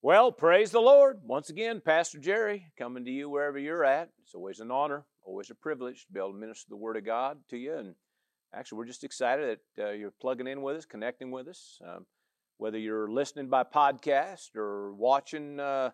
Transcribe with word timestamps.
Well, 0.00 0.30
praise 0.30 0.70
the 0.70 0.78
Lord. 0.78 1.22
Once 1.24 1.50
again, 1.50 1.80
Pastor 1.84 2.20
Jerry 2.20 2.66
coming 2.78 3.04
to 3.04 3.10
you 3.10 3.28
wherever 3.28 3.58
you're 3.58 3.84
at. 3.84 4.10
It's 4.22 4.32
always 4.32 4.60
an 4.60 4.70
honor, 4.70 5.04
always 5.24 5.50
a 5.50 5.56
privilege 5.56 6.06
to 6.06 6.12
be 6.12 6.20
able 6.20 6.30
to 6.30 6.38
minister 6.38 6.66
the 6.70 6.76
Word 6.76 6.96
of 6.96 7.04
God 7.04 7.38
to 7.50 7.56
you. 7.56 7.74
And 7.74 7.96
actually, 8.54 8.78
we're 8.78 8.84
just 8.84 9.02
excited 9.02 9.58
that 9.76 9.88
uh, 9.88 9.90
you're 9.90 10.12
plugging 10.20 10.46
in 10.46 10.62
with 10.62 10.76
us, 10.76 10.84
connecting 10.84 11.32
with 11.32 11.48
us. 11.48 11.80
Um, 11.84 12.06
whether 12.58 12.78
you're 12.78 13.10
listening 13.10 13.48
by 13.48 13.64
podcast 13.64 14.54
or 14.54 14.94
watching 14.94 15.58
uh, 15.58 15.90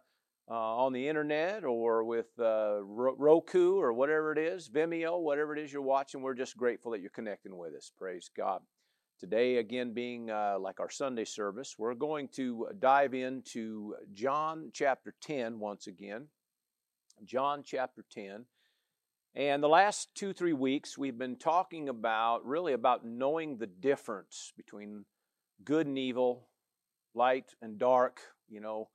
uh, 0.50 0.52
on 0.52 0.93
the 0.93 1.09
internet 1.09 1.64
or 1.64 2.05
with 2.05 2.29
uh, 2.39 2.82
Roku 2.82 3.79
or 3.79 3.95
whatever 3.95 4.32
it 4.32 4.39
is, 4.39 4.68
Vimeo, 4.68 5.18
whatever 5.18 5.57
it 5.57 5.64
is 5.64 5.73
you're 5.73 5.80
watching, 5.80 6.21
we're 6.21 6.34
just 6.34 6.59
grateful 6.59 6.93
that 6.93 7.00
you're 7.00 7.09
connecting 7.09 7.57
with 7.57 7.73
us. 7.73 7.91
Praise 7.98 8.29
God. 8.36 8.61
Today, 9.25 9.57
again, 9.57 9.95
being 9.95 10.31
uh, 10.31 10.59
like 10.61 10.81
our 10.81 10.91
Sunday 10.91 11.25
service, 11.25 11.77
we're 11.79 11.95
going 11.95 12.29
to 12.35 12.69
dive 12.79 13.15
into 13.15 13.95
John 14.13 14.69
chapter 14.71 15.15
10 15.23 15.59
once 15.59 15.87
again. 15.87 16.27
John 17.25 17.63
chapter 17.65 18.05
10. 18.13 18.45
And 19.35 19.63
the 19.63 19.68
last 19.68 20.15
two, 20.15 20.35
three 20.35 20.53
weeks, 20.53 20.99
we've 20.99 21.17
been 21.17 21.37
talking 21.37 21.89
about 21.89 22.45
really 22.45 22.75
about 22.75 23.07
knowing 23.07 23.57
the 23.57 23.67
difference 23.67 24.53
between 24.59 25.07
good 25.65 25.87
and 25.87 25.96
evil, 25.96 26.49
light 27.15 27.54
and 27.63 27.79
dark, 27.79 28.21
you 28.51 28.61
know, 28.61 28.91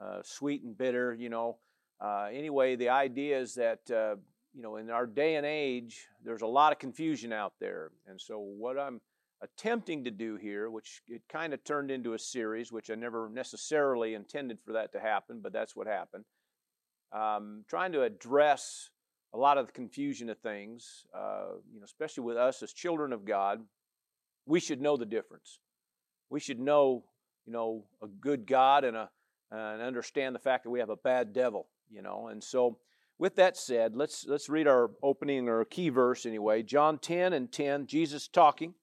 uh, 0.00 0.22
sweet 0.24 0.64
and 0.64 0.76
bitter, 0.76 1.14
you 1.14 1.28
know. 1.28 1.58
Uh, 2.00 2.26
anyway, 2.32 2.74
the 2.74 2.88
idea 2.88 3.38
is 3.38 3.54
that, 3.54 3.88
uh, 3.92 4.16
you 4.52 4.60
know, 4.60 4.74
in 4.74 4.90
our 4.90 5.06
day 5.06 5.36
and 5.36 5.46
age, 5.46 6.08
there's 6.24 6.42
a 6.42 6.48
lot 6.48 6.72
of 6.72 6.80
confusion 6.80 7.32
out 7.32 7.52
there. 7.60 7.92
And 8.08 8.20
so, 8.20 8.40
what 8.40 8.76
I'm 8.76 9.00
attempting 9.40 10.04
to 10.04 10.10
do 10.10 10.36
here, 10.36 10.70
which 10.70 11.02
it 11.08 11.22
kind 11.28 11.54
of 11.54 11.62
turned 11.64 11.90
into 11.90 12.14
a 12.14 12.18
series, 12.18 12.72
which 12.72 12.90
I 12.90 12.94
never 12.94 13.28
necessarily 13.28 14.14
intended 14.14 14.58
for 14.64 14.72
that 14.72 14.92
to 14.92 15.00
happen, 15.00 15.40
but 15.42 15.52
that's 15.52 15.76
what 15.76 15.86
happened. 15.86 16.24
Um, 17.12 17.64
trying 17.68 17.92
to 17.92 18.02
address 18.02 18.90
a 19.32 19.38
lot 19.38 19.58
of 19.58 19.66
the 19.66 19.72
confusion 19.72 20.28
of 20.30 20.38
things, 20.38 21.06
uh, 21.14 21.54
you 21.72 21.80
know, 21.80 21.84
especially 21.84 22.24
with 22.24 22.36
us 22.36 22.62
as 22.62 22.72
children 22.72 23.12
of 23.12 23.24
God, 23.24 23.60
we 24.46 24.60
should 24.60 24.80
know 24.80 24.96
the 24.96 25.06
difference. 25.06 25.58
We 26.30 26.40
should 26.40 26.60
know, 26.60 27.04
you 27.46 27.52
know, 27.52 27.84
a 28.02 28.06
good 28.06 28.46
God 28.46 28.84
and 28.84 28.96
a 28.96 29.10
and 29.50 29.80
understand 29.80 30.34
the 30.34 30.40
fact 30.40 30.64
that 30.64 30.70
we 30.70 30.80
have 30.80 30.90
a 30.90 30.96
bad 30.96 31.32
devil, 31.32 31.68
you 31.90 32.02
know. 32.02 32.28
And 32.28 32.42
so, 32.44 32.78
with 33.18 33.36
that 33.36 33.56
said, 33.56 33.96
let's 33.96 34.26
let's 34.26 34.48
read 34.48 34.66
our 34.66 34.90
opening 35.02 35.48
or 35.48 35.64
key 35.64 35.88
verse 35.88 36.26
anyway. 36.26 36.62
John 36.62 36.98
10 36.98 37.32
and 37.32 37.50
10, 37.50 37.86
Jesus 37.86 38.28
talking. 38.28 38.74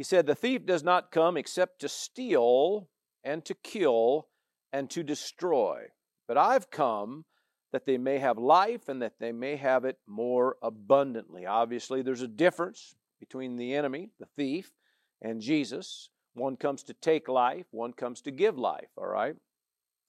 He 0.00 0.04
said, 0.04 0.24
The 0.24 0.34
thief 0.34 0.64
does 0.64 0.82
not 0.82 1.12
come 1.12 1.36
except 1.36 1.82
to 1.82 1.88
steal 1.90 2.88
and 3.22 3.44
to 3.44 3.52
kill 3.52 4.28
and 4.72 4.88
to 4.88 5.02
destroy. 5.02 5.88
But 6.26 6.38
I've 6.38 6.70
come 6.70 7.26
that 7.70 7.84
they 7.84 7.98
may 7.98 8.18
have 8.18 8.38
life 8.38 8.88
and 8.88 9.02
that 9.02 9.18
they 9.20 9.30
may 9.30 9.56
have 9.56 9.84
it 9.84 9.98
more 10.06 10.56
abundantly. 10.62 11.44
Obviously, 11.44 12.00
there's 12.00 12.22
a 12.22 12.26
difference 12.26 12.94
between 13.18 13.58
the 13.58 13.74
enemy, 13.74 14.08
the 14.18 14.24
thief, 14.38 14.72
and 15.20 15.42
Jesus. 15.42 16.08
One 16.32 16.56
comes 16.56 16.82
to 16.84 16.94
take 16.94 17.28
life, 17.28 17.66
one 17.70 17.92
comes 17.92 18.22
to 18.22 18.30
give 18.30 18.56
life, 18.56 18.88
all 18.96 19.06
right? 19.06 19.36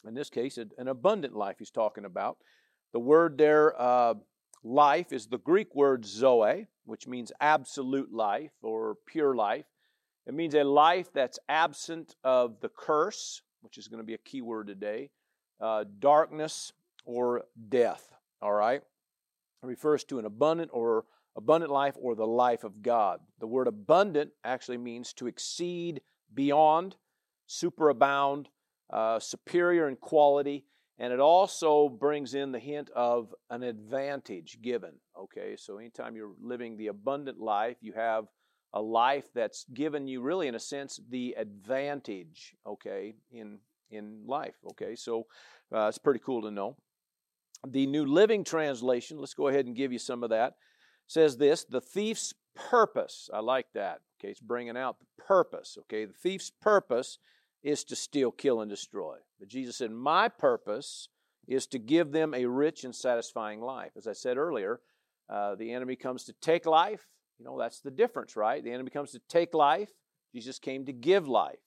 In 0.08 0.14
this 0.14 0.30
case, 0.30 0.58
an 0.58 0.88
abundant 0.88 1.36
life 1.36 1.58
he's 1.60 1.70
talking 1.70 2.06
about. 2.06 2.38
The 2.94 3.00
word 3.00 3.38
there, 3.38 3.74
uh, 3.78 4.14
life, 4.64 5.12
is 5.12 5.28
the 5.28 5.38
Greek 5.38 5.76
word 5.76 6.06
zoe, 6.06 6.68
which 6.86 7.08
means 7.08 7.34
absolute 7.42 8.14
life 8.14 8.54
or 8.62 8.96
pure 9.06 9.36
life. 9.36 9.66
It 10.28 10.34
means 10.34 10.54
a 10.54 10.64
life 10.64 11.12
that's 11.14 11.40
absent 11.50 12.16
of 12.24 12.60
the 12.62 12.70
curse, 12.70 13.42
which 13.62 13.78
is 13.78 13.88
going 13.88 14.00
to 14.00 14.06
be 14.06 14.14
a 14.14 14.20
key 14.20 14.42
word 14.42 14.68
today, 14.68 15.10
uh, 15.60 15.86
darkness 16.00 16.74
or 17.06 17.44
death. 17.70 18.08
All 18.42 18.54
right? 18.54 18.82
It 19.64 19.66
refers 19.66 20.04
to 20.06 20.20
an 20.20 20.26
abundant 20.26 20.72
or 20.74 21.06
abundant 21.36 21.72
life 21.72 21.96
or 22.00 22.16
the 22.16 22.26
life 22.26 22.64
of 22.64 22.82
God. 22.82 23.20
The 23.40 23.48
word 23.48 23.68
abundant 23.68 24.32
actually 24.44 24.78
means 24.78 25.14
to 25.14 25.28
exceed 25.28 26.02
beyond, 26.34 26.96
superabound, 27.48 28.48
uh, 28.92 29.20
superior 29.20 29.88
in 29.88 29.96
quality, 29.96 30.66
and 30.98 31.12
it 31.14 31.20
also 31.20 31.90
brings 31.90 32.34
in 32.34 32.52
the 32.52 32.60
hint 32.60 32.90
of 32.96 33.34
an 33.50 33.64
advantage 33.64 34.60
given. 34.62 34.94
Okay, 35.18 35.56
so 35.58 35.78
anytime 35.78 36.16
you're 36.16 36.34
living 36.40 36.78
the 36.78 36.88
abundant 36.88 37.40
life, 37.40 37.78
you 37.82 37.94
have 37.94 38.26
a 38.74 38.82
life 38.82 39.26
that's 39.34 39.66
given 39.74 40.08
you 40.08 40.22
really 40.22 40.48
in 40.48 40.56
a 40.56 40.60
sense 40.60 41.00
the 41.10 41.36
advantage 41.38 42.56
okay 42.66 43.16
in 43.32 43.60
in 43.90 44.24
life 44.26 44.56
okay? 44.72 44.96
So 44.96 45.28
uh, 45.74 45.88
it's 45.88 45.98
pretty 45.98 46.22
cool 46.26 46.42
to 46.44 46.52
know. 46.52 46.78
The 47.68 47.86
new 47.86 48.06
living 48.06 48.44
translation 48.44 49.20
let's 49.20 49.34
go 49.34 49.48
ahead 49.48 49.66
and 49.66 49.76
give 49.76 49.92
you 49.92 50.00
some 50.00 50.24
of 50.24 50.30
that 50.30 50.56
says 51.08 51.38
this 51.38 51.66
the 51.66 51.82
thief's 51.82 52.34
purpose 52.54 53.30
i 53.34 53.40
like 53.40 53.68
that 53.74 54.02
okay 54.20 54.30
it's 54.30 54.42
bringing 54.42 54.76
out 54.78 54.98
the 55.00 55.24
purpose 55.24 55.78
okay? 55.82 56.06
The 56.06 56.14
thief's 56.14 56.52
purpose 56.62 57.20
is 57.64 57.84
to 57.86 57.96
steal 57.96 58.32
kill 58.32 58.62
and 58.62 58.70
destroy. 58.70 59.18
But 59.40 59.50
jesus 59.50 59.78
said 59.78 59.92
my 59.92 60.28
purpose 60.28 61.10
is 61.48 61.68
to 61.68 61.80
give 61.80 62.12
them 62.12 62.34
a 62.34 62.46
rich 62.46 62.84
and 62.84 62.96
satisfying 62.96 63.62
life 63.62 63.92
as 63.98 64.08
i 64.08 64.14
said 64.14 64.38
earlier 64.38 64.80
uh, 65.30 65.56
the 65.56 65.72
enemy 65.72 65.96
comes 65.96 66.24
to 66.26 66.34
take 66.42 66.66
life 66.66 67.08
you 67.42 67.46
know, 67.48 67.58
that's 67.58 67.80
the 67.80 67.90
difference, 67.90 68.36
right? 68.36 68.64
The 68.64 68.72
enemy 68.72 68.92
comes 68.92 69.12
to 69.14 69.22
take 69.28 69.56
life. 69.56 69.90
Jesus 70.32 70.60
came 70.60 70.86
to 70.86 70.94
give 70.94 71.28
life. 71.28 71.58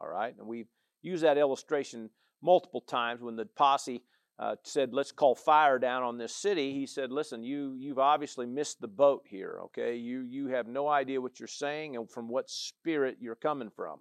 All 0.00 0.08
right? 0.08 0.32
And 0.38 0.46
we've 0.46 0.68
used 1.02 1.24
that 1.24 1.38
illustration 1.38 2.10
multiple 2.40 2.80
times 2.80 3.20
when 3.20 3.34
the 3.34 3.44
posse 3.44 4.04
uh, 4.38 4.54
said, 4.62 4.94
let's 4.94 5.10
call 5.10 5.34
fire 5.34 5.80
down 5.80 6.04
on 6.04 6.18
this 6.18 6.36
city. 6.36 6.72
He 6.72 6.86
said, 6.86 7.10
listen, 7.10 7.42
you, 7.42 7.74
you've 7.76 7.98
obviously 7.98 8.46
missed 8.46 8.80
the 8.80 8.86
boat 8.86 9.24
here, 9.26 9.58
okay? 9.64 9.96
You, 9.96 10.20
you 10.20 10.48
have 10.48 10.68
no 10.68 10.86
idea 10.86 11.20
what 11.20 11.40
you're 11.40 11.48
saying 11.48 11.96
and 11.96 12.08
from 12.08 12.28
what 12.28 12.48
spirit 12.48 13.16
you're 13.20 13.34
coming 13.34 13.70
from. 13.74 13.98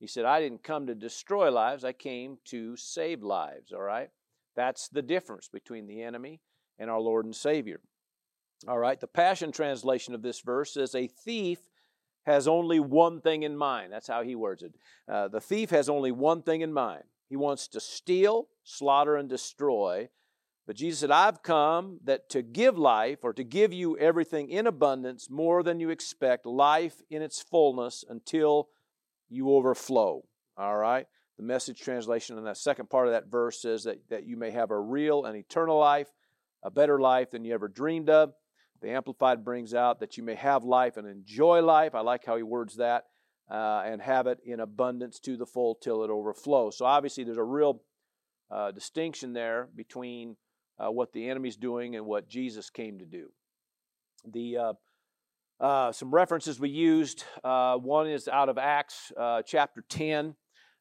He 0.00 0.08
said, 0.08 0.24
I 0.24 0.40
didn't 0.40 0.64
come 0.64 0.88
to 0.88 0.96
destroy 0.96 1.52
lives, 1.52 1.84
I 1.84 1.92
came 1.92 2.38
to 2.46 2.76
save 2.76 3.22
lives, 3.22 3.72
all 3.72 3.82
right? 3.82 4.10
That's 4.56 4.88
the 4.88 5.02
difference 5.02 5.48
between 5.48 5.86
the 5.86 6.02
enemy 6.02 6.40
and 6.76 6.90
our 6.90 7.00
Lord 7.00 7.24
and 7.24 7.36
Savior. 7.36 7.80
All 8.68 8.78
right, 8.78 9.00
the 9.00 9.06
Passion 9.06 9.52
Translation 9.52 10.14
of 10.14 10.22
this 10.22 10.40
verse 10.40 10.74
says, 10.74 10.94
A 10.94 11.06
thief 11.06 11.58
has 12.24 12.46
only 12.46 12.78
one 12.78 13.20
thing 13.20 13.42
in 13.42 13.56
mind. 13.56 13.92
That's 13.92 14.08
how 14.08 14.22
he 14.22 14.34
words 14.34 14.62
it. 14.62 14.72
Uh, 15.08 15.28
the 15.28 15.40
thief 15.40 15.70
has 15.70 15.88
only 15.88 16.12
one 16.12 16.42
thing 16.42 16.60
in 16.60 16.72
mind. 16.72 17.04
He 17.28 17.36
wants 17.36 17.66
to 17.68 17.80
steal, 17.80 18.48
slaughter, 18.62 19.16
and 19.16 19.28
destroy. 19.28 20.08
But 20.66 20.76
Jesus 20.76 21.00
said, 21.00 21.10
I've 21.10 21.42
come 21.42 21.98
that 22.04 22.28
to 22.30 22.42
give 22.42 22.78
life 22.78 23.20
or 23.22 23.32
to 23.32 23.42
give 23.42 23.72
you 23.72 23.98
everything 23.98 24.48
in 24.48 24.66
abundance, 24.66 25.28
more 25.28 25.62
than 25.62 25.80
you 25.80 25.90
expect, 25.90 26.46
life 26.46 27.02
in 27.10 27.22
its 27.22 27.42
fullness 27.42 28.04
until 28.08 28.68
you 29.28 29.50
overflow. 29.50 30.22
All 30.56 30.76
right? 30.76 31.06
The 31.36 31.42
message 31.42 31.80
translation 31.80 32.38
in 32.38 32.44
that 32.44 32.58
second 32.58 32.90
part 32.90 33.08
of 33.08 33.14
that 33.14 33.26
verse 33.26 33.60
says 33.60 33.84
that, 33.84 34.08
that 34.10 34.24
you 34.24 34.36
may 34.36 34.50
have 34.50 34.70
a 34.70 34.78
real 34.78 35.24
and 35.24 35.36
eternal 35.36 35.78
life, 35.78 36.12
a 36.62 36.70
better 36.70 37.00
life 37.00 37.32
than 37.32 37.44
you 37.44 37.54
ever 37.54 37.66
dreamed 37.66 38.10
of. 38.10 38.32
The 38.82 38.90
Amplified 38.90 39.44
brings 39.44 39.74
out 39.74 40.00
that 40.00 40.16
you 40.16 40.24
may 40.24 40.34
have 40.34 40.64
life 40.64 40.96
and 40.96 41.06
enjoy 41.06 41.62
life. 41.62 41.94
I 41.94 42.00
like 42.00 42.24
how 42.26 42.36
he 42.36 42.42
words 42.42 42.76
that. 42.76 43.04
Uh, 43.50 43.82
and 43.84 44.00
have 44.00 44.26
it 44.26 44.38
in 44.46 44.60
abundance 44.60 45.18
to 45.20 45.36
the 45.36 45.44
full 45.44 45.74
till 45.74 46.04
it 46.04 46.10
overflows. 46.10 46.78
So 46.78 46.86
obviously, 46.86 47.24
there's 47.24 47.36
a 47.36 47.42
real 47.42 47.82
uh, 48.50 48.70
distinction 48.70 49.34
there 49.34 49.68
between 49.76 50.36
uh, 50.78 50.90
what 50.90 51.12
the 51.12 51.28
enemy's 51.28 51.56
doing 51.56 51.94
and 51.96 52.06
what 52.06 52.28
Jesus 52.28 52.70
came 52.70 52.98
to 52.98 53.04
do. 53.04 53.28
The 54.30 54.56
uh, 54.56 54.72
uh, 55.60 55.92
some 55.92 56.10
references 56.10 56.58
we 56.58 56.70
used. 56.70 57.24
Uh, 57.44 57.76
one 57.76 58.08
is 58.08 58.26
out 58.26 58.48
of 58.48 58.58
Acts 58.58 59.12
chapter 59.46 59.84
10. 59.88 60.34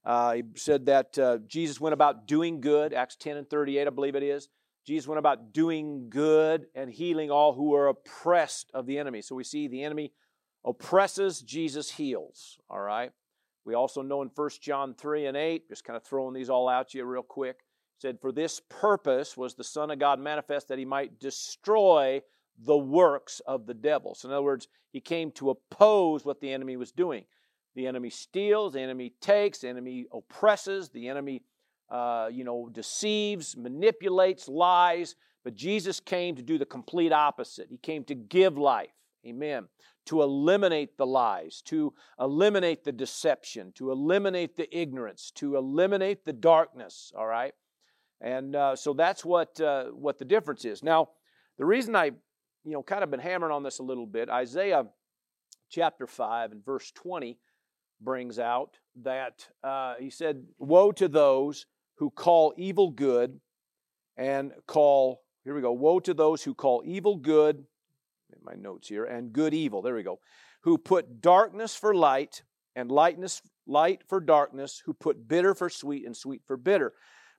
he 0.06 0.44
said 0.56 0.86
that 0.86 1.44
Jesus 1.48 1.82
went 1.82 1.94
about 1.94 2.26
doing 2.26 2.62
good. 2.62 2.94
Acts 2.94 3.16
10 3.18 3.38
and 3.38 3.50
38, 3.50 3.88
I 3.88 3.90
believe 3.90 4.16
it 4.16 4.24
is. 4.24 4.48
Jesus 4.86 5.08
went 5.08 5.20
about 5.20 5.54
doing 5.54 6.10
good 6.10 6.66
and 6.74 6.90
healing 6.90 7.30
all 7.30 7.54
who 7.54 7.70
were 7.70 7.88
oppressed 7.88 8.72
of 8.74 8.86
the 8.86 8.98
enemy. 8.98 9.22
So 9.22 9.36
we 9.36 9.44
see 9.44 9.68
the 9.68 9.84
enemy 9.84 10.12
oppresses, 10.66 11.42
Jesus 11.42 11.92
heals. 11.92 12.58
All 12.70 12.80
right. 12.80 13.12
We 13.64 13.76
also 13.76 14.02
know 14.02 14.22
in 14.24 14.32
1 14.34 14.50
John 14.60 14.96
3 14.96 15.28
and 15.28 15.38
8, 15.38 15.70
just 15.70 15.84
kind 15.84 15.96
of 15.96 16.04
throwing 16.04 16.34
these 16.34 16.50
all 16.50 16.68
out 16.68 16.90
to 16.90 16.98
you 16.98 17.06
real 17.06 17.22
quick, 17.22 17.60
said, 18.00 18.20
For 18.20 18.32
this 18.32 18.60
purpose 18.70 19.38
was 19.38 19.54
the 19.54 19.64
Son 19.64 19.92
of 19.92 20.00
God 20.00 20.20
manifest 20.20 20.68
that 20.70 20.80
he 20.80 20.86
might 20.86 21.20
destroy 21.20 22.22
the 22.58 22.78
works 22.78 23.40
of 23.46 23.68
the 23.68 23.74
devil. 23.74 24.16
So, 24.16 24.28
in 24.28 24.34
other 24.34 24.44
words, 24.44 24.68
he 24.92 25.00
came 25.00 25.32
to 25.34 25.52
oppose 25.52 26.26
what 26.26 26.42
the 26.42 26.52
enemy 26.52 26.76
was 26.76 26.92
doing. 26.92 27.26
The 27.76 27.88
enemy 27.88 28.10
steals, 28.10 28.74
the 28.74 28.82
enemy 28.82 29.14
takes, 29.22 29.60
the 29.60 29.70
enemy 29.70 30.08
oppresses, 30.12 30.90
the 30.90 31.08
enemy 31.08 31.44
uh, 31.92 32.30
you 32.32 32.44
know, 32.44 32.70
deceives, 32.72 33.56
manipulates, 33.56 34.48
lies. 34.48 35.16
But 35.44 35.56
Jesus 35.56 36.00
came 36.00 36.36
to 36.36 36.42
do 36.42 36.58
the 36.58 36.66
complete 36.66 37.12
opposite. 37.12 37.68
He 37.70 37.78
came 37.78 38.04
to 38.06 38.16
give 38.16 38.58
life. 38.58 38.92
Amen. 39.28 39.68
to 40.08 40.24
eliminate 40.24 40.98
the 40.98 41.06
lies, 41.06 41.62
to 41.64 41.94
eliminate 42.20 42.84
the 42.84 42.92
deception, 42.92 43.72
to 43.74 43.92
eliminate 43.92 44.58
the 44.58 44.68
ignorance, 44.76 45.32
to 45.36 45.58
eliminate 45.58 46.26
the 46.26 46.34
darkness, 46.34 47.12
all 47.16 47.28
right? 47.28 47.54
And 48.20 48.56
uh, 48.56 48.76
so 48.76 48.94
that's 48.94 49.24
what, 49.24 49.62
uh, 49.62 49.86
what 49.90 50.18
the 50.18 50.26
difference 50.26 50.66
is. 50.66 50.82
Now, 50.82 51.10
the 51.60 51.66
reason 51.66 51.96
I, 51.96 52.06
you 52.06 52.72
know, 52.72 52.82
kind 52.82 53.04
of 53.04 53.12
been 53.12 53.20
hammering 53.20 53.52
on 53.52 53.62
this 53.62 53.78
a 53.78 53.84
little 53.84 54.08
bit, 54.08 54.28
Isaiah 54.28 54.86
chapter 55.70 56.08
5 56.08 56.52
and 56.52 56.66
verse 56.66 56.92
20 56.92 57.38
brings 58.02 58.40
out 58.40 58.80
that 59.04 59.48
uh, 59.64 59.96
he 60.00 60.10
said, 60.10 60.44
Woe 60.58 60.92
to 60.94 61.08
those 61.08 61.68
who 62.02 62.10
call 62.10 62.52
evil 62.58 62.90
good 62.90 63.40
and 64.18 64.54
call, 64.66 65.22
here 65.44 65.54
we 65.54 65.62
go, 65.62 65.72
woe 65.72 66.00
to 66.00 66.16
those 66.16 66.42
who 66.42 66.56
call 66.56 66.82
evil 66.84 67.16
good, 67.16 67.64
my 68.42 68.56
notes 68.56 68.88
here, 68.88 69.06
and 69.06 69.32
good 69.32 69.54
evil, 69.54 69.84
there 69.84 69.94
we 69.94 70.02
go, 70.02 70.20
who 70.62 70.80
put 70.80 71.22
darkness 71.22 71.76
for 71.76 71.94
light 71.94 72.42
and 72.76 72.92
lightness, 72.92 73.44
light 73.68 74.02
for 74.08 74.20
darkness, 74.20 74.82
who 74.84 74.96
put 74.96 75.28
bitter 75.28 75.54
for 75.54 75.70
sweet 75.70 76.04
and 76.04 76.18
sweet 76.18 76.42
for 76.48 76.58
bitter. 76.58 76.92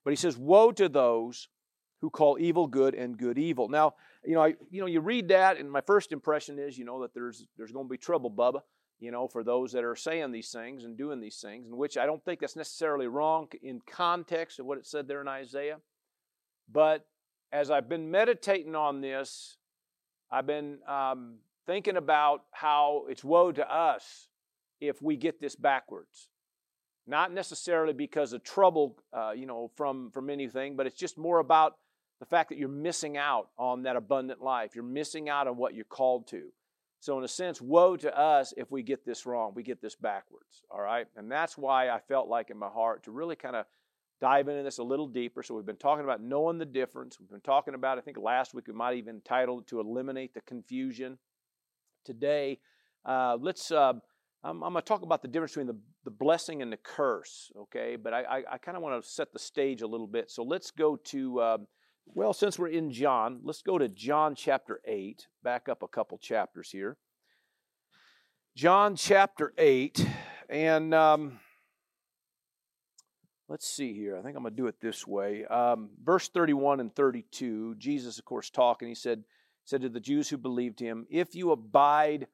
But 0.05 0.11
he 0.11 0.17
says, 0.17 0.38
Woe 0.38 0.70
to 0.70 0.88
those 0.88 1.49
who 2.00 2.08
call 2.08 2.38
evil 2.38 2.69
good 2.69 2.94
and 2.94 3.19
good 3.19 3.38
evil. 3.38 3.69
Now, 3.69 3.94
you 4.25 4.35
know, 4.35 4.44
I, 4.44 4.55
you 4.70 4.81
know, 4.81 4.87
you 4.87 5.00
read 5.00 5.26
that, 5.29 5.58
and 5.58 5.69
my 5.69 5.81
first 5.81 6.12
impression 6.12 6.61
is, 6.61 6.79
you 6.79 6.85
know, 6.85 7.03
that 7.03 7.15
there's 7.15 7.44
there's 7.56 7.73
going 7.73 7.87
to 7.87 7.91
be 7.91 7.99
trouble, 7.99 8.31
Bubba 8.31 8.61
you 9.00 9.11
know, 9.11 9.27
for 9.27 9.43
those 9.43 9.73
that 9.73 9.85
are 9.85 9.97
saying 9.97 10.31
these 10.33 10.50
things 10.50 10.85
and 10.85 10.97
doing 10.97 11.21
these 11.21 11.41
things, 11.41 11.67
in 11.67 11.77
which 11.77 11.99
I 11.99 12.06
don't 12.06 12.25
think 12.25 12.41
that's 12.41 12.56
necessarily 12.56 13.06
wrong 13.06 13.49
in 13.62 13.81
context 13.87 14.59
of 14.59 14.67
what 14.67 14.79
it 14.79 14.87
said 14.87 15.09
there 15.09 15.21
in 15.21 15.29
Isaiah. 15.29 15.79
But 16.71 17.06
as 17.53 17.71
I've 17.71 17.89
been 17.89 18.11
meditating 18.11 18.75
on 18.75 19.00
this, 19.00 19.56
I've 20.31 20.47
been 20.47 20.79
um, 20.89 21.39
thinking 21.67 21.97
about 21.97 22.44
how 22.53 23.05
it's 23.09 23.25
woe 23.25 23.53
to 23.53 23.71
us 23.71 24.29
if 24.81 25.03
we 25.03 25.17
get 25.17 25.41
this 25.41 25.55
backwards. 25.55 26.29
Not 27.06 27.33
necessarily 27.33 27.93
because 27.93 28.33
of 28.33 28.44
trouble, 28.44 28.97
uh, 29.12 29.33
you 29.33 29.47
know, 29.47 29.71
from 29.75 30.11
from 30.12 30.31
anything, 30.31 30.77
but 30.77 30.87
it's 30.87 30.97
just 30.97 31.19
more 31.19 31.41
about 31.41 31.77
the 32.21 32.27
fact 32.27 32.50
that 32.50 32.59
you're 32.59 32.69
missing 32.69 33.17
out 33.17 33.49
on 33.59 33.83
that 33.83 33.97
abundant 33.97 34.41
life. 34.41 34.77
You're 34.77 34.85
missing 34.85 35.29
out 35.29 35.49
on 35.49 35.56
what 35.56 35.75
you're 35.75 35.85
called 35.85 36.29
to. 36.29 36.53
So, 37.02 37.19
in 37.19 37.25
a 37.25 37.28
sense, 37.28 37.60
woe 37.60 37.96
to 37.96 38.16
us 38.16 38.54
if 38.56 38.70
we 38.70 38.84
get 38.84 39.04
this 39.04 39.26
wrong, 39.26 39.54
we 39.56 39.64
get 39.64 39.82
this 39.82 39.96
backwards, 39.96 40.62
all 40.70 40.81
right? 40.81 41.08
And 41.16 41.28
that's 41.28 41.58
why 41.58 41.88
I 41.88 41.99
felt 41.99 42.28
like 42.28 42.49
in 42.49 42.56
my 42.56 42.69
heart 42.69 43.02
to 43.02 43.10
really 43.10 43.34
kind 43.34 43.56
of 43.56 43.66
dive 44.20 44.46
into 44.46 44.62
this 44.62 44.78
a 44.78 44.84
little 44.84 45.08
deeper. 45.08 45.43
So, 45.43 45.56
we've 45.56 45.66
been 45.66 45.75
talking 45.75 46.04
about 46.04 46.22
knowing 46.22 46.58
the 46.58 46.64
difference. 46.64 47.19
We've 47.19 47.28
been 47.28 47.40
talking 47.40 47.75
about, 47.75 47.99
I 47.99 48.02
think 48.02 48.19
last 48.19 48.54
week 48.54 48.69
we 48.69 48.75
might 48.75 48.99
even 48.99 49.20
title 49.25 49.58
it 49.58 49.66
to 49.66 49.81
eliminate 49.81 50.32
the 50.32 50.43
confusion. 50.43 51.19
Today, 52.04 52.60
uh, 53.05 53.37
let's, 53.40 53.72
uh, 53.72 53.94
I'm, 54.44 54.62
I'm 54.62 54.72
going 54.72 54.75
to 54.75 54.82
talk 54.82 55.02
about 55.02 55.22
the 55.22 55.28
difference 55.28 55.55
between 55.55 55.66
the, 55.66 55.78
the 56.05 56.12
blessing 56.12 56.62
and 56.62 56.72
the 56.72 56.76
curse, 56.76 57.50
okay? 57.62 57.96
But 57.96 58.14
I, 58.14 58.22
I, 58.22 58.43
I 58.52 58.58
kind 58.58 58.76
of 58.76 58.82
want 58.84 59.02
to 59.02 59.10
set 59.10 59.32
the 59.32 59.40
stage 59.40 59.82
a 59.82 59.88
little 59.88 60.06
bit. 60.06 60.31
So, 60.31 60.44
let's 60.44 60.70
go 60.70 60.94
to. 60.94 61.43
Um, 61.43 61.66
well, 62.06 62.32
since 62.32 62.58
we're 62.58 62.69
in 62.69 62.90
John, 62.90 63.40
let's 63.43 63.62
go 63.62 63.78
to 63.78 63.88
John 63.88 64.34
chapter 64.34 64.81
8. 64.87 65.26
Back 65.43 65.69
up 65.69 65.82
a 65.82 65.88
couple 65.88 66.19
chapters 66.19 66.70
here. 66.70 66.96
John 68.54 68.96
chapter 68.96 69.54
8. 69.56 70.06
And 70.49 70.93
um, 70.94 71.40
let's 73.49 73.66
see 73.66 73.94
here. 73.94 74.16
I 74.16 74.22
think 74.22 74.37
I'm 74.37 74.43
going 74.43 74.54
to 74.54 74.62
do 74.62 74.66
it 74.66 74.81
this 74.81 75.06
way. 75.06 75.46
Um, 75.46 75.90
verse 76.02 76.28
31 76.28 76.81
and 76.81 76.94
32, 76.94 77.76
Jesus, 77.78 78.19
of 78.19 78.25
course, 78.25 78.50
talking. 78.50 78.88
He 78.88 78.94
said, 78.94 79.25
said 79.64 79.82
to 79.82 79.88
the 79.88 80.00
Jews 80.00 80.28
who 80.28 80.37
believed 80.37 80.81
him, 80.81 81.06
If 81.10 81.34
you 81.34 81.50
abide 81.50 82.26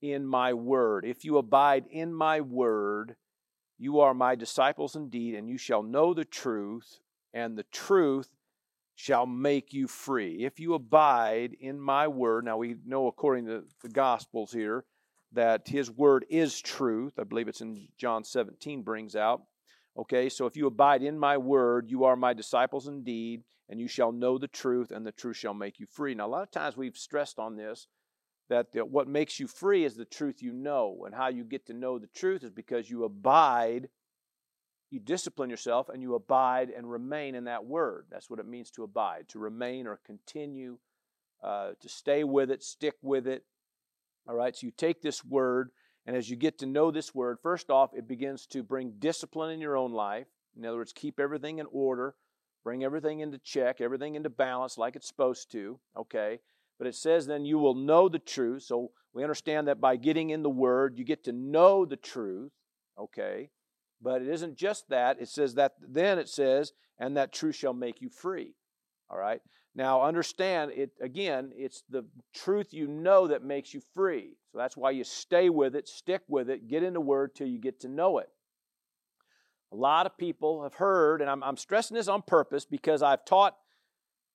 in 0.00 0.26
my 0.26 0.52
word, 0.52 1.04
if 1.04 1.24
you 1.24 1.38
abide 1.38 1.86
in 1.90 2.14
my 2.14 2.40
word, 2.40 3.16
you 3.78 4.00
are 4.00 4.14
my 4.14 4.34
disciples 4.34 4.94
indeed, 4.94 5.34
and 5.34 5.48
you 5.48 5.58
shall 5.58 5.82
know 5.82 6.14
the 6.14 6.24
truth, 6.24 7.00
and 7.32 7.56
the 7.56 7.64
truth 7.64 8.28
shall 8.98 9.26
make 9.26 9.72
you 9.72 9.86
free. 9.86 10.44
If 10.44 10.58
you 10.58 10.74
abide 10.74 11.56
in 11.60 11.78
my 11.78 12.08
word, 12.08 12.44
now 12.44 12.56
we 12.56 12.74
know 12.84 13.06
according 13.06 13.46
to 13.46 13.62
the 13.80 13.88
Gospels 13.90 14.50
here 14.50 14.84
that 15.30 15.68
his 15.68 15.88
word 15.88 16.26
is 16.28 16.60
truth. 16.60 17.12
I 17.16 17.22
believe 17.22 17.46
it's 17.46 17.60
in 17.60 17.86
John 17.96 18.24
17 18.24 18.82
brings 18.82 19.14
out. 19.14 19.42
Okay, 19.96 20.28
so 20.28 20.46
if 20.46 20.56
you 20.56 20.66
abide 20.66 21.04
in 21.04 21.16
my 21.16 21.36
word, 21.36 21.88
you 21.88 22.02
are 22.02 22.16
my 22.16 22.32
disciples 22.32 22.88
indeed, 22.88 23.44
and 23.68 23.78
you 23.80 23.86
shall 23.86 24.10
know 24.10 24.36
the 24.36 24.48
truth, 24.48 24.90
and 24.90 25.06
the 25.06 25.12
truth 25.12 25.36
shall 25.36 25.54
make 25.54 25.78
you 25.78 25.86
free. 25.86 26.16
Now, 26.16 26.26
a 26.26 26.28
lot 26.28 26.42
of 26.42 26.50
times 26.50 26.76
we've 26.76 26.96
stressed 26.96 27.38
on 27.38 27.54
this 27.54 27.86
that 28.48 28.72
the, 28.72 28.84
what 28.84 29.06
makes 29.06 29.38
you 29.38 29.46
free 29.46 29.84
is 29.84 29.94
the 29.94 30.06
truth 30.06 30.42
you 30.42 30.52
know, 30.52 31.04
and 31.06 31.14
how 31.14 31.28
you 31.28 31.44
get 31.44 31.66
to 31.66 31.72
know 31.72 32.00
the 32.00 32.08
truth 32.08 32.42
is 32.42 32.50
because 32.50 32.90
you 32.90 33.04
abide 33.04 33.90
you 34.90 35.00
discipline 35.00 35.50
yourself 35.50 35.88
and 35.88 36.02
you 36.02 36.14
abide 36.14 36.70
and 36.70 36.90
remain 36.90 37.34
in 37.34 37.44
that 37.44 37.64
word. 37.64 38.06
That's 38.10 38.30
what 38.30 38.38
it 38.38 38.46
means 38.46 38.70
to 38.72 38.84
abide, 38.84 39.28
to 39.28 39.38
remain 39.38 39.86
or 39.86 40.00
continue, 40.04 40.78
uh, 41.42 41.72
to 41.80 41.88
stay 41.88 42.24
with 42.24 42.50
it, 42.50 42.62
stick 42.62 42.94
with 43.02 43.26
it. 43.26 43.44
All 44.28 44.34
right, 44.34 44.56
so 44.56 44.66
you 44.66 44.72
take 44.76 45.00
this 45.02 45.24
word, 45.24 45.70
and 46.06 46.16
as 46.16 46.28
you 46.28 46.36
get 46.36 46.58
to 46.58 46.66
know 46.66 46.90
this 46.90 47.14
word, 47.14 47.38
first 47.42 47.70
off, 47.70 47.90
it 47.94 48.08
begins 48.08 48.46
to 48.48 48.62
bring 48.62 48.94
discipline 48.98 49.50
in 49.50 49.60
your 49.60 49.76
own 49.76 49.92
life. 49.92 50.26
In 50.56 50.64
other 50.64 50.78
words, 50.78 50.92
keep 50.92 51.20
everything 51.20 51.58
in 51.58 51.66
order, 51.70 52.14
bring 52.64 52.82
everything 52.82 53.20
into 53.20 53.38
check, 53.38 53.80
everything 53.80 54.14
into 54.14 54.30
balance 54.30 54.76
like 54.76 54.96
it's 54.96 55.08
supposed 55.08 55.50
to, 55.52 55.78
okay? 55.96 56.40
But 56.78 56.86
it 56.86 56.94
says 56.94 57.26
then 57.26 57.44
you 57.44 57.58
will 57.58 57.74
know 57.74 58.08
the 58.08 58.18
truth. 58.18 58.62
So 58.62 58.90
we 59.12 59.22
understand 59.22 59.68
that 59.68 59.80
by 59.80 59.96
getting 59.96 60.30
in 60.30 60.42
the 60.42 60.50
word, 60.50 60.98
you 60.98 61.04
get 61.04 61.24
to 61.24 61.32
know 61.32 61.84
the 61.84 61.96
truth, 61.96 62.52
okay? 62.98 63.50
But 64.00 64.22
it 64.22 64.28
isn't 64.28 64.56
just 64.56 64.88
that. 64.90 65.20
It 65.20 65.28
says 65.28 65.54
that 65.54 65.72
then 65.80 66.18
it 66.18 66.28
says, 66.28 66.72
and 66.98 67.16
that 67.16 67.32
truth 67.32 67.56
shall 67.56 67.72
make 67.72 68.00
you 68.00 68.08
free. 68.08 68.54
All 69.10 69.18
right? 69.18 69.40
Now 69.74 70.02
understand 70.02 70.72
it 70.72 70.90
again, 71.00 71.52
it's 71.54 71.84
the 71.88 72.04
truth 72.34 72.72
you 72.72 72.88
know 72.88 73.28
that 73.28 73.44
makes 73.44 73.72
you 73.72 73.80
free. 73.94 74.36
So 74.50 74.58
that's 74.58 74.76
why 74.76 74.90
you 74.90 75.04
stay 75.04 75.50
with 75.50 75.76
it, 75.76 75.88
stick 75.88 76.22
with 76.28 76.50
it, 76.50 76.68
get 76.68 76.82
in 76.82 76.94
the 76.94 77.00
word 77.00 77.34
till 77.34 77.46
you 77.46 77.58
get 77.58 77.80
to 77.80 77.88
know 77.88 78.18
it. 78.18 78.28
A 79.70 79.76
lot 79.76 80.06
of 80.06 80.16
people 80.16 80.62
have 80.62 80.74
heard, 80.74 81.20
and 81.20 81.30
I'm, 81.30 81.44
I'm 81.44 81.56
stressing 81.56 81.94
this 81.94 82.08
on 82.08 82.22
purpose 82.22 82.64
because 82.64 83.02
I've 83.02 83.24
taught 83.24 83.54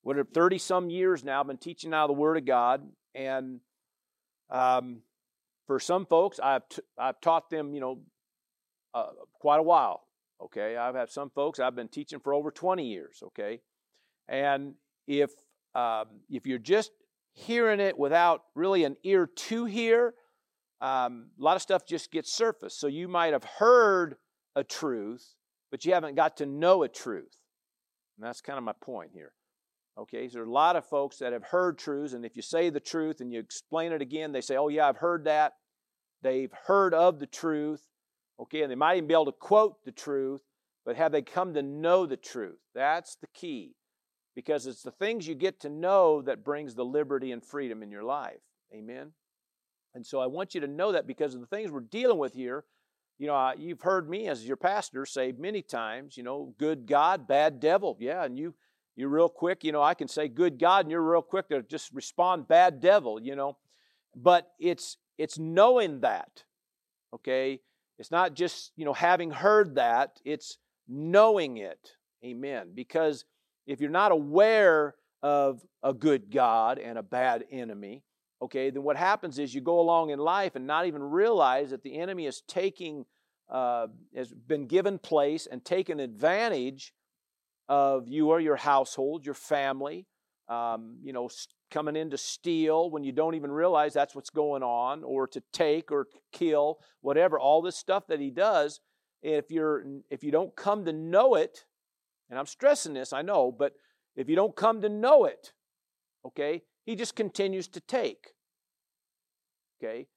what 0.03 0.17
30 0.33 0.57
some 0.59 0.89
years 0.89 1.23
now, 1.23 1.39
I've 1.39 1.47
been 1.47 1.57
teaching 1.57 1.89
now 1.89 2.07
the 2.07 2.13
Word 2.13 2.37
of 2.37 2.45
God, 2.45 2.87
and 3.15 3.59
um, 4.49 5.01
for 5.65 5.79
some 5.79 6.05
folks, 6.05 6.39
I've, 6.41 6.67
t- 6.69 6.81
I've 6.97 7.19
taught 7.21 7.49
them, 7.49 7.73
you 7.73 7.79
know, 7.79 7.99
uh, 8.93 9.07
quite 9.39 9.59
a 9.59 9.63
while. 9.63 10.01
Okay, 10.41 10.75
I've 10.75 10.95
had 10.95 11.09
some 11.09 11.29
folks 11.29 11.59
I've 11.59 11.75
been 11.75 11.87
teaching 11.87 12.19
for 12.19 12.33
over 12.33 12.51
20 12.51 12.85
years. 12.85 13.21
Okay, 13.27 13.61
and 14.27 14.75
if 15.07 15.31
um, 15.75 16.05
if 16.29 16.45
you're 16.45 16.59
just 16.59 16.91
hearing 17.33 17.79
it 17.79 17.97
without 17.97 18.43
really 18.55 18.83
an 18.83 18.95
ear 19.03 19.27
to 19.35 19.65
hear, 19.65 20.13
um, 20.81 21.29
a 21.39 21.43
lot 21.43 21.55
of 21.55 21.61
stuff 21.61 21.85
just 21.85 22.11
gets 22.11 22.31
surfaced. 22.31 22.79
So 22.79 22.87
you 22.87 23.07
might 23.07 23.33
have 23.33 23.43
heard 23.43 24.17
a 24.55 24.63
truth, 24.63 25.35
but 25.71 25.85
you 25.85 25.93
haven't 25.93 26.15
got 26.15 26.37
to 26.37 26.45
know 26.45 26.83
a 26.83 26.89
truth. 26.89 27.37
And 28.17 28.27
that's 28.27 28.41
kind 28.41 28.57
of 28.57 28.63
my 28.63 28.73
point 28.81 29.11
here. 29.13 29.33
Okay, 29.97 30.27
so 30.27 30.33
there 30.33 30.43
are 30.43 30.47
a 30.47 30.51
lot 30.51 30.75
of 30.75 30.85
folks 30.85 31.17
that 31.17 31.33
have 31.33 31.43
heard 31.43 31.77
truths, 31.77 32.13
and 32.13 32.25
if 32.25 32.35
you 32.35 32.41
say 32.41 32.69
the 32.69 32.79
truth 32.79 33.21
and 33.21 33.31
you 33.31 33.39
explain 33.39 33.91
it 33.91 34.01
again, 34.01 34.31
they 34.31 34.41
say, 34.41 34.57
Oh, 34.57 34.67
yeah, 34.67 34.87
I've 34.87 34.97
heard 34.97 35.25
that. 35.25 35.53
They've 36.23 36.51
heard 36.65 36.93
of 36.93 37.19
the 37.19 37.27
truth, 37.27 37.87
Okay, 38.43 38.61
and 38.61 38.69
they 38.69 38.75
might 38.75 38.97
even 38.97 39.07
be 39.07 39.13
able 39.13 39.25
to 39.25 39.31
quote 39.31 39.85
the 39.85 39.91
truth, 39.91 40.41
but 40.85 40.97
have 40.97 41.13
they 41.13 41.21
come 41.21 41.53
to 41.53 41.61
know 41.61 42.05
the 42.05 42.17
truth? 42.17 42.59
That's 42.75 43.15
the 43.15 43.27
key. 43.33 43.75
Because 44.35 44.67
it's 44.67 44.81
the 44.81 44.91
things 44.91 45.27
you 45.27 45.35
get 45.35 45.61
to 45.61 45.69
know 45.69 46.21
that 46.23 46.43
brings 46.43 46.75
the 46.75 46.83
liberty 46.83 47.31
and 47.31 47.43
freedom 47.43 47.81
in 47.81 47.91
your 47.91 48.03
life. 48.03 48.41
Amen. 48.73 49.11
And 49.95 50.05
so 50.05 50.19
I 50.19 50.25
want 50.25 50.55
you 50.55 50.61
to 50.61 50.67
know 50.67 50.91
that 50.91 51.07
because 51.07 51.35
of 51.35 51.41
the 51.41 51.47
things 51.47 51.71
we're 51.71 51.81
dealing 51.81 52.17
with 52.17 52.33
here. 52.33 52.65
You 53.19 53.27
know, 53.27 53.53
you've 53.55 53.81
heard 53.81 54.09
me 54.09 54.27
as 54.27 54.45
your 54.45 54.57
pastor 54.57 55.05
say 55.05 55.31
many 55.37 55.61
times, 55.61 56.17
you 56.17 56.23
know, 56.23 56.53
good 56.57 56.87
God, 56.87 57.27
bad 57.27 57.59
devil. 57.59 57.95
Yeah, 57.99 58.23
and 58.23 58.37
you 58.37 58.55
you're 58.95 59.09
real 59.09 59.29
quick, 59.29 59.63
you 59.63 59.71
know, 59.71 59.81
I 59.81 59.93
can 59.93 60.07
say 60.07 60.27
good 60.27 60.59
God 60.59 60.85
and 60.85 60.91
you're 60.91 61.01
real 61.01 61.21
quick 61.21 61.49
to 61.49 61.61
just 61.63 61.93
respond 61.93 62.47
bad 62.47 62.81
devil, 62.81 63.21
you 63.21 63.35
know. 63.35 63.57
But 64.15 64.51
it's 64.59 64.97
it's 65.17 65.37
knowing 65.37 66.01
that. 66.01 66.43
Okay? 67.13 67.61
It's 68.03 68.11
not 68.11 68.33
just, 68.33 68.73
you 68.75 68.83
know, 68.83 68.91
having 68.91 69.31
heard 69.31 69.75
that, 69.75 70.19
it's 70.25 70.57
knowing 70.89 71.55
it. 71.55 71.91
Amen. 72.21 72.71
Because 72.75 73.23
if 73.65 73.79
you're 73.79 73.89
not 73.89 74.11
aware 74.11 74.95
of 75.21 75.61
a 75.81 75.93
good 75.93 76.29
God 76.29 76.79
and 76.79 76.97
a 76.97 77.01
bad 77.01 77.45
enemy, 77.49 78.03
okay, 78.41 78.71
then 78.71 78.83
what 78.83 78.97
happens 78.97 79.39
is 79.39 79.55
you 79.55 79.61
go 79.61 79.79
along 79.79 80.09
in 80.09 80.19
life 80.19 80.57
and 80.57 80.67
not 80.67 80.85
even 80.85 81.01
realize 81.01 81.69
that 81.69 81.81
the 81.83 81.97
enemy 81.97 82.25
is 82.25 82.43
taking, 82.45 83.05
uh, 83.49 83.87
has 84.13 84.33
been 84.33 84.67
given 84.67 84.99
place 84.99 85.47
and 85.49 85.63
taken 85.63 86.01
advantage 86.01 86.93
of 87.69 88.09
you 88.09 88.31
or 88.31 88.41
your 88.41 88.57
household, 88.57 89.25
your 89.25 89.33
family, 89.33 90.07
um, 90.49 90.97
you 91.01 91.13
know, 91.13 91.29
coming 91.73 91.95
in 91.95 92.11
to 92.11 92.17
steal 92.17 92.91
when 92.91 93.03
you 93.03 93.11
don't 93.11 93.33
even 93.33 93.51
realize 93.51 93.93
that's 93.93 94.13
what's 94.13 94.29
going 94.29 94.61
on, 94.61 95.03
or 95.03 95.27
to 95.27 95.41
take 95.51 95.91
or 95.91 96.07
kill, 96.31 96.79
whatever. 97.01 97.39
All 97.39 97.63
this 97.63 97.75
stuff 97.75 98.05
that 98.07 98.19
he 98.19 98.29
does, 98.29 98.79
if 99.23 99.49
you're 99.49 99.83
if 100.11 100.23
you 100.23 100.31
don't 100.31 100.55
come 100.55 100.85
to 100.85 100.93
know 100.93 101.33
it, 101.33 101.65
and 102.29 102.37
I'm 102.37 102.45
stressing 102.45 102.93
this, 102.93 103.11
I 103.11 103.23
know, 103.23 103.51
but 103.51 103.73
if 104.15 104.29
you 104.29 104.35
don't 104.35 104.55
come 104.55 104.81
to 104.83 104.89
know 104.89 105.25
it, 105.25 105.53
okay, 106.25 106.61
he 106.85 106.95
just 106.95 107.15
continues 107.15 107.67
to 107.69 107.81
take. 107.81 108.35
Okay, 109.83 110.07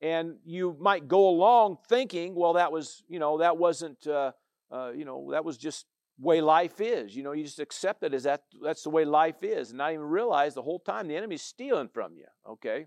and 0.00 0.36
you 0.44 0.76
might 0.80 1.06
go 1.06 1.28
along 1.28 1.76
thinking, 1.88 2.34
well, 2.34 2.54
that 2.54 2.72
was 2.72 3.04
you 3.06 3.18
know 3.18 3.38
that 3.38 3.58
wasn't 3.58 4.06
uh, 4.06 4.32
uh, 4.70 4.92
you 4.96 5.04
know 5.04 5.28
that 5.32 5.44
was 5.44 5.58
just 5.58 5.84
way 6.22 6.40
life 6.40 6.80
is. 6.80 7.14
You 7.14 7.22
know, 7.22 7.32
you 7.32 7.44
just 7.44 7.58
accept 7.58 8.02
it 8.04 8.14
as 8.14 8.22
that 8.22 8.44
that's 8.62 8.84
the 8.84 8.90
way 8.90 9.04
life 9.04 9.42
is, 9.42 9.70
and 9.70 9.78
not 9.78 9.92
even 9.92 10.04
realize 10.04 10.54
the 10.54 10.62
whole 10.62 10.78
time 10.78 11.08
the 11.08 11.16
enemy's 11.16 11.42
stealing 11.42 11.88
from 11.88 12.16
you. 12.16 12.26
Okay. 12.48 12.86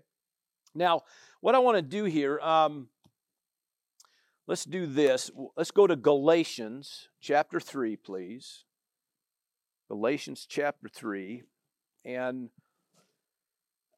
Now, 0.74 1.02
what 1.40 1.54
I 1.54 1.58
want 1.58 1.76
to 1.76 1.82
do 1.82 2.04
here, 2.04 2.40
um, 2.40 2.88
let's 4.46 4.64
do 4.64 4.86
this. 4.86 5.30
Let's 5.56 5.70
go 5.70 5.86
to 5.86 5.96
Galatians 5.96 7.08
chapter 7.20 7.60
three, 7.60 7.96
please. 7.96 8.64
Galatians 9.88 10.46
chapter 10.48 10.88
three, 10.88 11.44
and. 12.04 12.50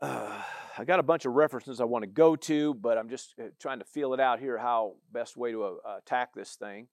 Uh, 0.01 0.43
I 0.81 0.85
got 0.85 1.01
a 1.01 1.03
bunch 1.03 1.25
of 1.25 1.33
references 1.33 1.81
I 1.81 1.85
want 1.85 2.05
to 2.05 2.07
go 2.09 2.37
to, 2.37 2.73
but 2.75 2.97
I'm 2.97 3.09
just 3.09 3.35
uh, 3.37 3.47
trying 3.59 3.81
to 3.81 3.85
feel 3.85 4.15
it 4.15 4.21
out 4.21 4.39
here 4.39 4.57
how 4.57 4.95
best 5.11 5.37
way 5.37 5.51
to 5.51 5.65
uh, 5.65 5.97
attack 5.99 6.35
this 6.35 6.55
thing. 6.55 6.87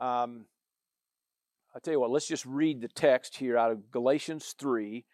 Um, 0.00 0.46
I'll 1.74 1.80
tell 1.80 1.92
you 1.92 2.00
what, 2.00 2.10
let's 2.10 2.28
just 2.28 2.44
read 2.44 2.82
the 2.82 2.88
text 2.88 3.36
here 3.36 3.56
out 3.56 3.70
of 3.70 3.90
Galatians 3.90 4.54
3, 4.58 5.04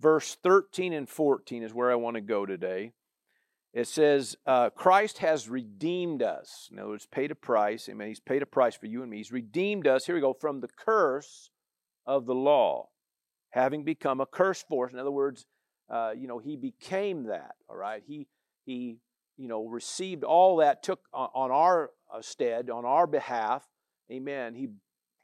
verse 0.00 0.36
13 0.42 0.94
and 0.94 1.08
14 1.08 1.62
is 1.62 1.74
where 1.74 1.90
I 1.90 1.96
want 1.96 2.14
to 2.14 2.22
go 2.22 2.46
today. 2.46 2.92
It 3.74 3.86
says, 3.86 4.34
uh, 4.46 4.70
Christ 4.70 5.18
has 5.18 5.50
redeemed 5.50 6.22
us. 6.22 6.70
In 6.72 6.78
other 6.78 6.88
words, 6.88 7.06
paid 7.06 7.30
a 7.30 7.34
price. 7.34 7.86
Amen. 7.90 8.08
He's 8.08 8.20
paid 8.20 8.40
a 8.40 8.46
price 8.46 8.74
for 8.74 8.86
you 8.86 9.02
and 9.02 9.10
me. 9.10 9.18
He's 9.18 9.30
redeemed 9.32 9.86
us, 9.86 10.06
here 10.06 10.14
we 10.14 10.22
go, 10.22 10.32
from 10.32 10.60
the 10.60 10.68
curse 10.68 11.50
of 12.06 12.24
the 12.24 12.34
law, 12.34 12.88
having 13.50 13.84
become 13.84 14.22
a 14.22 14.26
curse 14.26 14.64
for 14.66 14.86
us. 14.86 14.94
In 14.94 14.98
other 14.98 15.10
words, 15.10 15.44
uh, 15.90 16.12
you 16.16 16.26
know, 16.26 16.38
he 16.38 16.56
became 16.56 17.24
that, 17.24 17.56
all 17.68 17.76
right? 17.76 18.02
He, 18.06 18.26
he 18.64 18.96
you 19.36 19.48
know, 19.48 19.66
received 19.66 20.24
all 20.24 20.56
that, 20.56 20.82
took 20.82 21.00
on, 21.12 21.28
on 21.34 21.50
our 21.50 21.90
uh, 22.10 22.22
stead, 22.22 22.70
on 22.70 22.86
our 22.86 23.06
behalf. 23.06 23.68
Amen. 24.10 24.54
He 24.54 24.68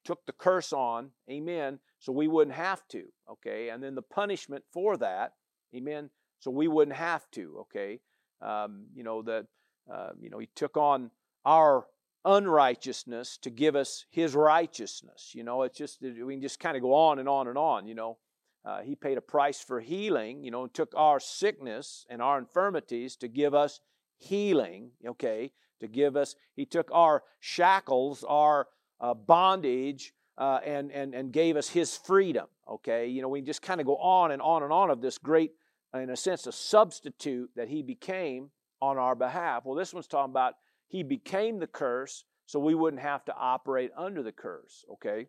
took 0.05 0.25
the 0.27 0.33
curse 0.33 0.73
on, 0.73 1.11
amen, 1.31 1.79
so 1.99 2.13
we 2.13 2.29
wouldn't 2.29 2.57
have 2.57 2.87
to, 2.89 3.05
okay? 3.31 3.69
And 3.69 3.83
then 3.83 3.95
the 3.95 4.03
punishment 4.03 4.65
for 4.73 4.97
that, 4.99 5.35
amen, 5.75 6.11
so 6.41 6.51
we 6.51 6.69
wouldn't 6.69 6.97
have 6.97 7.31
to, 7.33 7.59
okay? 7.61 8.01
Um, 8.41 8.87
you 8.95 9.05
know, 9.05 9.23
that, 9.23 9.47
uh, 9.93 10.11
you 10.21 10.31
know, 10.31 10.39
he 10.39 10.49
took 10.55 10.77
on 10.77 11.11
our 11.45 11.87
unrighteousness 12.25 13.39
to 13.39 13.51
give 13.51 13.77
us 13.77 14.05
his 14.11 14.35
righteousness. 14.35 15.33
You 15.35 15.45
know, 15.45 15.63
it's 15.63 15.79
just, 15.79 16.03
we 16.03 16.35
can 16.35 16.43
just 16.43 16.61
kind 16.61 16.77
of 16.77 16.83
go 16.83 16.95
on 16.95 17.19
and 17.19 17.29
on 17.29 17.49
and 17.49 17.59
on, 17.59 17.87
you 17.87 17.95
know. 17.95 18.19
Uh, 18.65 18.81
he 18.83 18.95
paid 18.95 19.19
a 19.19 19.23
price 19.23 19.61
for 19.61 19.81
healing, 19.81 20.45
you 20.45 20.51
know, 20.53 20.63
and 20.63 20.73
took 20.73 20.93
our 20.97 21.19
sickness 21.19 22.07
and 22.09 22.23
our 22.23 22.39
infirmities 22.39 23.17
to 23.17 23.27
give 23.27 23.55
us 23.55 23.81
healing, 24.19 24.93
okay, 25.05 25.51
to 25.81 25.89
give 25.89 26.17
us, 26.17 26.37
he 26.55 26.65
took 26.65 26.89
our 26.93 27.25
shackles, 27.41 28.25
our 28.29 28.69
uh, 29.03 29.13
bondage 29.13 30.15
uh, 30.39 30.61
and, 30.65 30.91
and, 30.93 31.15
and 31.15 31.33
gave 31.33 31.57
us 31.57 31.69
his 31.69 31.97
freedom. 31.97 32.47
Okay, 32.71 33.09
you 33.09 33.21
know, 33.21 33.29
we 33.29 33.43
just 33.43 33.61
kind 33.61 33.81
of 33.81 33.87
go 33.87 33.97
on 33.97 34.31
and 34.31 34.41
on 34.41 34.63
and 34.63 34.73
on 34.73 34.89
of 34.89 35.03
this 35.03 35.19
great, 35.19 35.51
in 35.95 36.09
a 36.09 36.17
sense, 36.17 36.47
a 36.47 36.53
substitute 36.53 37.51
that 37.57 37.69
he 37.69 37.83
became 37.83 38.51
on 38.81 38.97
our 38.97 39.15
behalf. 39.15 39.65
Well, 39.65 39.75
this 39.75 39.93
one's 39.93 40.07
talking 40.07 40.31
about 40.31 40.55
he 40.89 41.03
became 41.03 41.59
the 41.59 41.67
curse 41.67 42.25
so 42.47 42.59
we 42.59 42.75
wouldn't 42.75 43.03
have 43.03 43.25
to 43.27 43.35
operate 43.35 43.91
under 43.97 44.23
the 44.23 44.33
curse. 44.33 44.85
Okay, 44.95 45.27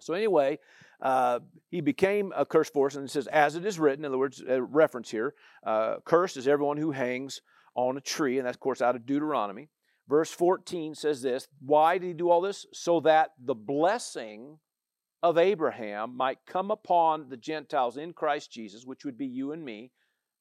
so 0.00 0.14
anyway, 0.14 0.58
uh, 1.00 1.40
he 1.70 1.80
became 1.80 2.32
a 2.36 2.46
curse 2.46 2.70
for 2.70 2.86
us, 2.86 2.94
and 2.94 3.04
it 3.04 3.10
says, 3.10 3.26
as 3.28 3.56
it 3.56 3.64
is 3.64 3.78
written, 3.78 4.04
in 4.04 4.10
other 4.10 4.18
words, 4.18 4.42
a 4.46 4.62
reference 4.62 5.10
here, 5.10 5.34
uh, 5.66 5.96
cursed 6.04 6.36
is 6.36 6.48
everyone 6.48 6.76
who 6.76 6.92
hangs 6.92 7.40
on 7.74 7.96
a 7.96 8.00
tree, 8.00 8.38
and 8.38 8.46
that's, 8.46 8.56
of 8.56 8.60
course, 8.60 8.80
out 8.80 8.96
of 8.96 9.06
Deuteronomy. 9.06 9.68
Verse 10.08 10.30
14 10.30 10.94
says 10.94 11.22
this 11.22 11.48
Why 11.60 11.98
did 11.98 12.06
he 12.06 12.12
do 12.12 12.30
all 12.30 12.40
this? 12.40 12.66
So 12.72 13.00
that 13.00 13.30
the 13.42 13.54
blessing 13.54 14.58
of 15.22 15.38
Abraham 15.38 16.16
might 16.16 16.38
come 16.46 16.70
upon 16.70 17.30
the 17.30 17.36
Gentiles 17.36 17.96
in 17.96 18.12
Christ 18.12 18.52
Jesus, 18.52 18.84
which 18.84 19.04
would 19.04 19.16
be 19.16 19.26
you 19.26 19.52
and 19.52 19.64
me. 19.64 19.90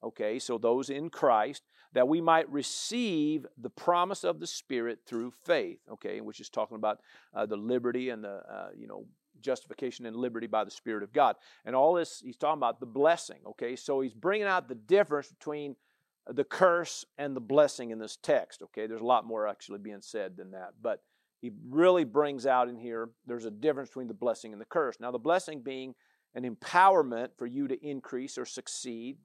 Okay, 0.03 0.37
so 0.37 0.57
those 0.57 0.89
in 0.89 1.09
Christ, 1.09 1.63
that 1.93 2.09
we 2.09 2.19
might 2.19 2.51
receive 2.51 3.45
the 3.57 3.69
promise 3.69 4.25
of 4.25 4.41
the 4.41 4.47
Spirit 4.47 4.99
through 5.07 5.31
faith. 5.31 5.79
Okay, 5.89 6.19
which 6.19 6.41
is 6.41 6.49
talking 6.49 6.75
about 6.75 6.99
uh, 7.33 7.45
the 7.45 7.55
liberty 7.55 8.09
and 8.09 8.21
the, 8.21 8.41
uh, 8.51 8.69
you 8.77 8.87
know, 8.87 9.05
justification 9.39 10.05
and 10.05 10.17
liberty 10.17 10.47
by 10.47 10.65
the 10.65 10.71
Spirit 10.71 11.03
of 11.03 11.13
God. 11.13 11.37
And 11.63 11.75
all 11.75 11.93
this, 11.93 12.21
he's 12.23 12.35
talking 12.35 12.59
about 12.59 12.81
the 12.81 12.85
blessing. 12.85 13.39
Okay, 13.51 13.77
so 13.77 14.01
he's 14.01 14.13
bringing 14.13 14.47
out 14.47 14.67
the 14.67 14.75
difference 14.75 15.29
between 15.29 15.77
the 16.27 16.43
curse 16.43 17.05
and 17.17 17.35
the 17.35 17.41
blessing 17.41 17.91
in 17.91 17.99
this 17.99 18.17
text. 18.21 18.61
Okay, 18.61 18.87
there's 18.87 19.01
a 19.01 19.05
lot 19.05 19.25
more 19.25 19.47
actually 19.47 19.79
being 19.79 20.01
said 20.01 20.37
than 20.37 20.51
that, 20.51 20.73
but 20.81 21.01
he 21.41 21.51
really 21.69 22.05
brings 22.05 22.45
out 22.45 22.69
in 22.69 22.77
here 22.77 23.09
there's 23.27 23.45
a 23.45 23.51
difference 23.51 23.89
between 23.89 24.07
the 24.07 24.13
blessing 24.13 24.53
and 24.53 24.61
the 24.61 24.65
curse. 24.65 24.97
Now, 24.99 25.11
the 25.11 25.19
blessing 25.19 25.61
being 25.61 25.93
an 26.35 26.43
empowerment 26.49 27.29
for 27.37 27.45
you 27.45 27.67
to 27.67 27.85
increase 27.85 28.37
or 28.37 28.45
succeed, 28.45 29.17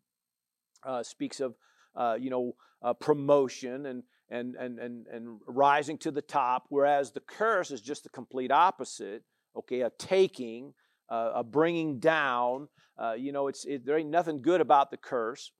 uh, 0.84 1.02
speaks 1.02 1.40
of 1.40 1.54
uh, 1.96 2.16
you 2.18 2.30
know 2.30 2.54
uh, 2.82 2.92
promotion 2.92 3.86
and 3.86 4.02
and 4.30 4.54
and 4.56 4.78
and 4.78 5.06
and 5.06 5.40
rising 5.46 5.98
to 5.98 6.10
the 6.10 6.22
top, 6.22 6.66
whereas 6.68 7.12
the 7.12 7.20
curse 7.20 7.70
is 7.70 7.80
just 7.80 8.02
the 8.02 8.10
complete 8.10 8.50
opposite. 8.50 9.22
Okay, 9.56 9.80
a 9.80 9.90
taking, 9.98 10.74
uh, 11.08 11.32
a 11.36 11.44
bringing 11.44 11.98
down. 11.98 12.68
Uh, 12.96 13.14
you 13.16 13.32
know, 13.32 13.48
it's 13.48 13.64
it, 13.64 13.86
there 13.86 13.98
ain't 13.98 14.10
nothing 14.10 14.42
good 14.42 14.60
about 14.60 14.90
the 14.90 14.96
curse. 14.96 15.52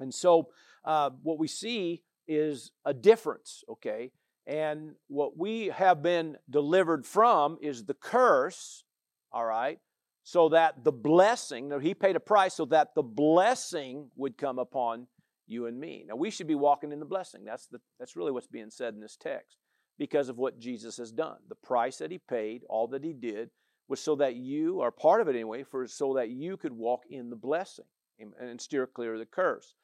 And 0.00 0.12
so 0.14 0.48
uh, 0.84 1.10
what 1.22 1.38
we 1.38 1.48
see 1.48 2.02
is 2.26 2.70
a 2.84 2.94
difference, 2.94 3.64
okay? 3.68 4.10
And 4.46 4.94
what 5.08 5.36
we 5.36 5.66
have 5.66 6.02
been 6.02 6.36
delivered 6.48 7.04
from 7.06 7.58
is 7.60 7.84
the 7.84 7.94
curse, 7.94 8.84
all 9.32 9.44
right? 9.44 9.78
So 10.22 10.50
that 10.50 10.84
the 10.84 10.92
blessing, 10.92 11.72
he 11.80 11.94
paid 11.94 12.16
a 12.16 12.20
price 12.20 12.54
so 12.54 12.66
that 12.66 12.94
the 12.94 13.02
blessing 13.02 14.10
would 14.16 14.36
come 14.36 14.58
upon 14.58 15.06
you 15.46 15.66
and 15.66 15.78
me. 15.80 16.04
Now 16.06 16.16
we 16.16 16.30
should 16.30 16.46
be 16.46 16.54
walking 16.54 16.92
in 16.92 17.00
the 17.00 17.06
blessing. 17.06 17.44
That's 17.44 17.66
the 17.66 17.80
that's 17.98 18.16
really 18.16 18.32
what's 18.32 18.46
being 18.46 18.70
said 18.70 18.94
in 18.94 19.00
this 19.00 19.16
text 19.16 19.56
because 19.98 20.28
of 20.28 20.36
what 20.36 20.58
Jesus 20.58 20.98
has 20.98 21.10
done. 21.10 21.38
The 21.48 21.54
price 21.54 21.96
that 21.98 22.10
he 22.10 22.18
paid, 22.18 22.62
all 22.68 22.86
that 22.88 23.02
he 23.02 23.12
did 23.12 23.50
was 23.88 24.00
so 24.00 24.16
that 24.16 24.36
you 24.36 24.80
are 24.80 24.90
part 24.90 25.20
of 25.20 25.28
it 25.28 25.34
anyway, 25.34 25.64
for 25.64 25.86
so 25.86 26.14
that 26.14 26.28
you 26.28 26.56
could 26.56 26.72
walk 26.72 27.04
in 27.08 27.30
the 27.30 27.36
blessing 27.36 27.86
and 28.18 28.60
steer 28.60 28.86
clear 28.86 29.14
of 29.14 29.20
the 29.20 29.26
curse. 29.26 29.74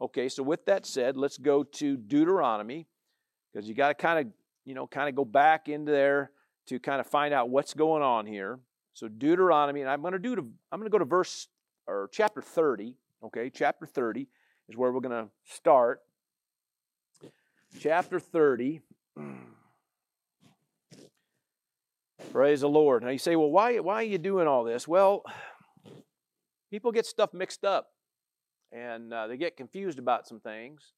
Okay, 0.00 0.28
so 0.28 0.42
with 0.42 0.64
that 0.66 0.86
said, 0.86 1.16
let's 1.16 1.38
go 1.38 1.62
to 1.62 1.96
Deuteronomy 1.96 2.86
because 3.52 3.68
you 3.68 3.74
got 3.74 3.88
to 3.88 3.94
kind 3.94 4.18
of, 4.26 4.32
you 4.64 4.74
know, 4.74 4.86
kind 4.86 5.08
of 5.08 5.14
go 5.14 5.24
back 5.24 5.68
into 5.68 5.92
there 5.92 6.32
to 6.66 6.80
kind 6.80 7.00
of 7.00 7.06
find 7.06 7.32
out 7.32 7.48
what's 7.48 7.74
going 7.74 8.02
on 8.02 8.26
here. 8.26 8.58
So 8.94 9.06
Deuteronomy, 9.08 9.82
and 9.82 9.90
I'm 9.90 10.00
going 10.00 10.12
to 10.12 10.18
do 10.18 10.34
to, 10.34 10.42
I'm 10.72 10.80
going 10.80 10.90
to 10.90 10.92
go 10.92 10.98
to 10.98 11.04
verse 11.04 11.48
or 11.86 12.08
chapter 12.12 12.42
30. 12.42 12.96
Okay, 13.24 13.50
chapter 13.50 13.86
30 13.86 14.26
is 14.68 14.76
where 14.76 14.90
we're 14.92 15.00
going 15.00 15.24
to 15.24 15.30
start. 15.44 16.00
Chapter 17.80 18.18
30. 18.18 18.80
Praise 22.32 22.62
the 22.62 22.68
Lord. 22.68 23.04
Now 23.04 23.10
you 23.10 23.18
say, 23.18 23.36
well, 23.36 23.50
why, 23.50 23.78
why 23.78 23.94
are 23.96 24.02
you 24.02 24.18
doing 24.18 24.48
all 24.48 24.64
this? 24.64 24.88
Well, 24.88 25.22
people 26.70 26.90
get 26.90 27.06
stuff 27.06 27.32
mixed 27.32 27.64
up 27.64 27.93
and 28.74 29.12
uh, 29.12 29.26
they 29.26 29.36
get 29.36 29.56
confused 29.56 29.98
about 29.98 30.26
some 30.26 30.40
things. 30.40 30.92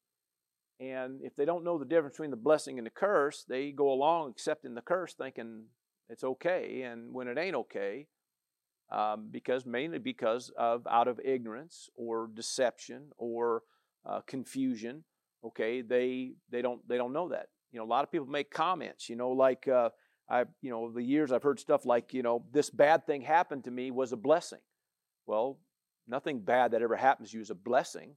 And 0.79 1.21
if 1.23 1.35
they 1.35 1.45
don't 1.45 1.63
know 1.63 1.77
the 1.77 1.85
difference 1.85 2.13
between 2.13 2.31
the 2.31 2.37
blessing 2.37 2.77
and 2.77 2.85
the 2.85 2.91
curse, 2.91 3.45
they 3.47 3.71
go 3.71 3.91
along 3.91 4.31
accepting 4.31 4.75
the 4.75 4.81
curse, 4.81 5.13
thinking 5.13 5.65
it's 6.09 6.23
okay, 6.23 6.83
and 6.83 7.13
when 7.13 7.27
it 7.27 7.37
ain't 7.37 7.55
okay, 7.55 8.07
um, 8.91 9.27
because 9.31 9.65
mainly 9.65 9.99
because 9.99 10.51
of 10.57 10.87
out 10.89 11.07
of 11.07 11.19
ignorance 11.23 11.89
or 11.95 12.29
deception 12.33 13.07
or 13.17 13.63
uh, 14.07 14.21
confusion. 14.27 15.03
Okay, 15.43 15.81
they 15.81 16.31
they 16.49 16.61
don't 16.61 16.87
they 16.87 16.97
don't 16.97 17.13
know 17.13 17.29
that. 17.29 17.47
You 17.71 17.79
know, 17.79 17.85
a 17.85 17.87
lot 17.87 18.03
of 18.03 18.11
people 18.11 18.27
make 18.27 18.51
comments. 18.51 19.09
You 19.09 19.15
know, 19.15 19.31
like 19.31 19.67
uh, 19.67 19.89
I 20.29 20.45
you 20.61 20.71
know 20.71 20.91
the 20.91 21.03
years 21.03 21.31
I've 21.31 21.43
heard 21.43 21.59
stuff 21.59 21.85
like 21.85 22.13
you 22.13 22.23
know 22.23 22.45
this 22.51 22.69
bad 22.69 23.05
thing 23.05 23.21
happened 23.21 23.65
to 23.65 23.71
me 23.71 23.91
was 23.91 24.13
a 24.13 24.17
blessing. 24.17 24.59
Well, 25.25 25.59
Nothing 26.07 26.39
bad 26.39 26.71
that 26.71 26.81
ever 26.81 26.95
happens 26.95 27.31
to 27.31 27.37
you 27.37 27.41
is 27.41 27.49
a 27.49 27.55
blessing. 27.55 28.15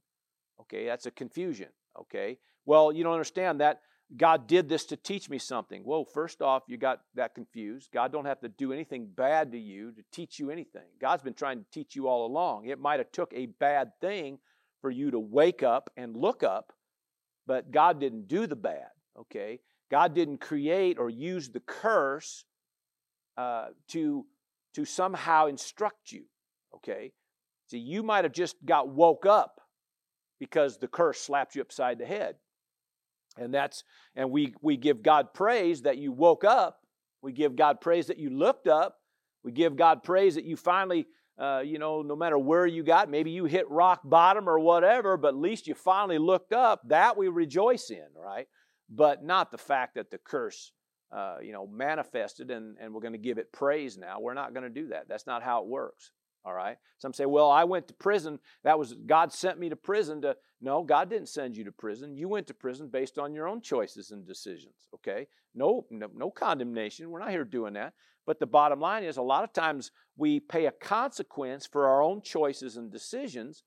Okay, 0.61 0.85
that's 0.85 1.05
a 1.05 1.11
confusion. 1.11 1.69
Okay, 1.99 2.37
well, 2.65 2.91
you 2.91 3.03
don't 3.03 3.13
understand 3.13 3.61
that 3.61 3.81
God 4.17 4.47
did 4.47 4.67
this 4.67 4.85
to 4.85 4.97
teach 4.97 5.29
me 5.29 5.37
something. 5.37 5.83
Well, 5.85 6.03
first 6.03 6.41
off, 6.41 6.63
you 6.67 6.77
got 6.77 7.01
that 7.15 7.33
confused. 7.33 7.89
God 7.93 8.11
don't 8.11 8.25
have 8.25 8.41
to 8.41 8.49
do 8.49 8.73
anything 8.73 9.07
bad 9.07 9.51
to 9.53 9.59
you 9.59 9.91
to 9.91 10.03
teach 10.11 10.37
you 10.37 10.49
anything. 10.51 10.87
God's 10.99 11.23
been 11.23 11.33
trying 11.33 11.59
to 11.59 11.65
teach 11.71 11.95
you 11.95 12.07
all 12.07 12.25
along. 12.25 12.65
It 12.65 12.79
might 12.79 12.99
have 12.99 13.11
took 13.11 13.33
a 13.33 13.45
bad 13.45 13.91
thing 14.01 14.39
for 14.81 14.89
you 14.89 15.11
to 15.11 15.19
wake 15.19 15.63
up 15.63 15.89
and 15.95 16.15
look 16.17 16.43
up, 16.43 16.73
but 17.47 17.71
God 17.71 17.99
didn't 17.99 18.27
do 18.27 18.47
the 18.47 18.55
bad, 18.55 18.89
okay? 19.17 19.59
God 19.89 20.13
didn't 20.13 20.39
create 20.39 20.97
or 20.97 21.09
use 21.09 21.49
the 21.49 21.59
curse 21.61 22.43
uh, 23.37 23.67
to, 23.89 24.25
to 24.73 24.85
somehow 24.85 25.47
instruct 25.47 26.11
you, 26.11 26.25
okay? 26.75 27.13
See, 27.71 27.77
you 27.77 28.03
might 28.03 28.25
have 28.25 28.33
just 28.33 28.57
got 28.65 28.89
woke 28.89 29.25
up 29.25 29.61
because 30.41 30.77
the 30.77 30.89
curse 30.89 31.21
slapped 31.21 31.55
you 31.55 31.61
upside 31.61 31.99
the 31.99 32.05
head. 32.05 32.35
And 33.37 33.53
that's 33.53 33.85
and 34.13 34.29
we 34.29 34.53
we 34.61 34.75
give 34.75 35.01
God 35.01 35.33
praise 35.33 35.83
that 35.83 35.97
you 35.97 36.11
woke 36.11 36.43
up. 36.43 36.81
We 37.21 37.31
give 37.31 37.55
God 37.55 37.79
praise 37.79 38.07
that 38.07 38.17
you 38.17 38.29
looked 38.29 38.67
up. 38.67 38.97
We 39.45 39.53
give 39.53 39.77
God 39.77 40.03
praise 40.03 40.35
that 40.35 40.43
you 40.43 40.57
finally 40.57 41.07
uh, 41.39 41.61
you 41.65 41.79
know, 41.79 42.01
no 42.01 42.13
matter 42.13 42.37
where 42.37 42.67
you 42.67 42.83
got, 42.83 43.09
maybe 43.09 43.31
you 43.31 43.45
hit 43.45 43.69
rock 43.69 44.01
bottom 44.03 44.49
or 44.49 44.59
whatever, 44.59 45.15
but 45.15 45.29
at 45.29 45.37
least 45.37 45.65
you 45.65 45.73
finally 45.73 46.17
looked 46.17 46.51
up. 46.51 46.81
That 46.89 47.15
we 47.15 47.29
rejoice 47.29 47.89
in, 47.89 48.07
right? 48.13 48.47
But 48.89 49.23
not 49.23 49.49
the 49.49 49.57
fact 49.57 49.95
that 49.95 50.11
the 50.11 50.17
curse, 50.17 50.73
uh, 51.09 51.37
you 51.41 51.53
know, 51.53 51.67
manifested 51.67 52.51
and, 52.51 52.75
and 52.81 52.93
we're 52.93 52.99
going 52.99 53.13
to 53.13 53.17
give 53.17 53.37
it 53.37 53.53
praise 53.53 53.97
now. 53.97 54.19
We're 54.19 54.33
not 54.33 54.53
going 54.53 54.65
to 54.65 54.81
do 54.81 54.89
that. 54.89 55.07
That's 55.07 55.25
not 55.25 55.41
how 55.41 55.63
it 55.63 55.69
works. 55.69 56.11
All 56.43 56.53
right. 56.53 56.77
Some 56.97 57.13
say, 57.13 57.25
well, 57.25 57.49
I 57.49 57.63
went 57.63 57.87
to 57.87 57.93
prison. 57.93 58.39
That 58.63 58.79
was 58.79 58.93
God 59.05 59.31
sent 59.31 59.59
me 59.59 59.69
to 59.69 59.75
prison 59.75 60.21
to. 60.23 60.35
No, 60.59 60.83
God 60.83 61.09
didn't 61.09 61.29
send 61.29 61.55
you 61.55 61.63
to 61.65 61.71
prison. 61.71 62.15
You 62.17 62.27
went 62.27 62.47
to 62.47 62.53
prison 62.53 62.87
based 62.87 63.19
on 63.19 63.33
your 63.33 63.47
own 63.47 63.61
choices 63.61 64.11
and 64.11 64.25
decisions. 64.25 64.87
Okay. 64.95 65.27
No, 65.53 65.85
no, 65.91 66.07
no 66.15 66.31
condemnation. 66.31 67.09
We're 67.09 67.19
not 67.19 67.31
here 67.31 67.43
doing 67.43 67.73
that. 67.73 67.93
But 68.25 68.39
the 68.39 68.47
bottom 68.47 68.79
line 68.79 69.03
is, 69.03 69.17
a 69.17 69.21
lot 69.21 69.43
of 69.43 69.53
times 69.53 69.91
we 70.15 70.39
pay 70.39 70.65
a 70.65 70.71
consequence 70.71 71.65
for 71.65 71.87
our 71.87 72.01
own 72.01 72.21
choices 72.21 72.77
and 72.77 72.91
decisions, 72.91 73.63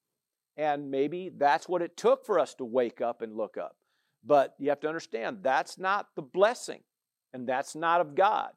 and 0.56 0.90
maybe 0.90 1.30
that's 1.36 1.68
what 1.68 1.82
it 1.82 1.96
took 1.96 2.24
for 2.24 2.38
us 2.38 2.54
to 2.54 2.64
wake 2.64 3.00
up 3.00 3.20
and 3.20 3.36
look 3.36 3.56
up. 3.56 3.76
But 4.24 4.54
you 4.58 4.68
have 4.70 4.80
to 4.80 4.88
understand 4.88 5.38
that's 5.42 5.78
not 5.78 6.08
the 6.14 6.22
blessing, 6.22 6.82
and 7.32 7.48
that's 7.48 7.74
not 7.74 8.00
of 8.00 8.14
God. 8.14 8.50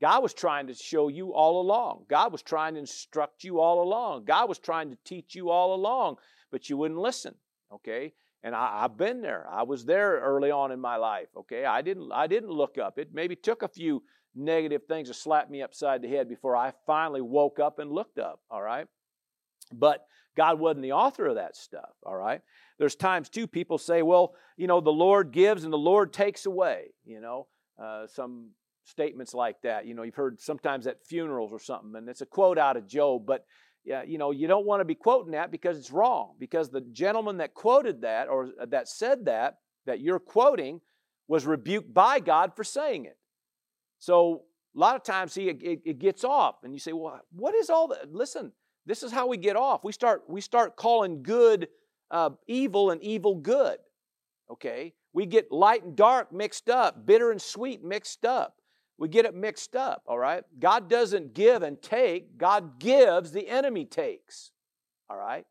God 0.00 0.22
was 0.22 0.34
trying 0.34 0.66
to 0.66 0.74
show 0.74 1.08
you 1.08 1.32
all 1.32 1.60
along. 1.60 2.04
God 2.08 2.32
was 2.32 2.42
trying 2.42 2.74
to 2.74 2.80
instruct 2.80 3.44
you 3.44 3.60
all 3.60 3.82
along. 3.82 4.24
God 4.24 4.48
was 4.48 4.58
trying 4.58 4.90
to 4.90 4.98
teach 5.04 5.34
you 5.34 5.50
all 5.50 5.74
along, 5.74 6.16
but 6.50 6.68
you 6.68 6.76
wouldn't 6.76 7.00
listen. 7.00 7.34
Okay? 7.72 8.12
And 8.42 8.54
I, 8.54 8.82
have 8.82 8.98
been 8.98 9.22
there. 9.22 9.46
I 9.50 9.62
was 9.62 9.86
there 9.86 10.20
early 10.20 10.50
on 10.50 10.70
in 10.70 10.78
my 10.78 10.96
life. 10.96 11.28
Okay, 11.34 11.64
I 11.64 11.80
didn't. 11.80 12.12
I 12.12 12.26
didn't 12.26 12.50
look 12.50 12.76
up. 12.76 12.98
It 12.98 13.08
maybe 13.14 13.34
took 13.34 13.62
a 13.62 13.68
few 13.68 14.02
negative 14.34 14.82
things 14.86 15.08
to 15.08 15.14
slap 15.14 15.48
me 15.48 15.62
upside 15.62 16.02
the 16.02 16.08
head 16.08 16.28
before 16.28 16.54
I 16.54 16.72
finally 16.86 17.22
woke 17.22 17.58
up 17.58 17.78
and 17.78 17.90
looked 17.90 18.18
up. 18.18 18.40
All 18.50 18.60
right, 18.60 18.86
but 19.72 20.06
God 20.36 20.58
wasn't 20.58 20.82
the 20.82 20.92
author 20.92 21.26
of 21.26 21.36
that 21.36 21.56
stuff. 21.56 21.90
All 22.04 22.16
right. 22.16 22.40
There's 22.78 22.96
times 22.96 23.28
too 23.28 23.46
people 23.46 23.78
say, 23.78 24.02
well, 24.02 24.34
you 24.56 24.66
know, 24.66 24.80
the 24.80 24.90
Lord 24.90 25.32
gives 25.32 25.64
and 25.64 25.72
the 25.72 25.78
Lord 25.78 26.12
takes 26.12 26.44
away. 26.44 26.92
You 27.04 27.20
know, 27.20 27.46
uh, 27.82 28.06
some 28.06 28.50
statements 28.84 29.34
like 29.34 29.60
that. 29.62 29.86
You 29.86 29.94
know, 29.94 30.02
you've 30.02 30.14
heard 30.14 30.40
sometimes 30.40 30.86
at 30.86 31.04
funerals 31.04 31.52
or 31.52 31.58
something, 31.58 31.94
and 31.96 32.08
it's 32.08 32.20
a 32.20 32.26
quote 32.26 32.58
out 32.58 32.76
of 32.76 32.86
Job, 32.86 33.26
but 33.26 33.44
yeah, 33.84 34.02
you 34.02 34.16
know, 34.16 34.30
you 34.30 34.46
don't 34.46 34.66
want 34.66 34.80
to 34.80 34.84
be 34.84 34.94
quoting 34.94 35.32
that 35.32 35.50
because 35.50 35.76
it's 35.76 35.90
wrong. 35.90 36.34
Because 36.38 36.70
the 36.70 36.80
gentleman 36.80 37.38
that 37.38 37.52
quoted 37.52 38.00
that 38.02 38.28
or 38.28 38.48
that 38.68 38.88
said 38.88 39.26
that, 39.26 39.58
that 39.84 40.00
you're 40.00 40.18
quoting, 40.18 40.80
was 41.28 41.46
rebuked 41.46 41.92
by 41.92 42.20
God 42.20 42.54
for 42.56 42.64
saying 42.64 43.04
it. 43.04 43.18
So 43.98 44.42
a 44.74 44.78
lot 44.78 44.96
of 44.96 45.02
times, 45.02 45.32
see, 45.32 45.48
it, 45.48 45.62
it, 45.62 45.82
it 45.84 45.98
gets 45.98 46.24
off, 46.24 46.56
and 46.64 46.72
you 46.72 46.78
say, 46.78 46.92
"Well, 46.92 47.20
what 47.30 47.54
is 47.54 47.70
all 47.70 47.88
that?" 47.88 48.12
Listen, 48.12 48.52
this 48.86 49.02
is 49.02 49.12
how 49.12 49.26
we 49.26 49.36
get 49.36 49.56
off. 49.56 49.84
We 49.84 49.92
start 49.92 50.24
we 50.28 50.40
start 50.40 50.76
calling 50.76 51.22
good 51.22 51.68
uh, 52.10 52.30
evil 52.46 52.90
and 52.90 53.02
evil 53.02 53.36
good. 53.36 53.78
Okay, 54.50 54.94
we 55.12 55.26
get 55.26 55.52
light 55.52 55.84
and 55.84 55.96
dark 55.96 56.32
mixed 56.32 56.68
up, 56.68 57.06
bitter 57.06 57.30
and 57.30 57.40
sweet 57.40 57.84
mixed 57.84 58.24
up. 58.24 58.56
We 58.96 59.08
get 59.08 59.24
it 59.24 59.34
mixed 59.34 59.74
up, 59.74 60.02
all 60.06 60.18
right? 60.18 60.44
God 60.58 60.88
doesn't 60.88 61.34
give 61.34 61.62
and 61.62 61.80
take, 61.82 62.38
God 62.38 62.78
gives, 62.78 63.32
the 63.32 63.48
enemy 63.48 63.84
takes, 63.84 64.52
all 65.10 65.16
right? 65.16 65.44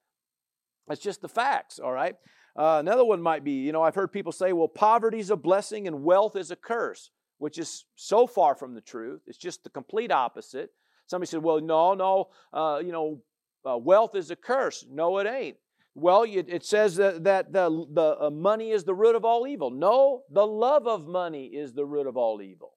That's 0.88 1.02
just 1.02 1.22
the 1.22 1.28
facts, 1.28 1.78
all 1.80 1.91
right? 1.91 2.15
Uh, 2.58 2.78
another 2.80 3.04
one 3.04 3.22
might 3.22 3.44
be, 3.44 3.54
you 3.54 3.72
know, 3.72 3.82
I've 3.82 3.96
heard 3.96 4.12
people 4.12 4.32
say, 4.32 4.54
well, 4.54 4.67
poverty 4.67 5.20
is 5.20 5.30
a 5.30 5.36
blessing 5.36 5.88
and 5.88 6.04
wealth 6.04 6.36
is 6.36 6.52
a 6.52 6.56
curse, 6.56 7.10
which 7.38 7.58
is 7.58 7.86
so 7.96 8.28
far 8.28 8.56
from 8.56 8.76
the 8.76 8.82
truth. 8.82 9.22
It's 9.28 9.38
just 9.38 9.63
the 9.63 9.70
complete 9.70 10.12
opposite. 10.12 10.72
Somebody 11.08 11.30
said, 11.30 11.44
well, 11.44 11.60
no, 11.60 11.96
no, 11.96 12.30
uh, 12.54 12.80
you 12.84 12.91
know, 12.91 13.22
uh, 13.67 13.78
wealth 13.78 14.15
is 14.15 14.32
a 14.32 14.36
curse. 14.36 14.86
No, 14.89 15.17
it 15.17 15.28
ain't. 15.28 15.58
Well, 15.96 16.26
it 16.28 16.65
says 16.65 16.96
that, 16.96 17.24
that 17.24 17.54
the, 17.54 17.86
the 17.91 18.17
uh, 18.20 18.30
money 18.32 18.72
is 18.72 18.84
the 18.84 18.96
root 18.96 19.15
of 19.15 19.26
all 19.26 19.46
evil. 19.46 19.70
No, 19.70 20.24
the 20.32 20.46
love 20.46 20.88
of 20.88 21.08
money 21.08 21.46
is 21.46 21.74
the 21.74 21.86
root 21.86 22.08
of 22.08 22.17
all 22.17 22.41
evil. 22.41 22.73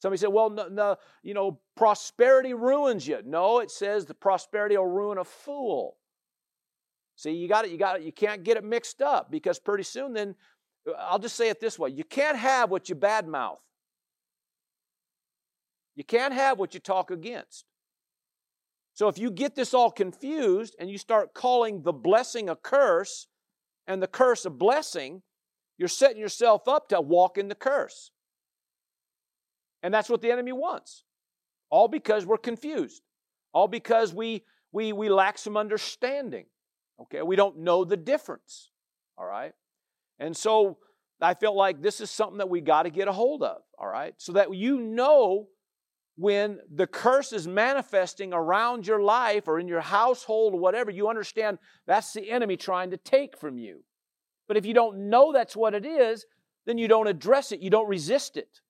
Somebody 0.00 0.18
said, 0.18 0.30
well, 0.30 0.48
no, 0.48 0.68
no, 0.68 0.96
you 1.22 1.34
know, 1.34 1.60
prosperity 1.76 2.54
ruins 2.54 3.06
you. 3.06 3.20
No, 3.24 3.60
it 3.60 3.70
says 3.70 4.06
the 4.06 4.14
prosperity 4.14 4.76
will 4.76 4.86
ruin 4.86 5.18
a 5.18 5.24
fool. 5.24 5.98
See, 7.16 7.32
you 7.32 7.48
got 7.48 7.66
it, 7.66 7.70
you 7.70 7.76
got 7.76 7.96
it, 7.96 8.02
you 8.02 8.12
can't 8.12 8.42
get 8.42 8.56
it 8.56 8.64
mixed 8.64 9.02
up 9.02 9.30
because 9.30 9.58
pretty 9.58 9.82
soon 9.82 10.14
then, 10.14 10.34
uh, 10.88 10.92
I'll 10.98 11.18
just 11.18 11.36
say 11.36 11.50
it 11.50 11.60
this 11.60 11.78
way 11.78 11.90
you 11.90 12.04
can't 12.04 12.38
have 12.38 12.70
what 12.70 12.88
you 12.88 12.96
badmouth. 12.96 13.58
You 15.96 16.04
can't 16.04 16.32
have 16.32 16.58
what 16.58 16.72
you 16.72 16.80
talk 16.80 17.10
against. 17.10 17.66
So 18.94 19.08
if 19.08 19.18
you 19.18 19.30
get 19.30 19.54
this 19.54 19.74
all 19.74 19.90
confused 19.90 20.74
and 20.80 20.88
you 20.88 20.96
start 20.96 21.34
calling 21.34 21.82
the 21.82 21.92
blessing 21.92 22.48
a 22.48 22.56
curse 22.56 23.26
and 23.86 24.02
the 24.02 24.06
curse 24.06 24.46
a 24.46 24.50
blessing, 24.50 25.20
you're 25.76 25.88
setting 25.88 26.18
yourself 26.18 26.66
up 26.68 26.88
to 26.88 27.02
walk 27.02 27.36
in 27.36 27.48
the 27.48 27.54
curse. 27.54 28.12
And 29.82 29.92
that's 29.92 30.08
what 30.08 30.20
the 30.20 30.30
enemy 30.30 30.52
wants. 30.52 31.04
All 31.70 31.88
because 31.88 32.26
we're 32.26 32.36
confused. 32.36 33.02
All 33.52 33.68
because 33.68 34.12
we 34.12 34.44
we 34.72 34.92
we 34.92 35.08
lack 35.08 35.38
some 35.38 35.56
understanding. 35.56 36.46
Okay? 37.02 37.22
We 37.22 37.36
don't 37.36 37.58
know 37.58 37.84
the 37.84 37.96
difference. 37.96 38.70
All 39.16 39.26
right? 39.26 39.52
And 40.18 40.36
so 40.36 40.78
I 41.20 41.34
felt 41.34 41.56
like 41.56 41.82
this 41.82 42.00
is 42.00 42.10
something 42.10 42.38
that 42.38 42.48
we 42.48 42.60
got 42.60 42.84
to 42.84 42.90
get 42.90 43.08
a 43.08 43.12
hold 43.12 43.42
of, 43.42 43.62
all 43.78 43.88
right? 43.88 44.14
So 44.18 44.32
that 44.32 44.54
you 44.54 44.80
know 44.80 45.48
when 46.16 46.58
the 46.74 46.86
curse 46.86 47.32
is 47.32 47.48
manifesting 47.48 48.32
around 48.32 48.86
your 48.86 49.02
life 49.02 49.48
or 49.48 49.58
in 49.58 49.68
your 49.68 49.80
household 49.80 50.54
or 50.54 50.60
whatever, 50.60 50.90
you 50.90 51.08
understand 51.08 51.58
that's 51.86 52.12
the 52.12 52.30
enemy 52.30 52.56
trying 52.56 52.90
to 52.90 52.96
take 52.96 53.36
from 53.38 53.58
you. 53.58 53.82
But 54.48 54.56
if 54.56 54.66
you 54.66 54.74
don't 54.74 55.08
know 55.08 55.32
that's 55.32 55.56
what 55.56 55.74
it 55.74 55.86
is, 55.86 56.26
then 56.66 56.78
you 56.78 56.88
don't 56.88 57.06
address 57.06 57.52
it, 57.52 57.60
you 57.60 57.70
don't 57.70 57.88
resist 57.88 58.36
it 58.36 58.60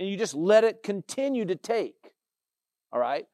and 0.00 0.08
you 0.08 0.16
just 0.16 0.34
let 0.34 0.64
it 0.64 0.82
continue 0.82 1.44
to 1.44 1.54
take. 1.54 2.12
All 2.90 2.98
right? 2.98 3.26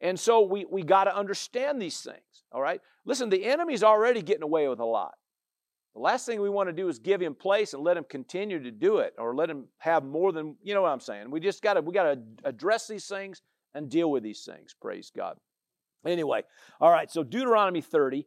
And 0.00 0.18
so 0.18 0.40
we, 0.40 0.64
we 0.64 0.82
got 0.82 1.04
to 1.04 1.14
understand 1.14 1.80
these 1.80 2.00
things. 2.00 2.16
All 2.50 2.60
right? 2.60 2.80
Listen, 3.04 3.28
the 3.28 3.44
enemy's 3.44 3.82
already 3.82 4.22
getting 4.22 4.42
away 4.42 4.66
with 4.66 4.80
a 4.80 4.84
lot. 4.84 5.14
The 5.94 6.00
last 6.00 6.26
thing 6.26 6.40
we 6.40 6.50
want 6.50 6.68
to 6.68 6.72
do 6.72 6.88
is 6.88 6.98
give 6.98 7.20
him 7.20 7.34
place 7.34 7.74
and 7.74 7.82
let 7.82 7.96
him 7.96 8.04
continue 8.08 8.62
to 8.62 8.70
do 8.70 8.98
it 8.98 9.14
or 9.18 9.34
let 9.34 9.48
him 9.48 9.66
have 9.78 10.04
more 10.04 10.32
than, 10.32 10.56
you 10.62 10.74
know 10.74 10.82
what 10.82 10.90
I'm 10.90 11.00
saying? 11.00 11.30
We 11.30 11.38
just 11.38 11.62
got 11.62 11.74
to 11.74 11.80
we 11.82 11.94
got 11.94 12.14
to 12.14 12.20
address 12.44 12.86
these 12.86 13.06
things 13.06 13.40
and 13.74 13.88
deal 13.88 14.10
with 14.10 14.22
these 14.22 14.44
things. 14.44 14.74
Praise 14.80 15.10
God. 15.14 15.36
Anyway, 16.06 16.42
all 16.80 16.90
right, 16.90 17.10
so 17.10 17.22
Deuteronomy 17.22 17.80
30 17.80 18.26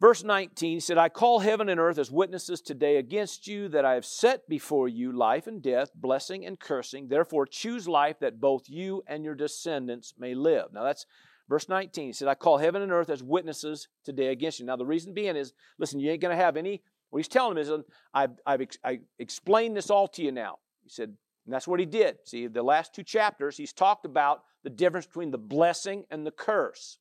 Verse 0.00 0.24
19 0.24 0.80
said, 0.80 0.98
I 0.98 1.08
call 1.08 1.38
heaven 1.38 1.68
and 1.68 1.78
earth 1.78 1.98
as 1.98 2.10
witnesses 2.10 2.60
today 2.60 2.96
against 2.96 3.46
you 3.46 3.68
that 3.68 3.84
I 3.84 3.94
have 3.94 4.04
set 4.04 4.48
before 4.48 4.88
you 4.88 5.12
life 5.12 5.46
and 5.46 5.62
death, 5.62 5.90
blessing 5.94 6.44
and 6.44 6.58
cursing. 6.58 7.08
Therefore, 7.08 7.46
choose 7.46 7.86
life 7.86 8.18
that 8.18 8.40
both 8.40 8.68
you 8.68 9.04
and 9.06 9.24
your 9.24 9.36
descendants 9.36 10.14
may 10.18 10.34
live. 10.34 10.72
Now, 10.72 10.82
that's 10.82 11.06
verse 11.48 11.68
19. 11.68 12.06
He 12.06 12.12
said, 12.12 12.26
I 12.26 12.34
call 12.34 12.58
heaven 12.58 12.82
and 12.82 12.90
earth 12.90 13.08
as 13.08 13.22
witnesses 13.22 13.86
today 14.04 14.28
against 14.28 14.58
you. 14.58 14.66
Now, 14.66 14.76
the 14.76 14.84
reason 14.84 15.14
being 15.14 15.36
is, 15.36 15.52
listen, 15.78 16.00
you 16.00 16.10
ain't 16.10 16.22
going 16.22 16.36
to 16.36 16.42
have 16.42 16.56
any. 16.56 16.82
What 17.10 17.20
he's 17.20 17.28
telling 17.28 17.54
them 17.54 17.62
is, 17.62 17.84
I've, 18.12 18.32
I've 18.44 18.66
I 18.84 18.98
explained 19.20 19.76
this 19.76 19.90
all 19.90 20.08
to 20.08 20.22
you 20.22 20.32
now. 20.32 20.58
He 20.82 20.90
said, 20.90 21.10
and 21.44 21.54
that's 21.54 21.68
what 21.68 21.78
he 21.78 21.86
did. 21.86 22.16
See, 22.24 22.48
the 22.48 22.62
last 22.64 22.94
two 22.94 23.04
chapters, 23.04 23.56
he's 23.56 23.72
talked 23.72 24.06
about 24.06 24.42
the 24.64 24.70
difference 24.70 25.06
between 25.06 25.30
the 25.30 25.38
blessing 25.38 26.04
and 26.10 26.26
the 26.26 26.32
curse. 26.32 26.98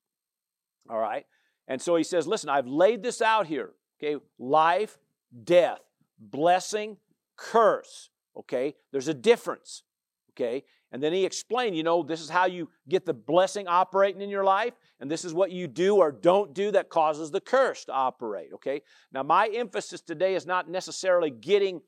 All 0.89 0.99
right? 0.99 1.25
And 1.67 1.81
so 1.81 1.95
he 1.95 2.03
says, 2.03 2.27
Listen, 2.27 2.49
I've 2.49 2.67
laid 2.67 3.03
this 3.03 3.21
out 3.21 3.47
here. 3.47 3.71
Okay, 4.01 4.21
life, 4.37 4.97
death, 5.43 5.79
blessing, 6.19 6.97
curse. 7.35 8.09
Okay, 8.37 8.75
there's 8.91 9.07
a 9.07 9.13
difference. 9.13 9.83
Okay, 10.31 10.63
and 10.91 11.01
then 11.01 11.13
he 11.13 11.25
explained, 11.25 11.77
you 11.77 11.83
know, 11.83 12.01
this 12.01 12.19
is 12.19 12.29
how 12.29 12.45
you 12.45 12.69
get 12.89 13.05
the 13.05 13.13
blessing 13.13 13.67
operating 13.67 14.21
in 14.21 14.29
your 14.29 14.43
life, 14.43 14.73
and 14.99 15.09
this 15.09 15.23
is 15.23 15.33
what 15.33 15.51
you 15.51 15.67
do 15.67 15.97
or 15.97 16.11
don't 16.11 16.53
do 16.53 16.71
that 16.71 16.89
causes 16.89 17.31
the 17.31 17.41
curse 17.41 17.85
to 17.85 17.93
operate. 17.93 18.49
Okay, 18.55 18.81
now 19.11 19.23
my 19.23 19.47
emphasis 19.47 20.01
today 20.01 20.35
is 20.35 20.45
not 20.45 20.69
necessarily 20.69 21.29
getting 21.29 21.81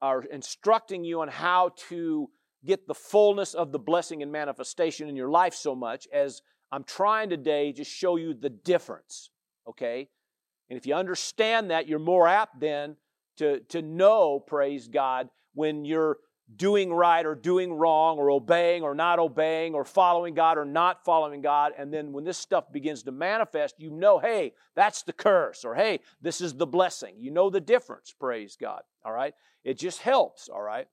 or 0.00 0.24
instructing 0.24 1.04
you 1.04 1.20
on 1.20 1.28
how 1.28 1.70
to 1.88 2.28
get 2.64 2.86
the 2.86 2.94
fullness 2.94 3.54
of 3.54 3.72
the 3.72 3.78
blessing 3.78 4.22
and 4.22 4.30
manifestation 4.30 5.08
in 5.08 5.16
your 5.16 5.30
life 5.30 5.54
so 5.54 5.74
much 5.74 6.06
as 6.12 6.42
I'm 6.72 6.84
trying 6.84 7.28
today 7.28 7.72
to 7.72 7.84
show 7.84 8.16
you 8.16 8.34
the 8.34 8.48
difference. 8.50 9.30
Okay? 9.68 10.08
And 10.70 10.78
if 10.78 10.86
you 10.86 10.94
understand 10.94 11.70
that, 11.70 11.86
you're 11.86 11.98
more 11.98 12.26
apt 12.26 12.58
then 12.58 12.96
to, 13.36 13.60
to 13.68 13.82
know, 13.82 14.40
praise 14.40 14.88
God, 14.88 15.28
when 15.54 15.84
you're 15.84 16.16
doing 16.56 16.92
right 16.92 17.24
or 17.24 17.34
doing 17.34 17.72
wrong 17.72 18.18
or 18.18 18.30
obeying 18.30 18.82
or 18.82 18.94
not 18.94 19.18
obeying 19.18 19.74
or 19.74 19.84
following 19.84 20.34
God 20.34 20.58
or 20.58 20.64
not 20.64 21.04
following 21.04 21.40
God. 21.40 21.72
And 21.78 21.92
then 21.92 22.12
when 22.12 22.24
this 22.24 22.38
stuff 22.38 22.72
begins 22.72 23.02
to 23.04 23.12
manifest, 23.12 23.76
you 23.78 23.90
know, 23.90 24.18
hey, 24.18 24.52
that's 24.74 25.02
the 25.02 25.12
curse 25.12 25.64
or 25.64 25.74
hey, 25.74 26.00
this 26.20 26.40
is 26.40 26.54
the 26.54 26.66
blessing. 26.66 27.14
You 27.18 27.30
know 27.30 27.50
the 27.50 27.60
difference, 27.60 28.14
praise 28.18 28.56
God. 28.60 28.82
All 29.04 29.12
right? 29.12 29.34
It 29.64 29.78
just 29.78 30.00
helps, 30.00 30.48
all 30.48 30.62
right? 30.62 30.88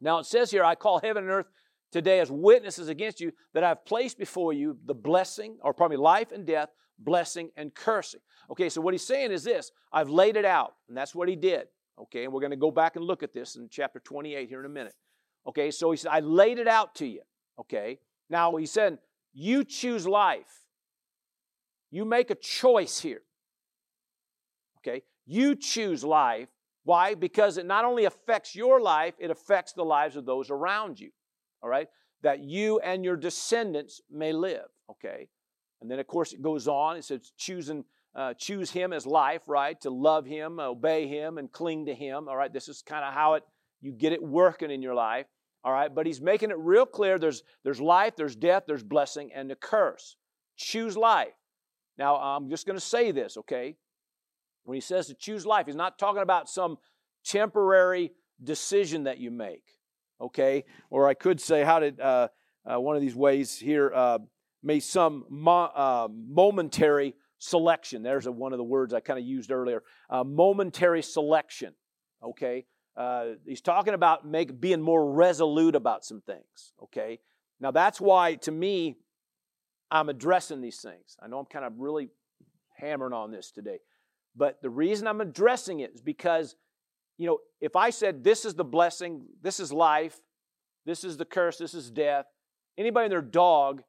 Now 0.00 0.18
it 0.18 0.26
says 0.26 0.50
here, 0.50 0.64
I 0.64 0.74
call 0.74 1.00
heaven 1.00 1.24
and 1.24 1.32
earth 1.32 1.46
today 1.94 2.18
as 2.18 2.28
witnesses 2.28 2.88
against 2.88 3.20
you 3.20 3.30
that 3.52 3.62
I've 3.62 3.84
placed 3.84 4.18
before 4.18 4.52
you 4.52 4.76
the 4.84 4.94
blessing, 4.94 5.58
or 5.62 5.72
probably 5.72 5.96
life 5.96 6.32
and 6.32 6.44
death, 6.44 6.70
blessing 6.98 7.50
and 7.56 7.72
cursing. 7.72 8.18
Okay, 8.50 8.68
so 8.68 8.80
what 8.80 8.94
he's 8.94 9.06
saying 9.06 9.30
is 9.30 9.44
this 9.44 9.70
I've 9.92 10.10
laid 10.10 10.36
it 10.36 10.44
out, 10.44 10.74
and 10.88 10.96
that's 10.96 11.14
what 11.14 11.28
he 11.28 11.36
did. 11.36 11.68
Okay, 11.96 12.24
and 12.24 12.32
we're 12.32 12.40
going 12.40 12.50
to 12.50 12.56
go 12.56 12.72
back 12.72 12.96
and 12.96 13.04
look 13.04 13.22
at 13.22 13.32
this 13.32 13.54
in 13.54 13.68
chapter 13.70 14.00
28 14.00 14.48
here 14.48 14.58
in 14.58 14.66
a 14.66 14.68
minute. 14.68 14.94
Okay, 15.46 15.70
so 15.70 15.92
he 15.92 15.96
said, 15.96 16.10
I 16.10 16.18
laid 16.18 16.58
it 16.58 16.66
out 16.66 16.96
to 16.96 17.06
you. 17.06 17.20
Okay, 17.60 18.00
now 18.28 18.56
he 18.56 18.66
said, 18.66 18.98
You 19.32 19.62
choose 19.62 20.04
life. 20.04 20.64
You 21.92 22.04
make 22.04 22.30
a 22.30 22.34
choice 22.34 22.98
here. 22.98 23.22
Okay, 24.78 25.02
you 25.26 25.54
choose 25.54 26.02
life. 26.02 26.48
Why? 26.82 27.14
Because 27.14 27.56
it 27.56 27.66
not 27.66 27.84
only 27.84 28.04
affects 28.04 28.56
your 28.56 28.80
life, 28.80 29.14
it 29.20 29.30
affects 29.30 29.74
the 29.74 29.84
lives 29.84 30.16
of 30.16 30.26
those 30.26 30.50
around 30.50 30.98
you. 30.98 31.12
All 31.64 31.70
right, 31.70 31.88
that 32.22 32.44
you 32.44 32.78
and 32.80 33.04
your 33.04 33.16
descendants 33.16 34.02
may 34.10 34.34
live. 34.34 34.66
Okay, 34.90 35.28
and 35.80 35.90
then 35.90 35.98
of 35.98 36.06
course 36.06 36.34
it 36.34 36.42
goes 36.42 36.68
on. 36.68 36.98
It 36.98 37.04
says, 37.04 37.32
choosing 37.38 37.84
uh, 38.14 38.34
choose 38.34 38.70
Him 38.70 38.92
as 38.92 39.06
life, 39.06 39.48
right? 39.48 39.80
To 39.80 39.90
love 39.90 40.26
Him, 40.26 40.60
obey 40.60 41.08
Him, 41.08 41.38
and 41.38 41.50
cling 41.50 41.86
to 41.86 41.94
Him. 41.94 42.28
All 42.28 42.36
right, 42.36 42.52
this 42.52 42.68
is 42.68 42.82
kind 42.82 43.04
of 43.04 43.14
how 43.14 43.34
it 43.34 43.44
you 43.80 43.92
get 43.92 44.12
it 44.12 44.22
working 44.22 44.70
in 44.70 44.82
your 44.82 44.94
life. 44.94 45.26
All 45.64 45.72
right, 45.72 45.92
but 45.92 46.06
He's 46.06 46.20
making 46.20 46.50
it 46.50 46.58
real 46.58 46.84
clear. 46.84 47.18
There's 47.18 47.42
there's 47.64 47.80
life, 47.80 48.14
there's 48.14 48.36
death, 48.36 48.64
there's 48.66 48.84
blessing, 48.84 49.30
and 49.34 49.50
the 49.50 49.56
curse. 49.56 50.16
Choose 50.56 50.98
life. 50.98 51.32
Now 51.96 52.16
I'm 52.16 52.50
just 52.50 52.66
going 52.66 52.78
to 52.78 52.84
say 52.84 53.10
this, 53.10 53.38
okay? 53.38 53.76
When 54.64 54.74
He 54.74 54.82
says 54.82 55.06
to 55.06 55.14
choose 55.14 55.46
life, 55.46 55.64
He's 55.64 55.74
not 55.74 55.98
talking 55.98 56.22
about 56.22 56.50
some 56.50 56.76
temporary 57.24 58.12
decision 58.42 59.04
that 59.04 59.18
you 59.18 59.30
make, 59.30 59.64
okay? 60.20 60.64
Or 60.90 61.08
I 61.08 61.14
could 61.14 61.40
say, 61.40 61.62
how 61.62 61.80
did 61.80 62.00
uh, 62.00 62.28
uh, 62.64 62.80
one 62.80 62.96
of 62.96 63.02
these 63.02 63.14
ways 63.14 63.58
here? 63.58 63.92
Uh, 63.94 64.18
may 64.62 64.80
some 64.80 65.24
mo- 65.28 65.70
uh, 65.74 66.08
momentary 66.10 67.14
selection. 67.38 68.02
There's 68.02 68.26
a, 68.26 68.32
one 68.32 68.52
of 68.52 68.58
the 68.58 68.64
words 68.64 68.94
I 68.94 69.00
kind 69.00 69.18
of 69.18 69.24
used 69.24 69.50
earlier. 69.52 69.82
Uh, 70.08 70.24
momentary 70.24 71.02
selection. 71.02 71.74
Okay, 72.22 72.64
uh, 72.96 73.26
he's 73.46 73.60
talking 73.60 73.94
about 73.94 74.26
make 74.26 74.60
being 74.60 74.80
more 74.80 75.12
resolute 75.12 75.74
about 75.74 76.04
some 76.04 76.22
things. 76.22 76.72
Okay, 76.82 77.20
now 77.60 77.70
that's 77.70 78.00
why 78.00 78.36
to 78.36 78.50
me 78.50 78.96
I'm 79.90 80.08
addressing 80.08 80.60
these 80.60 80.80
things. 80.80 81.16
I 81.22 81.28
know 81.28 81.38
I'm 81.38 81.46
kind 81.46 81.64
of 81.64 81.74
really 81.76 82.08
hammering 82.78 83.12
on 83.12 83.30
this 83.30 83.50
today, 83.50 83.78
but 84.34 84.62
the 84.62 84.70
reason 84.70 85.06
I'm 85.06 85.20
addressing 85.20 85.80
it 85.80 85.92
is 85.94 86.00
because 86.00 86.56
you 87.18 87.26
know 87.26 87.38
if 87.60 87.76
I 87.76 87.90
said 87.90 88.24
this 88.24 88.44
is 88.44 88.54
the 88.54 88.64
blessing, 88.64 89.26
this 89.42 89.60
is 89.60 89.72
life, 89.72 90.18
this 90.86 91.04
is 91.04 91.16
the 91.16 91.24
curse, 91.24 91.58
this 91.58 91.74
is 91.74 91.90
death, 91.90 92.26
anybody 92.76 93.04
and 93.04 93.12
their 93.12 93.22
dog 93.22 93.82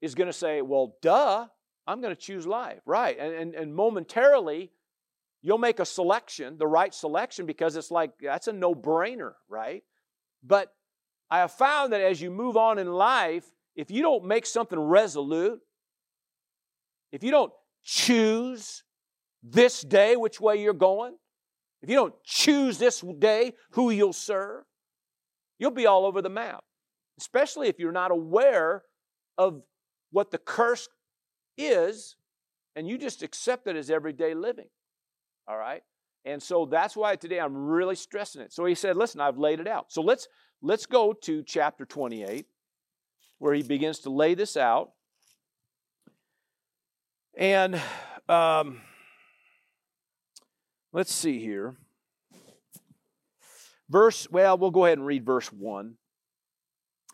is 0.00 0.14
going 0.14 0.28
to 0.28 0.32
say, 0.32 0.62
well, 0.62 0.96
duh. 1.02 1.46
I'm 1.86 2.00
going 2.00 2.14
to 2.14 2.20
choose 2.20 2.46
life, 2.46 2.82
right? 2.86 3.18
And, 3.18 3.34
and, 3.34 3.54
and 3.54 3.74
momentarily, 3.74 4.70
you'll 5.42 5.58
make 5.58 5.80
a 5.80 5.84
selection, 5.84 6.56
the 6.56 6.66
right 6.66 6.94
selection, 6.94 7.46
because 7.46 7.74
it's 7.74 7.90
like 7.90 8.12
that's 8.22 8.46
a 8.46 8.52
no 8.52 8.76
brainer, 8.76 9.32
right? 9.48 9.82
But 10.44 10.72
I 11.30 11.38
have 11.38 11.50
found 11.50 11.92
that 11.92 12.00
as 12.00 12.20
you 12.20 12.30
move 12.30 12.56
on 12.56 12.78
in 12.78 12.92
life, 12.92 13.44
if 13.74 13.90
you 13.90 14.02
don't 14.02 14.24
make 14.24 14.46
something 14.46 14.78
resolute, 14.78 15.60
if 17.10 17.24
you 17.24 17.32
don't 17.32 17.52
choose 17.82 18.84
this 19.42 19.80
day 19.80 20.14
which 20.14 20.40
way 20.40 20.62
you're 20.62 20.72
going, 20.74 21.16
if 21.82 21.88
you 21.88 21.96
don't 21.96 22.14
choose 22.24 22.78
this 22.78 23.02
day 23.18 23.54
who 23.70 23.90
you'll 23.90 24.12
serve, 24.12 24.64
you'll 25.58 25.70
be 25.70 25.86
all 25.86 26.06
over 26.06 26.20
the 26.20 26.28
map. 26.28 26.64
Especially 27.18 27.68
if 27.68 27.78
you're 27.78 27.92
not 27.92 28.10
aware 28.10 28.82
of 29.38 29.62
what 30.10 30.30
the 30.30 30.38
curse 30.38 30.88
is, 31.56 32.16
and 32.74 32.88
you 32.88 32.98
just 32.98 33.22
accept 33.22 33.66
it 33.66 33.76
as 33.76 33.90
everyday 33.90 34.34
living. 34.34 34.68
All 35.46 35.56
right? 35.56 35.82
And 36.24 36.42
so 36.42 36.66
that's 36.66 36.96
why 36.96 37.16
today 37.16 37.40
I'm 37.40 37.56
really 37.56 37.96
stressing 37.96 38.42
it. 38.42 38.52
So 38.52 38.64
he 38.64 38.74
said, 38.74 38.96
listen, 38.96 39.20
I've 39.20 39.38
laid 39.38 39.60
it 39.60 39.66
out. 39.66 39.92
So 39.92 40.02
let's 40.02 40.28
let's 40.62 40.86
go 40.86 41.12
to 41.22 41.42
chapter 41.42 41.84
28, 41.86 42.46
where 43.38 43.54
he 43.54 43.62
begins 43.62 44.00
to 44.00 44.10
lay 44.10 44.34
this 44.34 44.56
out. 44.56 44.92
And 47.36 47.80
um, 48.28 48.82
let's 50.92 51.12
see 51.12 51.38
here. 51.40 51.76
Verse, 53.88 54.28
well, 54.30 54.56
we'll 54.56 54.70
go 54.70 54.84
ahead 54.84 54.98
and 54.98 55.06
read 55.06 55.26
verse 55.26 55.52
1. 55.52 55.94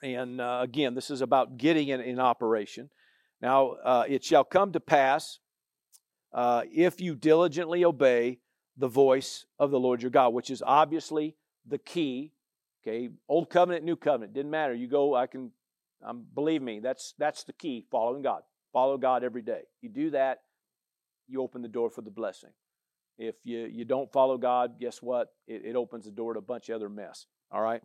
And 0.03 0.41
uh, 0.41 0.61
again, 0.63 0.95
this 0.95 1.11
is 1.11 1.23
about 1.23 1.57
getting 1.57 1.89
it 1.89 2.01
in 2.01 2.21
operation. 2.21 2.91
Now, 3.41 3.73
uh, 3.83 4.05
it 4.07 4.25
shall 4.25 4.45
come 4.45 4.73
to 4.73 4.81
pass 4.81 5.41
uh, 6.33 6.63
if 6.71 7.01
you 7.01 7.15
diligently 7.15 7.85
obey 7.85 8.41
the 8.77 8.89
voice 8.89 9.47
of 9.59 9.71
the 9.71 9.81
Lord 9.81 10.03
your 10.03 10.11
God, 10.11 10.35
which 10.35 10.51
is 10.51 10.63
obviously 10.65 11.37
the 11.67 11.79
key. 11.79 12.33
Okay, 12.87 13.09
old 13.29 13.51
covenant, 13.51 13.85
new 13.85 13.97
covenant, 13.97 14.33
didn't 14.33 14.51
matter. 14.51 14.75
You 14.75 14.87
go, 14.87 15.15
I 15.15 15.27
can, 15.27 15.51
um, 16.05 16.25
believe 16.35 16.63
me, 16.63 16.79
that's 16.79 17.15
that's 17.19 17.43
the 17.45 17.53
key. 17.53 17.85
Following 17.91 18.23
God, 18.23 18.43
follow 18.73 18.97
God 18.97 19.25
every 19.25 19.43
day. 19.43 19.63
You 19.81 19.89
do 19.89 20.11
that, 20.11 20.43
you 21.27 21.43
open 21.43 21.63
the 21.63 21.69
door 21.69 21.91
for 21.91 22.03
the 22.03 22.11
blessing. 22.11 22.51
If 23.19 23.37
you 23.45 23.67
you 23.71 23.85
don't 23.85 24.13
follow 24.13 24.37
God, 24.37 24.79
guess 24.79 25.01
what? 25.01 25.29
It, 25.47 25.63
it 25.65 25.77
opens 25.77 26.05
the 26.05 26.11
door 26.11 26.35
to 26.35 26.39
a 26.39 26.43
bunch 26.43 26.69
of 26.69 26.77
other 26.77 26.89
mess. 26.89 27.27
All 27.51 27.63
right. 27.63 27.83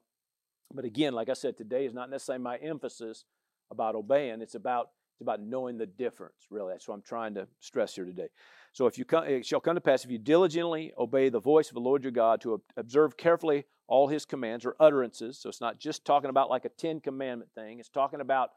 But 0.73 0.85
again, 0.85 1.13
like 1.13 1.29
I 1.29 1.33
said, 1.33 1.57
today 1.57 1.85
is 1.85 1.93
not 1.93 2.09
necessarily 2.09 2.43
my 2.43 2.57
emphasis 2.57 3.25
about 3.69 3.95
obeying. 3.95 4.41
It's 4.41 4.55
about 4.55 4.89
it's 5.15 5.21
about 5.21 5.41
knowing 5.41 5.77
the 5.77 5.85
difference, 5.85 6.47
really. 6.49 6.73
That's 6.73 6.87
what 6.87 6.95
I'm 6.95 7.01
trying 7.01 7.35
to 7.35 7.47
stress 7.59 7.95
here 7.95 8.05
today. 8.05 8.29
So 8.73 8.87
if 8.87 8.97
you 8.97 9.05
come, 9.05 9.25
it 9.25 9.45
shall 9.45 9.59
come 9.59 9.75
to 9.75 9.81
pass 9.81 10.03
if 10.03 10.11
you 10.11 10.17
diligently 10.17 10.93
obey 10.97 11.29
the 11.29 11.39
voice 11.39 11.67
of 11.67 11.75
the 11.75 11.81
Lord 11.81 12.03
your 12.03 12.11
God 12.11 12.41
to 12.41 12.61
observe 12.77 13.17
carefully 13.17 13.65
all 13.87 14.07
his 14.07 14.25
commands 14.25 14.65
or 14.65 14.75
utterances. 14.79 15.37
So 15.37 15.49
it's 15.49 15.61
not 15.61 15.79
just 15.79 16.05
talking 16.05 16.29
about 16.29 16.49
like 16.49 16.65
a 16.65 16.69
Ten 16.69 17.01
Commandment 17.01 17.51
thing. 17.53 17.79
It's 17.79 17.89
talking 17.89 18.21
about 18.21 18.51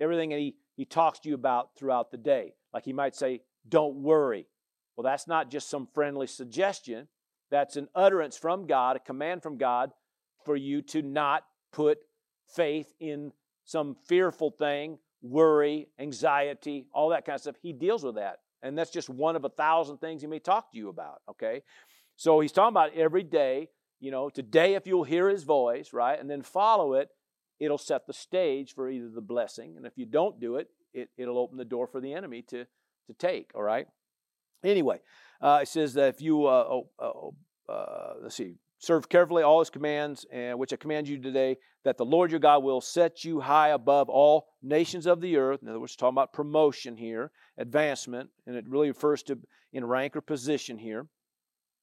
everything 0.00 0.30
that 0.30 0.38
he, 0.38 0.56
he 0.76 0.84
talks 0.84 1.18
to 1.20 1.28
you 1.28 1.34
about 1.34 1.70
throughout 1.76 2.10
the 2.10 2.18
day. 2.18 2.54
Like 2.72 2.84
he 2.84 2.92
might 2.92 3.16
say, 3.16 3.40
don't 3.68 3.96
worry. 3.96 4.46
Well, 4.96 5.04
that's 5.04 5.26
not 5.26 5.50
just 5.50 5.68
some 5.68 5.88
friendly 5.92 6.26
suggestion. 6.26 7.08
That's 7.50 7.76
an 7.76 7.88
utterance 7.94 8.36
from 8.36 8.66
God, 8.66 8.96
a 8.96 9.00
command 9.00 9.42
from 9.42 9.58
God 9.58 9.92
for 10.44 10.56
you 10.56 10.82
to 10.82 11.02
not 11.02 11.44
put 11.72 11.98
faith 12.46 12.92
in 13.00 13.32
some 13.64 13.96
fearful 14.06 14.50
thing 14.50 14.98
worry, 15.24 15.88
anxiety, 15.98 16.86
all 16.92 17.08
that 17.08 17.24
kind 17.24 17.34
of 17.34 17.40
stuff. 17.40 17.56
He 17.62 17.72
deals 17.72 18.04
with 18.04 18.16
that. 18.16 18.40
And 18.62 18.76
that's 18.76 18.90
just 18.90 19.08
one 19.08 19.36
of 19.36 19.44
a 19.44 19.48
thousand 19.48 19.98
things 19.98 20.20
he 20.20 20.28
may 20.28 20.38
talk 20.38 20.70
to 20.72 20.78
you 20.78 20.88
about, 20.88 21.22
okay? 21.30 21.62
So 22.16 22.40
he's 22.40 22.52
talking 22.52 22.74
about 22.74 22.94
every 22.94 23.22
day, 23.22 23.68
you 24.00 24.10
know, 24.10 24.28
today 24.28 24.74
if 24.74 24.86
you'll 24.86 25.04
hear 25.04 25.28
his 25.28 25.42
voice, 25.42 25.92
right, 25.92 26.20
and 26.20 26.30
then 26.30 26.42
follow 26.42 26.94
it, 26.94 27.08
it'll 27.58 27.78
set 27.78 28.06
the 28.06 28.12
stage 28.12 28.74
for 28.74 28.88
either 28.90 29.08
the 29.08 29.20
blessing, 29.20 29.76
and 29.76 29.86
if 29.86 29.94
you 29.96 30.06
don't 30.06 30.40
do 30.40 30.56
it, 30.56 30.68
it 30.92 31.08
it'll 31.16 31.38
open 31.38 31.56
the 31.56 31.64
door 31.64 31.86
for 31.86 32.00
the 32.00 32.12
enemy 32.12 32.42
to, 32.42 32.64
to 33.06 33.14
take, 33.18 33.50
all 33.54 33.62
right? 33.62 33.86
Anyway, 34.64 35.00
uh, 35.40 35.60
it 35.62 35.68
says 35.68 35.94
that 35.94 36.08
if 36.08 36.20
you, 36.20 36.46
uh, 36.46 36.66
oh, 36.68 36.88
oh, 36.98 37.34
uh, 37.68 38.14
let's 38.22 38.34
see, 38.34 38.56
Serve 38.84 39.08
carefully 39.08 39.42
all 39.42 39.60
his 39.60 39.70
commands, 39.70 40.26
and 40.30 40.58
which 40.58 40.70
I 40.74 40.76
command 40.76 41.08
you 41.08 41.18
today, 41.18 41.56
that 41.84 41.96
the 41.96 42.04
Lord 42.04 42.30
your 42.30 42.38
God 42.38 42.62
will 42.62 42.82
set 42.82 43.24
you 43.24 43.40
high 43.40 43.70
above 43.70 44.10
all 44.10 44.48
nations 44.62 45.06
of 45.06 45.22
the 45.22 45.38
earth. 45.38 45.62
In 45.62 45.68
other 45.70 45.80
words, 45.80 45.96
talking 45.96 46.14
about 46.14 46.34
promotion 46.34 46.94
here, 46.94 47.30
advancement, 47.56 48.28
and 48.46 48.56
it 48.56 48.68
really 48.68 48.88
refers 48.88 49.22
to 49.24 49.38
in 49.72 49.86
rank 49.86 50.14
or 50.14 50.20
position 50.20 50.76
here. 50.76 51.06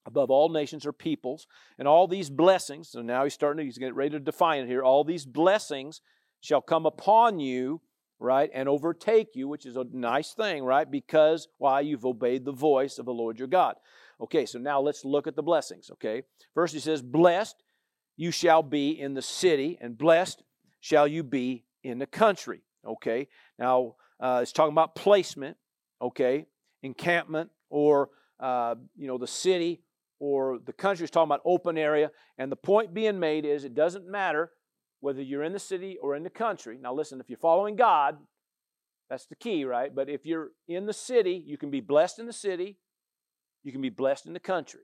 Above 0.06 0.30
all 0.30 0.50
nations 0.50 0.86
or 0.86 0.94
peoples, 0.94 1.48
and 1.80 1.88
all 1.88 2.08
these 2.08 2.30
blessings. 2.30 2.90
So 2.90 3.02
now 3.02 3.24
he's 3.24 3.34
starting 3.34 3.58
to, 3.58 3.66
he's 3.66 3.80
getting 3.80 3.96
ready 3.96 4.12
to 4.12 4.20
define 4.20 4.64
it 4.64 4.68
here. 4.68 4.84
All 4.84 5.04
these 5.04 5.26
blessings 5.26 6.02
shall 6.40 6.62
come 6.62 6.86
upon 6.86 7.40
you, 7.40 7.82
right, 8.22 8.50
and 8.54 8.70
overtake 8.70 9.36
you, 9.36 9.48
which 9.48 9.66
is 9.66 9.76
a 9.76 9.86
nice 9.92 10.34
thing, 10.34 10.64
right? 10.64 10.90
Because 10.90 11.48
why? 11.58 11.82
You've 11.82 12.06
obeyed 12.06 12.46
the 12.46 12.52
voice 12.52 13.00
of 13.00 13.06
the 13.06 13.14
Lord 13.14 13.40
your 13.40 13.48
God. 13.48 13.76
Okay, 14.22 14.46
so 14.46 14.60
now 14.60 14.80
let's 14.80 15.04
look 15.04 15.26
at 15.26 15.36
the 15.36 15.42
blessings, 15.42 15.90
okay? 15.94 16.22
First, 16.54 16.74
he 16.74 16.80
says, 16.80 17.02
Blessed 17.02 17.64
you 18.16 18.30
shall 18.30 18.62
be 18.62 18.92
in 18.92 19.16
the 19.16 19.22
city, 19.22 19.78
and 19.82 19.98
blessed 19.98 20.44
shall 20.80 21.08
you 21.08 21.24
be 21.24 21.66
in 21.84 21.98
the 21.98 22.06
country. 22.06 22.62
Okay, 22.86 23.28
now 23.58 23.96
uh, 24.20 24.40
it's 24.44 24.52
talking 24.52 24.74
about 24.74 24.96
placement, 24.96 25.58
okay, 26.02 26.46
encampment, 26.84 27.50
or 27.70 28.10
uh, 28.40 28.76
you 28.96 29.08
know 29.08 29.18
the 29.18 29.28
city 29.28 29.82
or 30.20 30.60
the 30.64 30.74
country 30.74 31.04
is 31.04 31.10
talking 31.10 31.28
about 31.28 31.42
open 31.44 31.78
area. 31.78 32.12
And 32.38 32.52
the 32.52 32.56
point 32.56 32.94
being 32.94 33.20
made 33.20 33.44
is 33.44 33.64
it 33.64 33.74
doesn't 33.74 34.08
matter 34.08 34.52
whether 35.02 35.22
you're 35.22 35.44
in 35.44 35.52
the 35.52 35.60
city 35.60 35.98
or 36.02 36.16
in 36.16 36.24
the 36.24 36.30
country. 36.30 36.78
Now, 36.82 36.94
listen, 36.94 37.20
if 37.20 37.30
you're 37.30 37.38
following 37.38 37.76
God, 37.76 38.18
that's 39.10 39.26
the 39.26 39.36
key, 39.36 39.66
right? 39.66 39.94
But 39.94 40.10
if 40.10 40.26
you're 40.26 40.52
in 40.70 40.86
the 40.86 40.94
city, 40.94 41.44
you 41.46 41.58
can 41.58 41.70
be 41.70 41.82
blessed 41.82 42.20
in 42.20 42.28
the 42.28 42.34
city, 42.34 42.78
you 43.64 43.72
can 43.72 43.82
be 43.82 43.90
blessed 43.90 44.26
in 44.26 44.34
the 44.34 44.40
country. 44.40 44.82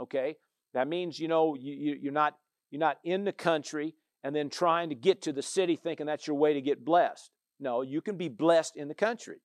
Okay? 0.00 0.36
That 0.74 0.86
means, 0.86 1.18
you 1.18 1.26
know, 1.26 1.56
you, 1.58 1.96
you're, 2.00 2.12
not, 2.12 2.36
you're 2.70 2.78
not 2.78 2.98
in 3.02 3.24
the 3.24 3.32
country 3.32 3.94
and 4.22 4.36
then 4.36 4.50
trying 4.50 4.90
to 4.90 4.94
get 4.94 5.22
to 5.22 5.32
the 5.32 5.42
city 5.42 5.74
thinking 5.76 6.06
that's 6.06 6.26
your 6.26 6.36
way 6.36 6.52
to 6.54 6.60
get 6.60 6.84
blessed. 6.84 7.30
No, 7.58 7.82
you 7.82 8.00
can 8.00 8.16
be 8.16 8.28
blessed 8.28 8.76
in 8.76 8.88
the 8.88 8.94
country. 8.94 9.38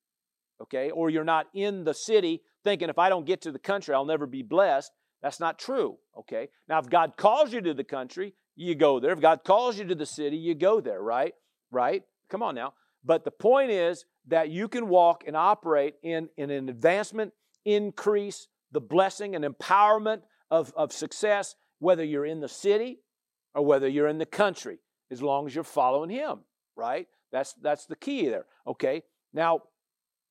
Okay? 0.62 0.92
Or 0.92 1.10
you're 1.10 1.24
not 1.24 1.48
in 1.54 1.84
the 1.84 1.94
city 1.94 2.42
thinking 2.64 2.90
if 2.90 3.00
I 3.00 3.10
don't 3.10 3.26
get 3.26 3.42
to 3.42 3.52
the 3.52 3.60
country, 3.60 3.96
I'll 3.96 4.06
never 4.06 4.28
be 4.28 4.44
blessed. 4.44 4.92
That's 5.22 5.40
not 5.40 5.58
true. 5.58 5.98
Okay? 6.18 6.50
Now, 6.68 6.80
if 6.80 6.90
God 6.90 7.16
calls 7.18 7.54
you 7.54 7.62
to 7.62 7.74
the 7.74 7.84
country, 7.84 8.34
you 8.62 8.76
go 8.76 9.00
there. 9.00 9.12
If 9.12 9.22
God 9.22 9.44
calls 9.44 9.78
you 9.78 9.86
to 9.86 9.96
the 9.96 10.06
city, 10.06 10.38
you 10.38 10.56
go 10.56 10.82
there, 10.82 11.02
right? 11.02 11.34
Right? 11.72 12.04
Come 12.30 12.44
on 12.44 12.56
now. 12.56 12.74
But 13.04 13.24
the 13.24 13.32
point 13.32 13.72
is 13.72 14.06
that 14.28 14.50
you 14.50 14.68
can 14.68 14.88
walk 14.88 15.24
and 15.26 15.36
operate 15.36 15.96
in, 16.04 16.30
in 16.38 16.52
an 16.52 16.70
advancement, 16.70 17.34
increase, 17.66 18.48
the 18.72 18.82
blessing 18.82 19.36
and 19.36 19.44
empowerment 19.44 20.22
of, 20.50 20.72
of 20.76 20.94
success, 20.94 21.56
whether 21.80 22.04
you're 22.04 22.26
in 22.26 22.40
the 22.40 22.48
city 22.48 23.00
or 23.54 23.66
whether 23.66 23.88
you're 23.88 24.08
in 24.08 24.18
the 24.18 24.26
country, 24.26 24.80
as 25.10 25.22
long 25.22 25.48
as 25.48 25.56
you're 25.56 25.64
following 25.64 26.10
Him, 26.10 26.40
right? 26.76 27.08
That's, 27.32 27.54
that's 27.62 27.86
the 27.86 27.96
key 27.96 28.28
there, 28.28 28.46
okay? 28.68 29.04
Now, 29.34 29.62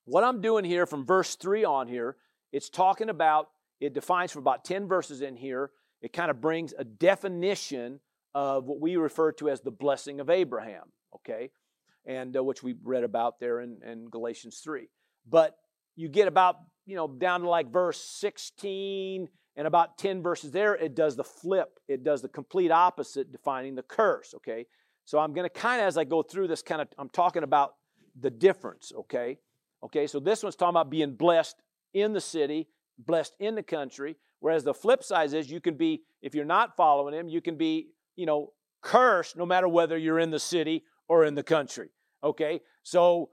what 0.04 0.24
I'm 0.24 0.40
doing 0.40 0.64
here 0.64 0.86
from 0.86 1.04
verse 1.04 1.34
3 1.36 1.64
on 1.64 1.88
here, 1.88 2.16
it's 2.52 2.70
talking 2.70 3.08
about, 3.08 3.48
it 3.80 3.94
defines 3.94 4.32
for 4.32 4.38
about 4.38 4.64
10 4.64 4.88
verses 4.88 5.20
in 5.20 5.36
here, 5.36 5.70
it 6.02 6.12
kind 6.12 6.30
of 6.30 6.40
brings 6.40 6.72
a 6.78 6.84
definition 6.84 8.00
of 8.34 8.64
what 8.64 8.80
we 8.80 8.96
refer 8.96 9.32
to 9.32 9.48
as 9.50 9.60
the 9.60 9.70
blessing 9.70 10.20
of 10.20 10.30
Abraham, 10.30 10.84
okay? 11.16 11.50
And 12.06 12.36
uh, 12.36 12.44
which 12.44 12.62
we 12.62 12.74
read 12.82 13.04
about 13.04 13.40
there 13.40 13.60
in, 13.60 13.78
in 13.84 14.06
Galatians 14.06 14.60
3. 14.62 14.88
But 15.28 15.56
you 15.96 16.08
get 16.08 16.28
about, 16.28 16.56
you 16.86 16.96
know, 16.96 17.08
down 17.08 17.42
to 17.42 17.48
like 17.48 17.70
verse 17.70 18.00
16 18.00 19.28
and 19.56 19.66
about 19.66 19.98
10 19.98 20.22
verses 20.22 20.52
there, 20.52 20.74
it 20.74 20.94
does 20.94 21.16
the 21.16 21.24
flip. 21.24 21.80
It 21.88 22.04
does 22.04 22.22
the 22.22 22.28
complete 22.28 22.70
opposite, 22.70 23.32
defining 23.32 23.74
the 23.74 23.82
curse, 23.82 24.32
okay? 24.36 24.66
So 25.04 25.18
I'm 25.18 25.32
going 25.32 25.48
to 25.48 25.52
kind 25.52 25.80
of, 25.80 25.88
as 25.88 25.98
I 25.98 26.04
go 26.04 26.22
through 26.22 26.48
this, 26.48 26.62
kind 26.62 26.80
of, 26.80 26.88
I'm 26.96 27.08
talking 27.08 27.42
about 27.42 27.74
the 28.18 28.30
difference, 28.30 28.92
okay? 28.96 29.38
Okay, 29.82 30.06
so 30.06 30.20
this 30.20 30.42
one's 30.42 30.56
talking 30.56 30.70
about 30.70 30.90
being 30.90 31.14
blessed 31.14 31.56
in 31.94 32.12
the 32.12 32.20
city, 32.20 32.68
blessed 32.98 33.34
in 33.40 33.54
the 33.54 33.62
country, 33.62 34.16
whereas 34.40 34.62
the 34.62 34.74
flip 34.74 35.02
side 35.02 35.32
is 35.32 35.50
you 35.50 35.60
can 35.60 35.74
be, 35.74 36.02
if 36.22 36.34
you're 36.34 36.44
not 36.44 36.76
following 36.76 37.14
him, 37.14 37.28
you 37.28 37.40
can 37.40 37.56
be, 37.56 37.88
you 38.20 38.26
know, 38.26 38.52
cursed 38.82 39.34
no 39.34 39.46
matter 39.46 39.66
whether 39.66 39.96
you're 39.96 40.18
in 40.18 40.30
the 40.30 40.38
city 40.38 40.84
or 41.08 41.24
in 41.24 41.34
the 41.34 41.42
country. 41.42 41.88
Okay, 42.22 42.60
so, 42.82 43.30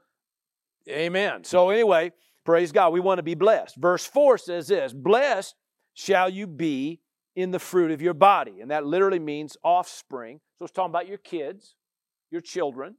amen. 0.90 1.44
So, 1.44 1.70
anyway, 1.70 2.14
praise 2.46 2.72
God, 2.72 2.94
we 2.94 3.02
want 3.02 3.18
to 3.18 3.24
be 3.24 3.36
blessed. 3.36 3.76
Verse 3.76 4.06
4 4.06 4.38
says 4.38 4.70
this 4.70 4.94
Blessed 4.94 5.56
shall 5.94 6.30
you 6.30 6.48
be 6.48 7.02
in 7.36 7.52
the 7.52 7.60
fruit 7.60 7.92
of 7.92 8.02
your 8.02 8.14
body. 8.14 8.62
And 8.62 8.72
that 8.72 8.86
literally 8.86 9.20
means 9.20 9.58
offspring. 9.62 10.40
So, 10.58 10.64
it's 10.64 10.72
talking 10.72 10.92
about 10.92 11.10
your 11.10 11.18
kids, 11.18 11.76
your 12.32 12.42
children. 12.42 12.96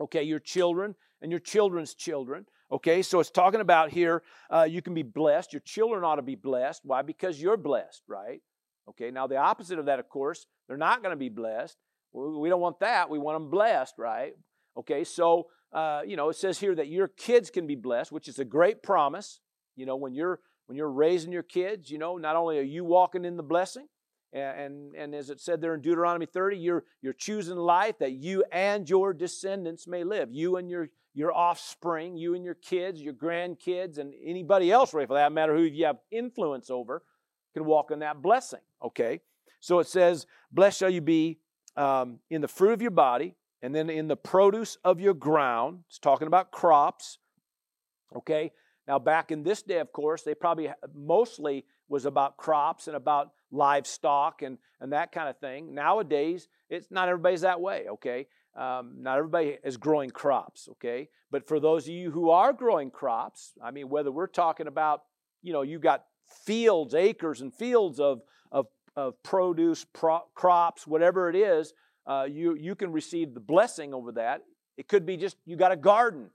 Okay, 0.00 0.22
your 0.22 0.40
children 0.40 0.94
and 1.20 1.30
your 1.30 1.38
children's 1.38 1.94
children. 1.94 2.46
Okay, 2.72 3.02
so 3.02 3.20
it's 3.20 3.30
talking 3.30 3.60
about 3.60 3.90
here 3.90 4.22
uh, 4.50 4.66
you 4.68 4.80
can 4.80 4.94
be 4.94 5.02
blessed. 5.02 5.52
Your 5.52 5.60
children 5.60 6.02
ought 6.02 6.16
to 6.16 6.22
be 6.22 6.34
blessed. 6.34 6.80
Why? 6.82 7.02
Because 7.02 7.40
you're 7.40 7.58
blessed, 7.58 8.02
right? 8.08 8.40
Okay, 8.88 9.10
now 9.10 9.26
the 9.26 9.36
opposite 9.36 9.78
of 9.78 9.86
that, 9.86 9.98
of 9.98 10.08
course, 10.08 10.46
they're 10.68 10.76
not 10.76 11.02
going 11.02 11.12
to 11.12 11.18
be 11.18 11.28
blessed. 11.28 11.76
We 12.12 12.48
don't 12.48 12.60
want 12.60 12.80
that. 12.80 13.10
We 13.10 13.18
want 13.18 13.36
them 13.36 13.50
blessed, 13.50 13.94
right? 13.98 14.34
Okay, 14.76 15.04
so, 15.04 15.48
uh, 15.72 16.02
you 16.06 16.16
know, 16.16 16.28
it 16.28 16.36
says 16.36 16.60
here 16.60 16.74
that 16.74 16.88
your 16.88 17.08
kids 17.08 17.50
can 17.50 17.66
be 17.66 17.74
blessed, 17.74 18.12
which 18.12 18.28
is 18.28 18.38
a 18.38 18.44
great 18.44 18.82
promise. 18.82 19.40
You 19.76 19.86
know, 19.86 19.96
when 19.96 20.14
you're 20.14 20.40
when 20.66 20.76
you're 20.76 20.90
raising 20.90 21.32
your 21.32 21.42
kids, 21.42 21.90
you 21.90 21.98
know, 21.98 22.16
not 22.16 22.36
only 22.36 22.58
are 22.58 22.62
you 22.62 22.84
walking 22.84 23.24
in 23.24 23.36
the 23.36 23.42
blessing, 23.42 23.86
and, 24.32 24.60
and, 24.60 24.94
and 24.94 25.14
as 25.14 25.30
it 25.30 25.40
said 25.40 25.60
there 25.60 25.74
in 25.74 25.80
Deuteronomy 25.80 26.26
30, 26.26 26.56
you're, 26.56 26.84
you're 27.02 27.12
choosing 27.12 27.56
life 27.56 27.98
that 27.98 28.12
you 28.12 28.44
and 28.50 28.88
your 28.88 29.12
descendants 29.12 29.86
may 29.86 30.04
live. 30.04 30.30
You 30.32 30.56
and 30.56 30.68
your 30.68 30.88
your 31.16 31.32
offspring, 31.32 32.16
you 32.16 32.34
and 32.34 32.44
your 32.44 32.56
kids, 32.56 33.00
your 33.00 33.14
grandkids, 33.14 33.98
and 33.98 34.12
anybody 34.24 34.72
else, 34.72 34.92
really, 34.92 35.06
for 35.06 35.14
that 35.14 35.30
matter, 35.30 35.54
who 35.54 35.62
you 35.62 35.86
have 35.86 35.98
influence 36.10 36.70
over, 36.70 37.04
can 37.54 37.64
walk 37.64 37.90
in 37.90 38.00
that 38.00 38.20
blessing. 38.20 38.60
Okay? 38.82 39.20
So 39.60 39.78
it 39.78 39.86
says, 39.86 40.26
Blessed 40.52 40.78
shall 40.78 40.90
you 40.90 41.00
be 41.00 41.38
um, 41.76 42.18
in 42.30 42.42
the 42.42 42.48
fruit 42.48 42.72
of 42.72 42.82
your 42.82 42.90
body, 42.90 43.34
and 43.62 43.74
then 43.74 43.88
in 43.88 44.08
the 44.08 44.16
produce 44.16 44.76
of 44.84 45.00
your 45.00 45.14
ground. 45.14 45.80
It's 45.88 45.98
talking 45.98 46.26
about 46.26 46.50
crops. 46.50 47.18
Okay? 48.14 48.52
Now, 48.86 48.98
back 48.98 49.30
in 49.30 49.42
this 49.42 49.62
day, 49.62 49.78
of 49.78 49.90
course, 49.92 50.22
they 50.22 50.34
probably 50.34 50.70
mostly 50.94 51.64
was 51.88 52.04
about 52.04 52.36
crops 52.36 52.86
and 52.86 52.96
about 52.96 53.30
livestock 53.50 54.42
and, 54.42 54.58
and 54.80 54.92
that 54.92 55.12
kind 55.12 55.28
of 55.28 55.38
thing. 55.38 55.74
Nowadays, 55.74 56.48
it's 56.68 56.90
not 56.90 57.08
everybody's 57.08 57.40
that 57.42 57.60
way, 57.60 57.86
okay? 57.88 58.26
Um, 58.56 58.96
not 58.98 59.18
everybody 59.18 59.58
is 59.64 59.76
growing 59.76 60.10
crops, 60.10 60.68
okay? 60.72 61.08
But 61.30 61.48
for 61.48 61.58
those 61.58 61.84
of 61.84 61.94
you 61.94 62.10
who 62.10 62.30
are 62.30 62.52
growing 62.52 62.90
crops, 62.90 63.52
I 63.62 63.70
mean, 63.70 63.88
whether 63.88 64.12
we're 64.12 64.26
talking 64.26 64.66
about, 64.66 65.02
you 65.42 65.52
know, 65.52 65.62
you 65.62 65.78
got 65.78 66.04
fields, 66.44 66.94
acres 66.94 67.40
and 67.40 67.52
fields 67.52 68.00
of, 68.00 68.22
of, 68.50 68.66
of 68.96 69.22
produce, 69.22 69.84
pro- 69.92 70.24
crops, 70.34 70.86
whatever 70.86 71.28
it 71.28 71.36
is, 71.36 71.72
uh, 72.06 72.26
you, 72.28 72.54
you 72.54 72.74
can 72.74 72.92
receive 72.92 73.34
the 73.34 73.40
blessing 73.40 73.94
over 73.94 74.12
that. 74.12 74.42
It 74.76 74.88
could 74.88 75.06
be 75.06 75.16
just 75.16 75.36
you 75.46 75.56
got 75.56 75.72
a 75.72 75.76
garden, 75.76 76.30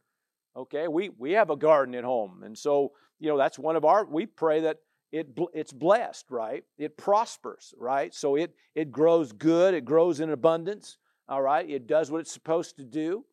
okay? 0.55 0.87
We, 0.87 1.09
we 1.17 1.33
have 1.33 1.49
a 1.49 1.55
garden 1.55 1.95
at 1.95 2.03
home. 2.03 2.43
And 2.43 2.57
so, 2.57 2.93
you 3.19 3.29
know, 3.29 3.37
that's 3.37 3.59
one 3.59 3.75
of 3.75 3.85
our, 3.85 4.05
we 4.05 4.25
pray 4.25 4.61
that 4.61 4.77
it, 5.11 5.37
it's 5.53 5.73
blessed, 5.73 6.25
right? 6.29 6.63
It 6.77 6.97
prospers, 6.97 7.73
right? 7.77 8.13
So 8.13 8.35
it, 8.35 8.53
it 8.75 8.91
grows 8.91 9.31
good, 9.31 9.73
it 9.73 9.85
grows 9.85 10.19
in 10.19 10.29
abundance. 10.29 10.97
All 11.27 11.41
right, 11.41 11.69
it 11.69 11.85
does 11.85 12.09
what 12.09 12.21
it's 12.21 12.31
supposed 12.31 12.77
to 12.77 12.83
do. 12.83 13.23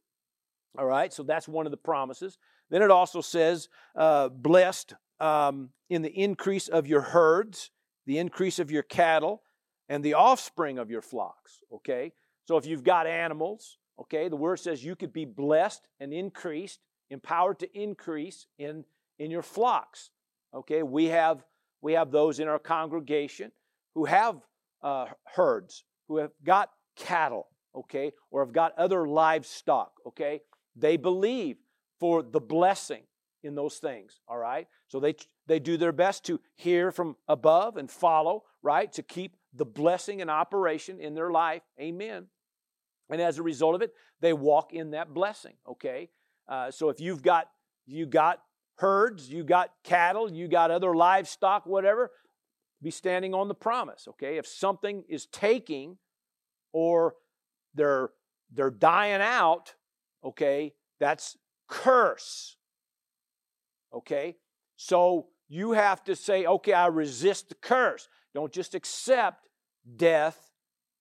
All 0.77 0.85
right, 0.85 1.13
so 1.13 1.23
that's 1.23 1.49
one 1.49 1.67
of 1.67 1.71
the 1.71 1.79
promises. 1.79 2.37
Then 2.69 2.83
it 2.83 2.91
also 2.91 3.23
says, 3.23 3.69
uh, 3.95 4.29
blessed 4.29 4.95
um, 5.21 5.71
in 5.89 6.03
the 6.03 6.11
increase 6.11 6.69
of 6.69 6.87
your 6.87 7.01
herds, 7.01 7.71
the 8.07 8.19
increase 8.19 8.59
of 8.59 8.71
your 8.71 8.83
cattle, 8.83 9.43
and 9.89 10.05
the 10.05 10.15
offspring 10.15 10.79
of 10.79 10.91
your 10.91 11.03
flocks. 11.03 11.61
Okay, 11.73 12.13
so 12.47 12.57
if 12.57 12.67
you've 12.67 12.85
got 12.85 13.07
animals, 13.07 13.79
okay, 14.01 14.29
the 14.29 14.37
word 14.37 14.57
says 14.57 14.85
you 14.85 14.97
could 14.97 15.13
be 15.13 15.25
blessed 15.25 15.89
and 16.01 16.13
increased, 16.13 16.81
empowered 17.11 17.59
to 17.61 17.79
increase 17.79 18.47
in 18.59 18.85
in 19.19 19.31
your 19.31 19.43
flocks. 19.43 20.11
Okay, 20.55 20.83
we 20.83 21.07
have 21.07 21.45
we 21.81 21.93
have 21.93 22.11
those 22.11 22.41
in 22.41 22.49
our 22.49 22.59
congregation 22.59 23.53
who 23.95 24.05
have 24.05 24.37
uh, 24.83 25.07
herds, 25.35 25.85
who 26.09 26.19
have 26.19 26.33
got 26.45 26.71
cattle, 26.97 27.49
okay, 27.75 28.13
or 28.31 28.45
have 28.45 28.53
got 28.53 28.77
other 28.79 29.07
livestock, 29.07 29.93
okay, 30.07 30.41
they 30.75 30.97
believe 30.97 31.57
for 31.99 32.23
the 32.23 32.41
blessing 32.41 33.03
in 33.43 33.55
those 33.55 33.77
things, 33.77 34.21
all 34.29 34.39
right? 34.39 34.67
So 34.89 35.01
they, 35.01 35.17
they 35.47 35.59
do 35.59 35.77
their 35.77 35.93
best 35.93 36.25
to 36.27 36.41
hear 36.55 36.93
from 36.93 37.17
above 37.29 37.77
and 37.77 37.91
follow, 37.91 38.45
right, 38.63 38.93
to 38.93 39.03
keep 39.03 39.37
the 39.53 39.65
blessing 39.65 40.21
and 40.21 40.31
operation 40.31 41.01
in 41.01 41.15
their 41.15 41.31
life, 41.31 41.63
amen. 41.81 42.27
And 43.11 43.21
as 43.21 43.39
a 43.39 43.43
result 43.43 43.75
of 43.75 43.83
it, 43.83 43.93
they 44.21 44.33
walk 44.33 44.73
in 44.73 44.91
that 44.91 45.15
blessing, 45.15 45.55
okay? 45.69 46.11
Uh, 46.49 46.71
so 46.71 46.89
if 46.89 47.01
you've 47.01 47.23
got, 47.23 47.49
you 47.87 48.07
got 48.07 48.41
herds, 48.77 49.31
you 49.31 49.45
got 49.45 49.71
cattle, 49.85 50.31
you 50.31 50.49
got 50.49 50.71
other 50.71 50.95
livestock, 50.95 51.67
whatever, 51.67 52.11
be 52.83 52.91
standing 52.91 53.35
on 53.35 53.49
the 53.49 53.55
promise, 53.55 54.07
okay? 54.09 54.37
If 54.37 54.47
something 54.47 55.05
is 55.09 55.27
taking 55.27 55.99
or 56.73 57.15
they're 57.75 58.11
they're 58.53 58.71
dying 58.71 59.21
out, 59.21 59.75
okay? 60.25 60.75
That's 61.01 61.37
curse. 61.69 62.57
Okay? 63.93 64.37
So 64.77 65.29
you 65.49 65.73
have 65.73 66.05
to 66.05 66.17
say, 66.17 66.47
okay, 66.47 66.73
I 66.73 66.87
resist 66.87 67.49
the 67.49 67.55
curse. 67.55 68.09
Don't 68.35 68.53
just 68.53 68.75
accept 68.75 69.49
death, 69.97 70.51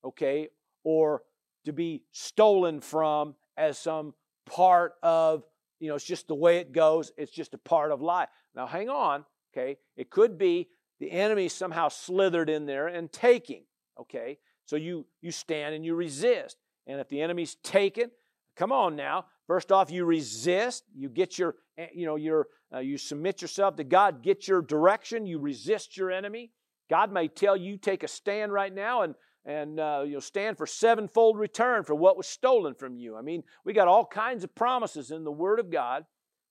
okay, 0.03 0.49
or 0.83 1.23
to 1.65 1.73
be 1.73 2.03
stolen 2.11 2.79
from 2.79 3.35
as 3.57 3.77
some 3.77 4.13
part 4.45 4.93
of, 5.01 5.43
you 5.79 5.89
know, 5.89 5.95
it's 5.95 6.05
just 6.05 6.27
the 6.27 6.35
way 6.35 6.57
it 6.57 6.71
goes. 6.71 7.11
It's 7.17 7.31
just 7.31 7.53
a 7.53 7.57
part 7.57 7.91
of 7.91 8.01
life. 8.01 8.29
Now, 8.55 8.67
hang 8.67 8.89
on, 8.89 9.25
okay? 9.53 9.77
It 9.97 10.09
could 10.09 10.37
be 10.37 10.69
the 10.99 11.11
enemy 11.11 11.49
somehow 11.49 11.89
slithered 11.89 12.49
in 12.49 12.65
there 12.65 12.87
and 12.87 13.11
taking, 13.11 13.63
Okay? 13.99 14.37
So 14.65 14.75
you 14.75 15.05
you 15.21 15.31
stand 15.31 15.75
and 15.75 15.85
you 15.85 15.95
resist. 15.95 16.57
And 16.87 16.99
if 16.99 17.09
the 17.09 17.21
enemy's 17.21 17.55
taken, 17.55 18.11
come 18.55 18.71
on 18.71 18.95
now. 18.95 19.25
First 19.47 19.71
off, 19.71 19.91
you 19.91 20.05
resist. 20.05 20.83
You 20.93 21.09
get 21.09 21.37
your, 21.37 21.55
eh, 21.77 21.87
you 21.93 22.05
know, 22.05 22.15
your, 22.15 22.47
uh, 22.75 22.79
you 22.79 22.97
submit 22.97 23.41
yourself 23.41 23.77
to 23.77 23.83
God. 23.83 24.21
Get 24.21 24.47
your 24.47 24.61
direction. 24.61 25.25
You 25.25 25.39
resist 25.39 25.95
your 25.95 26.11
enemy. 26.11 26.51
God 26.89 27.11
may 27.11 27.27
tell 27.27 27.55
you 27.55 27.77
take 27.77 28.03
a 28.03 28.07
stand 28.07 28.51
right 28.51 28.73
now 28.73 29.01
and 29.01 29.15
and 29.45 29.79
uh, 29.79 30.03
you'll 30.05 30.21
stand 30.21 30.57
for 30.57 30.65
sevenfold 30.65 31.37
return 31.37 31.83
for 31.83 31.93
what 31.93 32.17
was 32.17 32.25
stolen 32.25 32.73
from 32.73 32.97
you. 32.97 33.15
I 33.15 33.21
mean, 33.21 33.43
we 33.63 33.73
got 33.73 33.87
all 33.87 34.05
kinds 34.05 34.43
of 34.43 34.55
promises 34.55 35.11
in 35.11 35.23
the 35.23 35.31
Word 35.31 35.59
of 35.59 35.69
God 35.69 36.03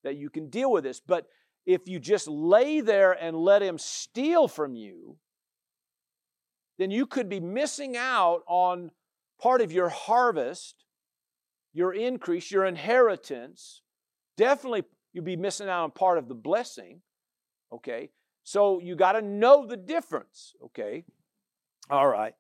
that 0.04 0.16
you 0.16 0.30
can 0.30 0.48
deal 0.48 0.70
with 0.70 0.84
this. 0.84 1.00
But 1.00 1.26
if 1.66 1.88
you 1.88 1.98
just 1.98 2.28
lay 2.28 2.80
there 2.80 3.10
and 3.10 3.36
let 3.36 3.62
Him 3.62 3.78
steal 3.78 4.46
from 4.46 4.76
you, 4.76 5.16
then 6.78 6.92
you 6.92 7.04
could 7.06 7.28
be 7.28 7.40
missing 7.40 7.96
out 7.96 8.42
on 8.46 8.92
part 9.40 9.60
of 9.60 9.72
your 9.72 9.88
harvest, 9.88 10.84
your 11.72 11.92
increase, 11.92 12.50
your 12.50 12.64
inheritance. 12.64 13.82
Definitely, 14.36 14.84
you'll 15.14 15.24
be 15.24 15.36
missing 15.36 15.68
out 15.68 15.84
on 15.84 15.90
part 15.92 16.18
of 16.18 16.28
the 16.28 16.34
blessing. 16.34 17.00
Okay? 17.72 18.10
So 18.42 18.80
you 18.80 18.96
got 18.96 19.12
to 19.12 19.22
know 19.22 19.66
the 19.66 19.78
difference. 19.78 20.54
Okay? 20.62 21.04
All 21.88 22.06
right. 22.06 22.34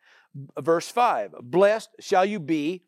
Verse 0.60 0.88
5 0.88 1.36
Blessed 1.42 1.90
shall 2.00 2.26
you 2.26 2.40
be, 2.40 2.82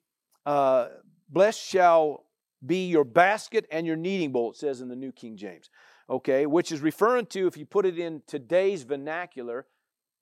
uh, 0.45 0.89
blessed 1.31 1.63
shall 1.63 2.27
be 2.65 2.89
your 2.89 3.05
basket 3.05 3.67
and 3.71 3.87
your 3.87 3.97
kneading 3.97 4.33
bowl, 4.33 4.51
it 4.51 4.57
says 4.57 4.81
in 4.81 4.89
the 4.89 4.97
New 4.97 5.13
King 5.13 5.37
James. 5.37 5.71
Okay, 6.09 6.47
which 6.47 6.71
is 6.71 6.81
referring 6.81 7.27
to, 7.27 7.49
if 7.49 7.57
you 7.57 7.67
put 7.67 7.85
it 7.85 7.99
in 7.99 8.23
today's 8.29 8.85
vernacular, 8.85 9.67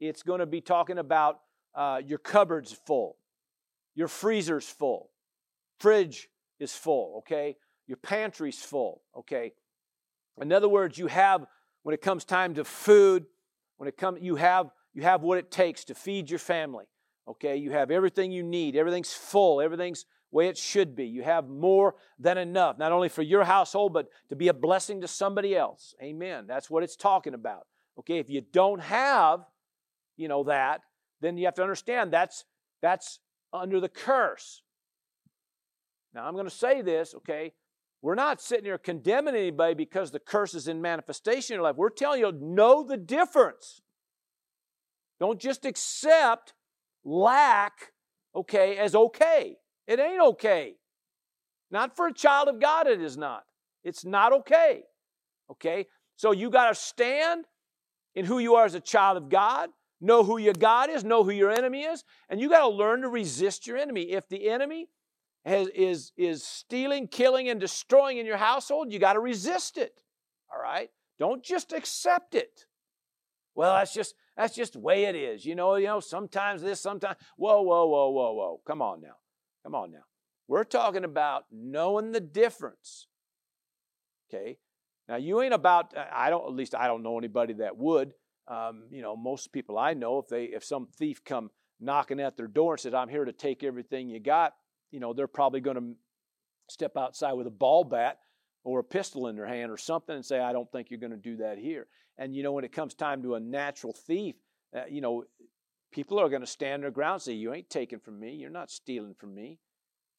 it's 0.01 0.23
going 0.23 0.41
to 0.41 0.47
be 0.47 0.61
talking 0.63 0.99
about 0.99 1.41
uh, 1.75 2.01
your 2.05 2.19
cupboard's 2.19 2.73
full, 2.73 3.17
your 3.95 4.09
freezer's 4.09 4.67
full, 4.67 5.11
fridge 5.79 6.29
is 6.59 6.75
full, 6.75 7.19
okay? 7.19 7.57
Your 7.87 7.97
pantry's 7.97 8.59
full, 8.59 9.03
okay? 9.17 9.53
In 10.41 10.53
other 10.53 10.69
words, 10.69 10.99
you 10.99 11.07
have, 11.07 11.45
when 11.83 11.95
it 11.95 12.03
comes 12.03 12.25
time 12.25 12.55
to 12.55 12.65
food, 12.65 13.27
when 13.77 13.89
it 13.89 13.97
comes, 13.97 14.19
you 14.23 14.37
have, 14.37 14.71
you 14.93 15.03
have 15.03 15.23
what 15.23 15.39
it 15.39 15.51
takes 15.51 15.85
to 15.85 15.95
feed 15.95 16.31
your 16.31 16.39
family, 16.39 16.87
okay? 17.29 17.57
You 17.57 17.73
have 17.73 17.91
everything 17.91 18.33
you 18.33 18.43
need, 18.43 18.77
everything's 18.77 19.13
full, 19.13 19.61
everything's 19.61 20.07
way 20.31 20.49
it 20.49 20.59
should 20.59 20.97
be. 20.97 21.07
You 21.07 21.23
have 21.23 21.49
more 21.49 21.95
than 22.19 22.39
enough, 22.39 22.79
not 22.79 22.91
only 22.91 23.09
for 23.09 23.23
your 23.23 23.45
household, 23.45 23.93
but 23.93 24.09
to 24.29 24.37
be 24.37 24.49
a 24.49 24.55
blessing 24.55 25.01
to 25.03 25.09
somebody 25.09 25.57
else. 25.57 25.95
Amen. 26.03 26.47
That's 26.47 26.69
what 26.69 26.83
it's 26.83 26.97
talking 26.97 27.35
about. 27.35 27.67
Okay, 28.01 28.19
if 28.19 28.29
you 28.29 28.41
don't 28.41 28.81
have, 28.81 29.45
you 30.17 30.27
know, 30.27 30.43
that, 30.45 30.81
then 31.21 31.39
you 31.39 31.45
have 31.45 31.55
to 31.55 31.63
understand 31.63 32.13
that's 32.13 32.45
that's 32.83 33.21
under 33.53 33.81
the 33.81 33.89
curse. 33.89 34.63
Now 36.13 36.27
I'm 36.27 36.35
going 36.35 36.49
to 36.49 36.51
say 36.51 36.83
this, 36.83 37.15
okay? 37.15 37.53
We're 38.05 38.15
not 38.15 38.43
sitting 38.43 38.67
here 38.67 38.77
condemning 38.77 39.35
anybody 39.35 39.73
because 39.73 40.11
the 40.11 40.19
curse 40.19 40.53
is 40.53 40.69
in 40.69 40.83
manifestation 40.83 41.55
in 41.55 41.57
your 41.57 41.63
life. 41.63 41.77
We're 41.77 41.89
telling 41.89 42.21
you, 42.21 42.33
know 42.33 42.85
the 42.87 42.99
difference. 42.99 43.81
Don't 45.19 45.41
just 45.41 45.65
accept 45.65 46.53
lack, 47.03 47.93
okay, 48.37 48.77
as 48.77 48.95
okay. 48.95 49.57
It 49.87 49.99
ain't 49.99 50.21
okay. 50.21 50.75
Not 51.71 51.97
for 51.97 52.09
a 52.09 52.13
child 52.13 52.49
of 52.49 52.61
God, 52.61 52.87
it 52.87 53.01
is 53.01 53.17
not. 53.17 53.45
It's 53.85 54.05
not 54.05 54.35
okay. 54.35 54.83
Okay? 55.51 55.87
So 56.17 56.33
you 56.33 56.51
got 56.51 56.69
to 56.69 56.75
stand 56.75 57.47
in 58.15 58.27
who 58.27 58.39
you 58.39 58.55
are 58.57 58.67
as 58.67 58.75
a 58.75 58.81
child 58.81 59.17
of 59.17 59.31
God, 59.31 59.71
know 60.03 60.25
who 60.25 60.37
your 60.37 60.53
God 60.53 60.91
is, 60.91 61.05
know 61.05 61.25
who 61.25 61.31
your 61.31 61.51
enemy 61.51 61.85
is, 61.85 62.05
and 62.29 62.39
you 62.39 62.51
got 62.51 62.69
to 62.69 62.69
learn 62.69 63.01
to 63.01 63.09
resist 63.09 63.67
your 63.67 63.79
enemy. 63.79 64.13
If 64.13 64.29
the 64.29 64.51
enemy 64.51 64.89
has, 65.45 65.69
is, 65.69 66.13
is 66.17 66.43
stealing, 66.43 67.09
killing, 67.09 67.49
and 67.49 67.61
destroying 67.61 68.19
in 68.19 68.27
your 68.27 68.37
household, 68.37 68.93
you 68.93 68.99
got 68.99 69.15
to 69.15 69.21
resist 69.21 69.77
it. 69.79 70.03
All 70.53 70.61
right? 70.61 70.91
Don't 71.19 71.43
just 71.43 71.73
accept 71.73 72.35
it. 72.35 72.67
Well, 73.55 73.75
that's 73.77 73.95
just 73.95 74.15
that's 74.37 74.55
just 74.55 74.73
the 74.73 74.81
way 74.81 75.05
it 75.05 75.15
is. 75.15 75.47
You 75.47 75.55
know, 75.55 75.77
you 75.77 75.87
know, 75.87 76.01
sometimes 76.01 76.61
this, 76.61 76.81
sometimes. 76.81 77.17
Whoa, 77.37 77.63
whoa, 77.63 77.87
whoa, 77.87 78.11
whoa, 78.11 78.33
whoa. 78.33 78.61
Come 78.67 78.83
on 78.83 79.01
now. 79.01 79.17
Come 79.63 79.77
on 79.77 79.93
now. 79.93 80.05
We're 80.49 80.65
talking 80.65 81.05
about 81.05 81.45
knowing 81.53 82.13
the 82.13 82.21
difference. 82.21 83.07
Okay? 84.29 84.59
Now, 85.09 85.17
you 85.17 85.41
ain't 85.41 85.55
about, 85.55 85.95
I 85.97 86.31
don't, 86.31 86.47
at 86.47 86.53
least 86.53 86.75
I 86.75 86.87
don't 86.87 87.03
know 87.03 87.19
anybody 87.19 87.55
that 87.55 87.77
would. 87.77 88.15
Um, 88.49 88.85
you 88.91 89.03
know, 89.03 89.17
most 89.17 89.53
people 89.53 89.79
I 89.79 89.95
know, 89.95 90.19
if 90.19 90.29
they, 90.29 90.45
if 90.45 90.65
some 90.65 90.89
thief 90.99 91.25
come 91.25 91.51
knocking 91.81 92.21
at 92.21 92.37
their 92.37 92.47
door 92.47 92.75
and 92.75 92.81
says, 92.81 92.95
I'm 92.95 93.09
here 93.09 93.25
to 93.25 93.33
take 93.33 93.63
everything 93.63 94.09
you 94.09 94.21
got, 94.21 94.55
you 94.95 95.01
know, 95.01 95.13
they're 95.13 95.27
probably 95.27 95.61
going 95.61 95.77
to 95.77 95.97
step 96.69 96.97
outside 96.97 97.33
with 97.33 97.49
a 97.49 97.51
ball 97.51 97.83
bat 97.83 98.21
or 98.63 98.79
a 98.79 98.85
pistol 98.85 99.27
in 99.27 99.35
their 99.35 99.45
hand 99.45 99.73
or 99.73 99.77
something 99.77 100.15
and 100.15 100.25
say, 100.25 100.39
I 100.39 100.53
don't 100.53 100.71
think 100.71 100.89
you're 100.89 101.01
going 101.01 101.11
to 101.11 101.17
do 101.17 101.39
that 101.39 101.59
here. 101.59 101.89
And, 102.17 102.33
you 102.33 102.45
know, 102.45 102.53
when 102.53 102.65
it 102.65 102.71
comes 102.71 102.95
time 102.95 103.21
to 103.25 103.35
a 103.35 103.41
natural 103.41 103.93
thief, 103.93 104.37
uh, 104.75 104.83
you 104.89 105.01
know, 105.01 105.25
people 105.91 106.21
are 106.21 106.29
going 106.29 106.43
to 106.43 106.47
stand 106.47 106.85
their 106.85 106.93
ground 106.93 107.15
and 107.15 107.23
say, 107.23 107.33
You 107.33 107.53
ain't 107.53 107.69
taking 107.69 107.99
from 107.99 108.21
me. 108.21 108.35
You're 108.35 108.51
not 108.51 108.71
stealing 108.71 109.15
from 109.15 109.35
me, 109.35 109.59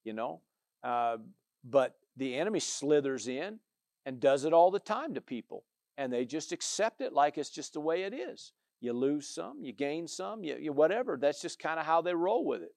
you 0.03 0.11
know. 0.11 0.41
Uh, 0.83 1.17
but 1.63 1.95
the 2.17 2.35
enemy 2.35 2.59
slithers 2.59 3.29
in 3.29 3.59
and 4.05 4.19
does 4.19 4.43
it 4.43 4.51
all 4.51 4.71
the 4.71 4.79
time 4.79 5.13
to 5.13 5.21
people. 5.21 5.63
And 5.97 6.11
they 6.11 6.25
just 6.25 6.51
accept 6.51 6.99
it 6.99 7.13
like 7.13 7.37
it's 7.37 7.49
just 7.49 7.73
the 7.73 7.79
way 7.79 8.03
it 8.03 8.13
is. 8.13 8.51
You 8.81 8.91
lose 8.91 9.25
some, 9.25 9.63
you 9.63 9.71
gain 9.71 10.05
some, 10.05 10.43
you, 10.43 10.57
you 10.59 10.73
whatever. 10.73 11.17
That's 11.19 11.41
just 11.41 11.59
kind 11.59 11.79
of 11.79 11.85
how 11.85 12.01
they 12.01 12.13
roll 12.13 12.43
with 12.43 12.61
it. 12.61 12.75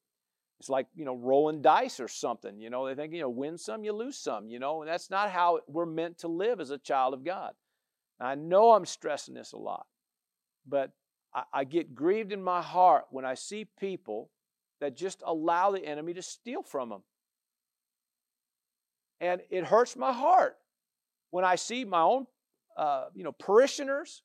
It's 0.60 0.68
like, 0.68 0.86
you 0.94 1.04
know, 1.04 1.14
rolling 1.16 1.62
dice 1.62 2.00
or 2.00 2.08
something. 2.08 2.60
You 2.60 2.68
know, 2.68 2.86
they 2.86 2.94
think, 2.94 3.12
you 3.12 3.20
know, 3.20 3.28
win 3.28 3.56
some, 3.56 3.84
you 3.84 3.92
lose 3.92 4.18
some, 4.18 4.48
you 4.48 4.58
know, 4.58 4.82
and 4.82 4.90
that's 4.90 5.08
not 5.08 5.30
how 5.30 5.60
we're 5.68 5.86
meant 5.86 6.18
to 6.18 6.28
live 6.28 6.60
as 6.60 6.70
a 6.70 6.78
child 6.78 7.14
of 7.14 7.24
God. 7.24 7.52
I 8.20 8.34
know 8.34 8.72
I'm 8.72 8.84
stressing 8.84 9.34
this 9.34 9.52
a 9.52 9.56
lot, 9.56 9.86
but 10.66 10.90
I, 11.32 11.44
I 11.52 11.64
get 11.64 11.94
grieved 11.94 12.32
in 12.32 12.42
my 12.42 12.60
heart 12.60 13.04
when 13.10 13.24
I 13.24 13.34
see 13.34 13.68
people 13.78 14.30
that 14.80 14.96
just 14.96 15.22
allow 15.24 15.70
the 15.70 15.84
enemy 15.84 16.14
to 16.14 16.22
steal 16.22 16.62
from 16.62 16.88
them. 16.88 17.02
And 19.20 19.40
it 19.50 19.64
hurts 19.64 19.96
my 19.96 20.12
heart 20.12 20.56
when 21.30 21.44
I 21.44 21.54
see 21.54 21.84
my 21.84 22.02
own, 22.02 22.26
uh, 22.76 23.06
you 23.14 23.22
know, 23.22 23.32
parishioners 23.32 24.22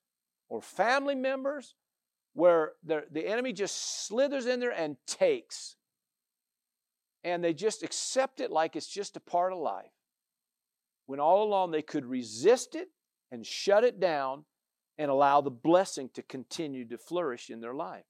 or 0.48 0.60
family 0.60 1.14
members 1.14 1.74
where 2.34 2.72
the 2.84 3.28
enemy 3.28 3.52
just 3.52 4.06
slithers 4.06 4.46
in 4.46 4.58
there 4.58 4.72
and 4.72 4.96
takes. 5.06 5.76
And 7.24 7.42
they 7.42 7.54
just 7.54 7.82
accept 7.82 8.40
it 8.40 8.50
like 8.50 8.76
it's 8.76 8.86
just 8.86 9.16
a 9.16 9.20
part 9.20 9.52
of 9.52 9.58
life. 9.58 9.90
When 11.06 11.20
all 11.20 11.42
along 11.42 11.70
they 11.70 11.82
could 11.82 12.04
resist 12.04 12.74
it 12.74 12.88
and 13.32 13.44
shut 13.44 13.82
it 13.82 13.98
down 13.98 14.44
and 14.98 15.10
allow 15.10 15.40
the 15.40 15.50
blessing 15.50 16.10
to 16.14 16.22
continue 16.22 16.86
to 16.88 16.98
flourish 16.98 17.50
in 17.50 17.60
their 17.60 17.74
life. 17.74 18.04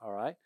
All 0.00 0.12
right? 0.12 0.36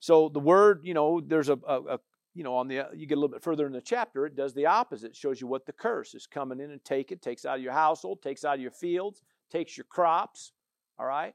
So 0.00 0.28
the 0.28 0.40
word, 0.40 0.80
you 0.82 0.92
know, 0.92 1.20
there's 1.24 1.48
a, 1.48 1.58
a, 1.66 1.82
a 1.82 1.98
you 2.34 2.42
know, 2.42 2.56
on 2.56 2.68
the 2.68 2.82
you 2.94 3.06
get 3.06 3.16
a 3.16 3.20
little 3.20 3.32
bit 3.34 3.42
further 3.42 3.66
in 3.66 3.72
the 3.72 3.80
chapter, 3.80 4.26
it 4.26 4.36
does 4.36 4.52
the 4.54 4.66
opposite. 4.66 5.12
It 5.12 5.16
shows 5.16 5.40
you 5.40 5.46
what 5.46 5.66
the 5.66 5.72
curse 5.72 6.14
is 6.14 6.26
coming 6.26 6.60
in 6.60 6.72
and 6.72 6.84
take 6.84 7.12
it, 7.12 7.22
takes 7.22 7.46
out 7.46 7.56
of 7.56 7.62
your 7.62 7.72
household, 7.72 8.22
takes 8.22 8.44
out 8.44 8.56
of 8.56 8.60
your 8.60 8.72
fields, 8.72 9.22
takes 9.50 9.76
your 9.76 9.84
crops. 9.84 10.52
All 10.98 11.06
right, 11.06 11.34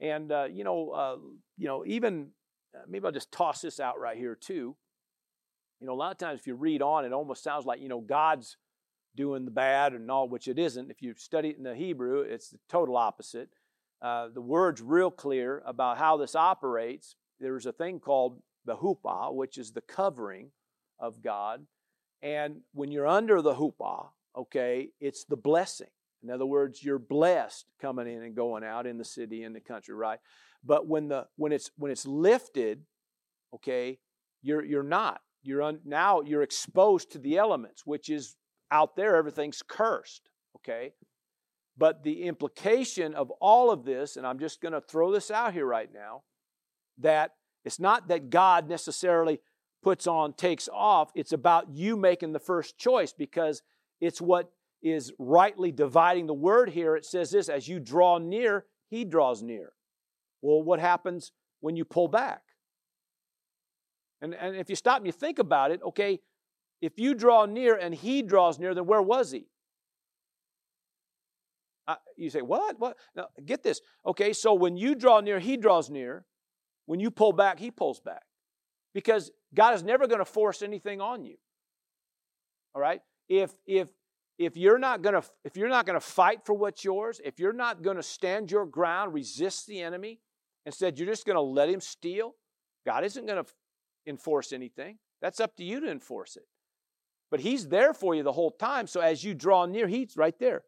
and 0.00 0.30
uh, 0.30 0.46
you 0.50 0.64
know, 0.64 0.90
uh, 0.90 1.16
you 1.58 1.66
know, 1.66 1.84
even 1.84 2.28
uh, 2.74 2.82
maybe 2.88 3.04
I'll 3.06 3.12
just 3.12 3.32
toss 3.32 3.60
this 3.60 3.80
out 3.80 3.98
right 3.98 4.16
here 4.16 4.36
too. 4.36 4.76
You 5.80 5.86
know, 5.86 5.94
a 5.94 5.94
lot 5.94 6.12
of 6.12 6.18
times 6.18 6.40
if 6.40 6.46
you 6.46 6.54
read 6.54 6.82
on, 6.82 7.04
it 7.04 7.12
almost 7.12 7.42
sounds 7.42 7.64
like 7.64 7.80
you 7.80 7.88
know 7.88 8.00
God's 8.00 8.56
doing 9.16 9.44
the 9.44 9.50
bad 9.50 9.92
and 9.92 10.10
all, 10.10 10.28
which 10.28 10.48
it 10.48 10.58
isn't. 10.58 10.90
If 10.90 11.02
you 11.02 11.14
study 11.16 11.48
it 11.48 11.56
in 11.56 11.64
the 11.64 11.74
Hebrew, 11.74 12.20
it's 12.20 12.50
the 12.50 12.58
total 12.68 12.96
opposite. 12.96 13.48
Uh, 14.02 14.28
the 14.28 14.40
word's 14.40 14.80
real 14.80 15.10
clear 15.10 15.62
about 15.66 15.98
how 15.98 16.16
this 16.16 16.34
operates. 16.34 17.16
There's 17.38 17.66
a 17.66 17.72
thing 17.72 18.00
called 18.00 18.40
the 18.64 18.76
huppah, 18.76 19.34
which 19.34 19.58
is 19.58 19.72
the 19.72 19.80
covering 19.80 20.50
of 20.98 21.22
God. 21.22 21.66
And 22.22 22.60
when 22.72 22.92
you're 22.92 23.06
under 23.06 23.42
the 23.42 23.54
huppah, 23.54 24.08
okay, 24.36 24.90
it's 25.00 25.24
the 25.24 25.36
blessing. 25.36 25.88
In 26.22 26.30
other 26.30 26.46
words, 26.46 26.84
you're 26.84 26.98
blessed 26.98 27.66
coming 27.80 28.06
in 28.06 28.22
and 28.22 28.36
going 28.36 28.62
out 28.62 28.86
in 28.86 28.98
the 28.98 29.04
city, 29.04 29.42
in 29.42 29.54
the 29.54 29.60
country, 29.60 29.94
right? 29.94 30.18
But 30.62 30.86
when 30.86 31.08
the 31.08 31.26
when 31.36 31.52
it's 31.52 31.70
when 31.76 31.90
it's 31.90 32.06
lifted, 32.06 32.82
okay, 33.54 33.98
you're 34.42 34.62
you're 34.62 34.82
not. 34.82 35.22
You're 35.42 35.62
un, 35.62 35.80
now 35.84 36.20
you're 36.20 36.42
exposed 36.42 37.12
to 37.12 37.18
the 37.18 37.38
elements, 37.38 37.86
which 37.86 38.08
is 38.08 38.36
out 38.70 38.96
there, 38.96 39.16
everything's 39.16 39.62
cursed, 39.66 40.28
okay? 40.56 40.92
But 41.76 42.02
the 42.02 42.24
implication 42.24 43.14
of 43.14 43.30
all 43.40 43.70
of 43.70 43.84
this, 43.84 44.16
and 44.16 44.26
I'm 44.26 44.38
just 44.38 44.60
going 44.60 44.74
to 44.74 44.80
throw 44.80 45.12
this 45.12 45.30
out 45.30 45.54
here 45.54 45.66
right 45.66 45.88
now, 45.92 46.22
that 46.98 47.32
it's 47.64 47.80
not 47.80 48.08
that 48.08 48.30
God 48.30 48.68
necessarily 48.68 49.40
puts 49.82 50.06
on, 50.06 50.34
takes 50.34 50.68
off. 50.72 51.10
It's 51.14 51.32
about 51.32 51.70
you 51.70 51.96
making 51.96 52.32
the 52.32 52.38
first 52.38 52.78
choice 52.78 53.12
because 53.12 53.62
it's 54.00 54.20
what 54.20 54.52
is 54.82 55.12
rightly 55.18 55.72
dividing 55.72 56.26
the 56.26 56.34
word 56.34 56.70
here. 56.70 56.96
It 56.96 57.04
says 57.04 57.30
this 57.30 57.48
as 57.48 57.68
you 57.68 57.80
draw 57.80 58.18
near, 58.18 58.66
he 58.88 59.04
draws 59.04 59.42
near. 59.42 59.72
Well, 60.42 60.62
what 60.62 60.80
happens 60.80 61.32
when 61.60 61.76
you 61.76 61.84
pull 61.84 62.08
back? 62.08 62.42
And, 64.22 64.34
and 64.34 64.56
if 64.56 64.68
you 64.68 64.76
stop 64.76 64.98
and 64.98 65.06
you 65.06 65.12
think 65.12 65.38
about 65.38 65.70
it, 65.70 65.80
okay, 65.82 66.20
if 66.80 66.98
you 66.98 67.14
draw 67.14 67.46
near 67.46 67.76
and 67.76 67.94
he 67.94 68.22
draws 68.22 68.58
near, 68.58 68.74
then 68.74 68.86
where 68.86 69.02
was 69.02 69.30
he? 69.30 69.46
You 72.16 72.30
say, 72.30 72.42
what? 72.42 72.78
What? 72.78 72.96
Now, 73.16 73.28
get 73.44 73.62
this. 73.62 73.80
Okay, 74.06 74.32
so 74.32 74.54
when 74.54 74.76
you 74.76 74.94
draw 74.94 75.20
near, 75.20 75.38
he 75.38 75.56
draws 75.56 75.90
near. 75.90 76.24
When 76.86 77.00
you 77.00 77.10
pull 77.10 77.32
back, 77.32 77.58
he 77.58 77.70
pulls 77.70 78.00
back. 78.00 78.22
Because 78.92 79.30
God 79.54 79.74
is 79.74 79.82
never 79.82 80.06
going 80.06 80.18
to 80.18 80.24
force 80.24 80.62
anything 80.62 81.00
on 81.00 81.24
you. 81.24 81.36
All 82.74 82.80
right? 82.80 83.00
If 83.28 83.52
if 83.66 83.88
if 84.38 84.56
you're 84.56 84.78
not 84.78 85.02
going 85.02 85.20
to 85.20 85.22
if 85.44 85.56
you're 85.56 85.68
not 85.68 85.86
going 85.86 85.98
to 85.98 86.04
fight 86.04 86.44
for 86.44 86.54
what's 86.54 86.84
yours, 86.84 87.20
if 87.24 87.38
you're 87.38 87.52
not 87.52 87.82
going 87.82 87.96
to 87.96 88.02
stand 88.02 88.50
your 88.50 88.66
ground, 88.66 89.14
resist 89.14 89.66
the 89.66 89.80
enemy, 89.80 90.20
instead 90.66 90.98
you're 90.98 91.08
just 91.08 91.26
going 91.26 91.36
to 91.36 91.40
let 91.42 91.68
him 91.68 91.80
steal, 91.80 92.34
God 92.84 93.04
isn't 93.04 93.26
going 93.26 93.42
to 93.42 93.50
enforce 94.06 94.52
anything. 94.52 94.98
That's 95.20 95.40
up 95.40 95.56
to 95.56 95.64
you 95.64 95.80
to 95.80 95.90
enforce 95.90 96.36
it. 96.36 96.44
But 97.30 97.40
he's 97.40 97.68
there 97.68 97.94
for 97.94 98.14
you 98.14 98.22
the 98.22 98.32
whole 98.32 98.50
time. 98.50 98.86
So 98.86 99.00
as 99.00 99.22
you 99.22 99.34
draw 99.34 99.66
near, 99.66 99.86
he's 99.86 100.16
right 100.16 100.38
there. 100.38 100.62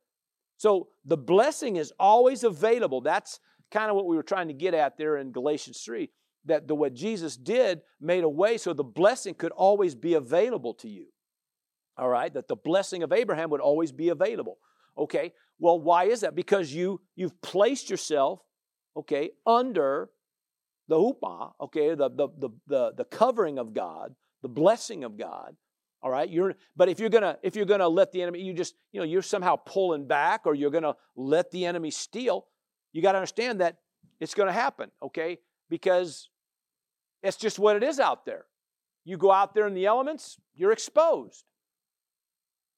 So 0.57 0.89
the 1.05 1.17
blessing 1.17 1.77
is 1.77 1.93
always 1.99 2.45
available. 2.45 3.01
That's 3.01 3.41
kind 3.73 3.91
of 3.91 3.97
what 3.97 4.07
we 4.07 4.15
were 4.17 4.23
trying 4.23 4.49
to 4.49 4.55
get 4.55 4.75
at 4.75 4.97
there 4.97 5.17
in 5.17 5.33
Galatians 5.33 5.81
3 5.81 6.09
that 6.45 6.69
the 6.69 6.75
what 6.75 6.95
Jesus 6.95 7.37
did 7.37 7.81
made 8.01 8.25
a 8.25 8.29
way 8.29 8.59
so 8.59 8.73
the 8.73 8.85
blessing 8.85 9.35
could 9.35 9.53
always 9.53 9.95
be 9.95 10.15
available 10.15 10.75
to 10.75 10.89
you. 10.89 11.07
All 11.97 12.09
right, 12.09 12.33
that 12.33 12.49
the 12.49 12.57
blessing 12.57 13.03
of 13.03 13.13
Abraham 13.13 13.51
would 13.51 13.61
always 13.61 13.93
be 13.93 14.09
available. 14.09 14.59
Okay, 14.97 15.33
well, 15.59 15.79
why 15.79 16.05
is 16.05 16.21
that? 16.21 16.35
Because 16.35 16.73
you 16.73 17.01
you've 17.15 17.41
placed 17.43 17.91
yourself, 17.91 18.41
okay, 18.97 19.31
under 19.47 20.11
the 20.89 20.97
huppah, 20.97 21.53
okay, 21.61 21.95
the 21.95 22.09
the 22.09 22.29
the 22.39 22.51
the, 22.67 22.93
the 22.97 23.05
covering 23.05 23.59
of 23.59 23.73
God, 23.73 24.15
the 24.43 24.49
blessing 24.49 25.05
of 25.05 25.17
God. 25.17 25.57
All 26.03 26.11
right, 26.11 26.29
you're 26.29 26.55
but 26.77 26.89
if 26.89 26.99
you're 26.99 27.11
gonna 27.11 27.39
if 27.43 27.55
you're 27.55 27.65
gonna 27.65 27.89
let 27.89 28.13
the 28.13 28.23
enemy, 28.23 28.43
you 28.43 28.53
just 28.53 28.75
you 28.93 29.01
know 29.01 29.07
you're 29.07 29.23
somehow 29.23 29.57
pulling 29.57 30.07
back, 30.07 30.43
or 30.47 30.55
you're 30.55 30.71
gonna 30.71 30.97
let 31.17 31.51
the 31.51 31.65
enemy 31.67 31.91
steal. 31.91 32.47
You 32.93 33.01
got 33.01 33.13
to 33.13 33.19
understand 33.19 33.61
that 33.61 33.79
it's 34.21 34.35
to 34.35 34.53
happen, 34.53 34.91
okay? 35.03 35.39
Because 35.69 36.29
it's 37.23 37.37
just 37.37 37.59
what 37.59 37.77
it 37.77 37.83
is 37.83 37.99
out 37.99 38.25
there. 38.25 38.45
You 39.05 39.17
go 39.17 39.33
out 39.33 39.55
there 39.55 39.67
in 39.67 39.75
the 39.75 39.87
elements, 39.87 40.39
you're 40.55 40.73
exposed. 40.73 41.45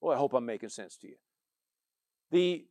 Well, 0.01 0.15
I 0.15 0.17
hope 0.17 0.33
I'm 0.33 0.45
making 0.45 0.69
sense 0.69 0.97
to 0.97 1.07
you. 1.07 1.15
The, 2.31 2.65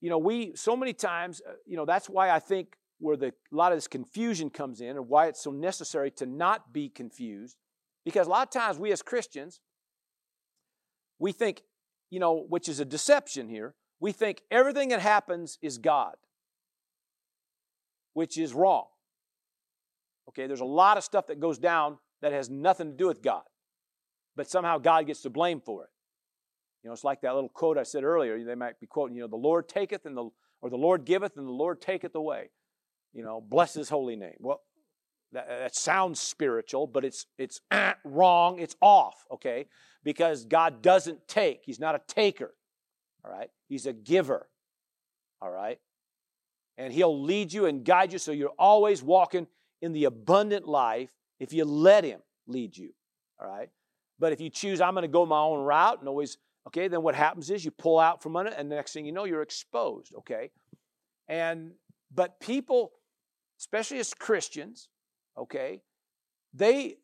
you 0.00 0.10
know, 0.10 0.18
we, 0.18 0.56
so 0.56 0.76
many 0.76 0.92
times, 0.92 1.40
uh, 1.48 1.52
you 1.64 1.76
know, 1.76 1.84
that's 1.84 2.08
why 2.08 2.30
I 2.30 2.40
think 2.40 2.76
where 3.00 3.16
the, 3.16 3.28
a 3.28 3.56
lot 3.56 3.72
of 3.72 3.76
this 3.76 3.88
confusion 3.88 4.50
comes 4.50 4.80
in 4.80 4.90
and 4.90 5.08
why 5.08 5.26
it's 5.26 5.42
so 5.42 5.50
necessary 5.50 6.10
to 6.12 6.26
not 6.26 6.72
be 6.72 6.88
confused. 6.88 7.56
Because 8.04 8.26
a 8.26 8.30
lot 8.30 8.46
of 8.46 8.52
times 8.52 8.78
we 8.78 8.92
as 8.92 9.02
Christians, 9.02 9.60
we 11.18 11.32
think, 11.32 11.62
you 12.10 12.20
know, 12.20 12.46
which 12.48 12.68
is 12.68 12.78
a 12.78 12.84
deception 12.84 13.48
here, 13.48 13.74
we 14.00 14.12
think 14.12 14.42
everything 14.50 14.90
that 14.90 15.00
happens 15.00 15.58
is 15.60 15.78
God, 15.78 16.14
which 18.14 18.38
is 18.38 18.54
wrong. 18.54 18.86
Okay, 20.28 20.46
there's 20.46 20.60
a 20.60 20.64
lot 20.64 20.96
of 20.96 21.04
stuff 21.04 21.26
that 21.26 21.40
goes 21.40 21.58
down 21.58 21.98
that 22.22 22.32
has 22.32 22.48
nothing 22.48 22.90
to 22.90 22.96
do 22.96 23.06
with 23.06 23.22
God, 23.22 23.42
but 24.36 24.48
somehow 24.48 24.78
God 24.78 25.06
gets 25.06 25.22
the 25.22 25.30
blame 25.30 25.60
for 25.60 25.84
it. 25.84 25.90
You 26.82 26.88
know, 26.88 26.94
it's 26.94 27.04
like 27.04 27.20
that 27.22 27.34
little 27.34 27.48
quote 27.48 27.76
I 27.76 27.82
said 27.82 28.04
earlier. 28.04 28.42
They 28.42 28.54
might 28.54 28.80
be 28.80 28.86
quoting, 28.86 29.16
you 29.16 29.22
know, 29.22 29.28
the 29.28 29.36
Lord 29.36 29.68
taketh 29.68 30.06
and 30.06 30.16
the 30.16 30.30
or 30.62 30.70
the 30.70 30.76
Lord 30.76 31.04
giveth 31.04 31.36
and 31.36 31.46
the 31.46 31.52
Lord 31.52 31.80
taketh 31.80 32.14
away. 32.14 32.50
You 33.12 33.24
know, 33.24 33.40
bless 33.40 33.74
His 33.74 33.88
holy 33.88 34.16
name. 34.16 34.36
Well, 34.38 34.60
that, 35.32 35.48
that 35.48 35.74
sounds 35.74 36.20
spiritual, 36.20 36.86
but 36.86 37.04
it's 37.04 37.26
it's 37.38 37.60
eh, 37.70 37.94
wrong. 38.04 38.58
It's 38.58 38.76
off. 38.80 39.26
Okay, 39.32 39.66
because 40.04 40.44
God 40.44 40.82
doesn't 40.82 41.28
take. 41.28 41.62
He's 41.64 41.80
not 41.80 41.94
a 41.94 42.00
taker. 42.06 42.54
All 43.24 43.30
right, 43.30 43.50
He's 43.68 43.86
a 43.86 43.92
giver. 43.92 44.48
All 45.42 45.50
right, 45.50 45.78
and 46.78 46.92
He'll 46.92 47.22
lead 47.22 47.52
you 47.52 47.66
and 47.66 47.84
guide 47.84 48.12
you 48.12 48.18
so 48.18 48.32
you're 48.32 48.52
always 48.58 49.02
walking 49.02 49.46
in 49.82 49.92
the 49.92 50.04
abundant 50.04 50.66
life 50.66 51.10
if 51.38 51.52
you 51.52 51.64
let 51.64 52.04
Him 52.04 52.20
lead 52.46 52.76
you. 52.76 52.92
All 53.40 53.48
right? 53.48 53.70
But 54.18 54.32
if 54.32 54.40
you 54.40 54.50
choose, 54.50 54.80
I'm 54.80 54.94
going 54.94 55.02
to 55.02 55.08
go 55.08 55.24
my 55.24 55.40
own 55.40 55.60
route 55.60 55.98
and 56.00 56.08
always, 56.08 56.36
okay, 56.66 56.88
then 56.88 57.02
what 57.02 57.14
happens 57.14 57.50
is 57.50 57.64
you 57.64 57.70
pull 57.70 57.98
out 57.98 58.22
from 58.22 58.36
under 58.36 58.52
and 58.52 58.70
the 58.70 58.76
next 58.76 58.92
thing 58.92 59.06
you 59.06 59.12
know, 59.12 59.24
you're 59.24 59.42
exposed, 59.42 60.14
okay? 60.18 60.50
And, 61.26 61.72
but 62.14 62.38
people, 62.38 62.92
especially 63.60 63.98
as 63.98 64.12
Christians, 64.14 64.88
okay, 65.38 65.82
they, 66.52 66.96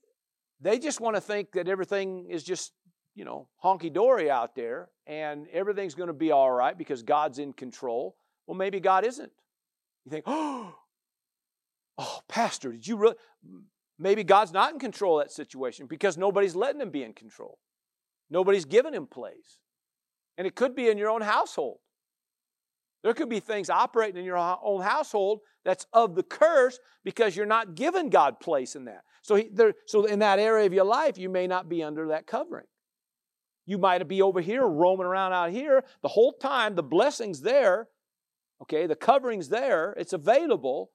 they 0.60 0.78
just 0.78 1.00
want 1.00 1.16
to 1.16 1.20
think 1.20 1.52
that 1.52 1.68
everything 1.68 2.26
is 2.28 2.42
just, 2.42 2.72
you 3.14 3.24
know, 3.24 3.48
honky 3.62 3.92
dory 3.92 4.30
out 4.30 4.56
there 4.56 4.88
and 5.06 5.46
everything's 5.52 5.94
going 5.94 6.08
to 6.08 6.12
be 6.12 6.32
all 6.32 6.50
right 6.50 6.76
because 6.76 7.02
God's 7.02 7.38
in 7.38 7.52
control. 7.52 8.16
Well, 8.46 8.56
maybe 8.56 8.80
God 8.80 9.04
isn't. 9.04 9.32
You 10.04 10.10
think, 10.10 10.24
oh, 10.26 10.74
Oh, 11.98 12.20
Pastor, 12.28 12.72
did 12.72 12.86
you 12.86 12.96
really? 12.96 13.14
Maybe 13.98 14.22
God's 14.22 14.52
not 14.52 14.72
in 14.72 14.78
control 14.78 15.18
of 15.18 15.24
that 15.24 15.32
situation 15.32 15.86
because 15.86 16.18
nobody's 16.18 16.54
letting 16.54 16.80
him 16.80 16.90
be 16.90 17.02
in 17.02 17.14
control. 17.14 17.58
Nobody's 18.28 18.66
giving 18.66 18.92
him 18.92 19.06
place. 19.06 19.60
And 20.36 20.46
it 20.46 20.54
could 20.54 20.74
be 20.74 20.88
in 20.88 20.98
your 20.98 21.08
own 21.08 21.22
household. 21.22 21.78
There 23.02 23.14
could 23.14 23.28
be 23.28 23.40
things 23.40 23.70
operating 23.70 24.18
in 24.18 24.24
your 24.24 24.36
own 24.36 24.82
household 24.82 25.40
that's 25.64 25.86
of 25.92 26.14
the 26.14 26.22
curse 26.22 26.78
because 27.04 27.36
you're 27.36 27.46
not 27.46 27.74
giving 27.74 28.10
God 28.10 28.40
place 28.40 28.74
in 28.74 28.86
that. 28.86 29.02
So, 29.22 29.36
he, 29.36 29.48
there, 29.52 29.74
so 29.86 30.04
in 30.04 30.20
that 30.20 30.38
area 30.38 30.66
of 30.66 30.72
your 30.72 30.84
life, 30.84 31.18
you 31.18 31.28
may 31.28 31.46
not 31.46 31.68
be 31.68 31.82
under 31.82 32.08
that 32.08 32.26
covering. 32.26 32.66
You 33.66 33.78
might 33.78 34.06
be 34.06 34.22
over 34.22 34.40
here, 34.40 34.66
roaming 34.66 35.06
around 35.06 35.32
out 35.32 35.50
here. 35.50 35.84
The 36.02 36.08
whole 36.08 36.32
time, 36.32 36.76
the 36.76 36.82
blessing's 36.82 37.40
there. 37.40 37.88
Okay, 38.62 38.86
the 38.86 38.96
covering's 38.96 39.48
there. 39.48 39.92
It's 39.96 40.12
available. 40.12 40.92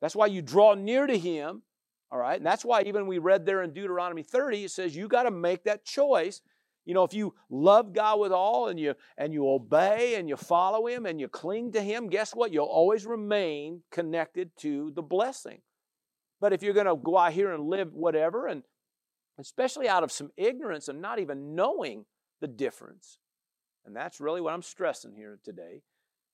That's 0.00 0.16
why 0.16 0.26
you 0.26 0.42
draw 0.42 0.74
near 0.74 1.06
to 1.06 1.16
Him. 1.16 1.62
All 2.10 2.18
right. 2.18 2.36
And 2.36 2.46
that's 2.46 2.64
why 2.64 2.82
even 2.82 3.06
we 3.06 3.18
read 3.18 3.46
there 3.46 3.62
in 3.62 3.72
Deuteronomy 3.72 4.22
30, 4.22 4.64
it 4.64 4.70
says 4.70 4.94
you 4.94 5.08
got 5.08 5.24
to 5.24 5.30
make 5.30 5.64
that 5.64 5.84
choice. 5.84 6.40
You 6.86 6.94
know, 6.94 7.02
if 7.02 7.12
you 7.12 7.34
love 7.50 7.92
God 7.92 8.20
with 8.20 8.32
all 8.32 8.68
and 8.68 8.78
you 8.78 8.94
and 9.18 9.34
you 9.34 9.46
obey 9.48 10.14
and 10.14 10.28
you 10.28 10.36
follow 10.36 10.86
Him 10.86 11.04
and 11.04 11.20
you 11.20 11.28
cling 11.28 11.72
to 11.72 11.82
Him, 11.82 12.08
guess 12.08 12.32
what? 12.34 12.52
You'll 12.52 12.64
always 12.64 13.04
remain 13.04 13.82
connected 13.90 14.56
to 14.58 14.92
the 14.94 15.02
blessing. 15.02 15.60
But 16.40 16.52
if 16.52 16.62
you're 16.62 16.74
going 16.74 16.86
to 16.86 16.96
go 16.96 17.18
out 17.18 17.32
here 17.32 17.52
and 17.52 17.68
live 17.68 17.92
whatever, 17.92 18.46
and 18.46 18.62
especially 19.38 19.88
out 19.88 20.04
of 20.04 20.12
some 20.12 20.30
ignorance 20.36 20.86
and 20.86 21.02
not 21.02 21.18
even 21.18 21.56
knowing 21.56 22.04
the 22.40 22.46
difference, 22.46 23.18
and 23.84 23.94
that's 23.94 24.20
really 24.20 24.40
what 24.40 24.54
I'm 24.54 24.62
stressing 24.62 25.14
here 25.14 25.38
today. 25.42 25.82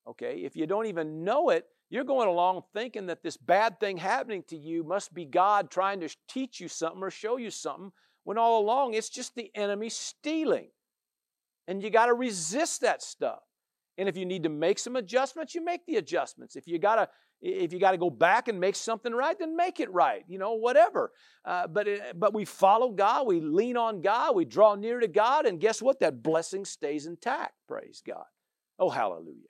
Okay, 0.07 0.43
if 0.45 0.57
you 0.57 0.67
don't 0.67 0.87
even 0.87 1.25
know 1.25 1.51
it, 1.51 1.67
you're 1.89 2.05
going 2.05 2.29
along 2.29 2.63
thinking 2.75 3.07
that 3.07 3.23
this 3.23 3.37
bad 3.37 3.79
thing 3.79 3.97
happening 3.97 4.43
to 4.49 4.57
you 4.57 4.83
must 4.83 5.15
be 5.15 5.25
God 5.25 5.71
trying 5.71 6.01
to 6.01 6.09
teach 6.29 6.61
you 6.61 6.67
something 6.67 7.03
or 7.03 7.11
show 7.11 7.37
you 7.37 7.51
something, 7.51 7.93
when 8.25 8.39
all 8.39 8.61
along 8.61 8.95
it's 8.95 9.09
just 9.09 9.35
the 9.35 9.51
enemy 9.55 9.89
stealing. 9.89 10.69
And 11.69 11.83
you 11.83 11.91
got 11.91 12.07
to 12.07 12.15
resist 12.15 12.81
that 12.81 13.03
stuff. 13.03 13.41
And 13.99 14.09
if 14.09 14.17
you 14.17 14.27
need 14.27 14.43
to 14.45 14.49
make 14.49 14.79
some 14.79 14.97
adjustments, 14.97 15.55
you 15.55 15.65
make 15.65 15.87
the 15.87 15.97
adjustments. 15.97 16.57
If 16.57 16.67
you 16.67 16.79
got 16.79 16.97
to 16.97 17.09
if 17.45 17.73
you 17.73 17.81
got 17.81 17.91
to 17.91 17.99
go 17.99 18.09
back 18.09 18.47
and 18.47 18.61
make 18.61 18.77
something 18.77 19.13
right, 19.13 19.37
then 19.37 19.57
make 19.57 19.81
it 19.81 19.93
right. 19.93 20.23
You 20.29 20.39
know, 20.39 20.55
whatever. 20.55 21.11
Uh, 21.45 21.67
but 21.67 21.89
it, 21.89 22.19
but 22.19 22.33
we 22.33 22.45
follow 22.45 22.91
God, 22.91 23.27
we 23.27 23.41
lean 23.41 23.77
on 23.77 24.01
God, 24.01 24.37
we 24.37 24.45
draw 24.45 24.77
near 24.77 25.01
to 25.01 25.09
God, 25.09 25.45
and 25.45 25.61
guess 25.61 25.83
what? 25.83 25.99
That 26.01 26.23
blessing 26.23 26.65
stays 26.65 27.07
intact. 27.07 27.55
Praise 27.67 28.01
God. 28.07 28.25
Oh, 28.79 28.91
hallelujah. 28.91 29.49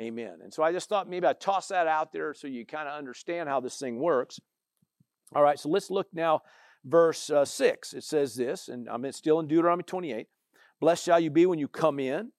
Amen. 0.00 0.38
And 0.42 0.52
so 0.52 0.62
I 0.62 0.72
just 0.72 0.88
thought 0.88 1.08
maybe 1.08 1.26
I'd 1.26 1.40
toss 1.40 1.68
that 1.68 1.86
out 1.86 2.12
there 2.12 2.34
so 2.34 2.46
you 2.46 2.66
kind 2.66 2.88
of 2.88 2.98
understand 2.98 3.48
how 3.48 3.60
this 3.60 3.78
thing 3.78 3.98
works. 3.98 4.40
All 5.34 5.42
right, 5.42 5.58
so 5.58 5.68
let's 5.68 5.90
look 5.90 6.08
now, 6.12 6.40
verse 6.84 7.30
uh, 7.30 7.44
6. 7.44 7.94
It 7.94 8.04
says 8.04 8.34
this, 8.34 8.68
and 8.68 8.88
I'm 8.88 9.10
still 9.12 9.40
in 9.40 9.46
Deuteronomy 9.46 9.84
28 9.84 10.26
Blessed 10.80 11.04
shall 11.04 11.20
you 11.20 11.30
be 11.30 11.46
when 11.46 11.58
you 11.58 11.68
come 11.68 11.98
in, 11.98 12.30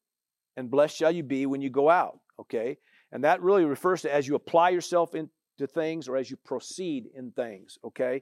and 0.56 0.72
blessed 0.72 0.96
shall 0.96 1.12
you 1.12 1.24
be 1.24 1.46
when 1.46 1.62
you 1.62 1.70
go 1.70 1.90
out. 1.90 2.20
Okay? 2.40 2.78
And 3.12 3.24
that 3.24 3.42
really 3.42 3.66
refers 3.66 4.02
to 4.04 4.14
as 4.14 4.28
you 4.28 4.36
apply 4.36 4.70
yourself 4.70 5.16
into 5.16 5.32
things 5.68 6.08
or 6.08 6.16
as 6.16 6.30
you 6.30 6.38
proceed 6.38 7.06
in 7.16 7.32
things. 7.32 7.78
Okay? 7.84 8.22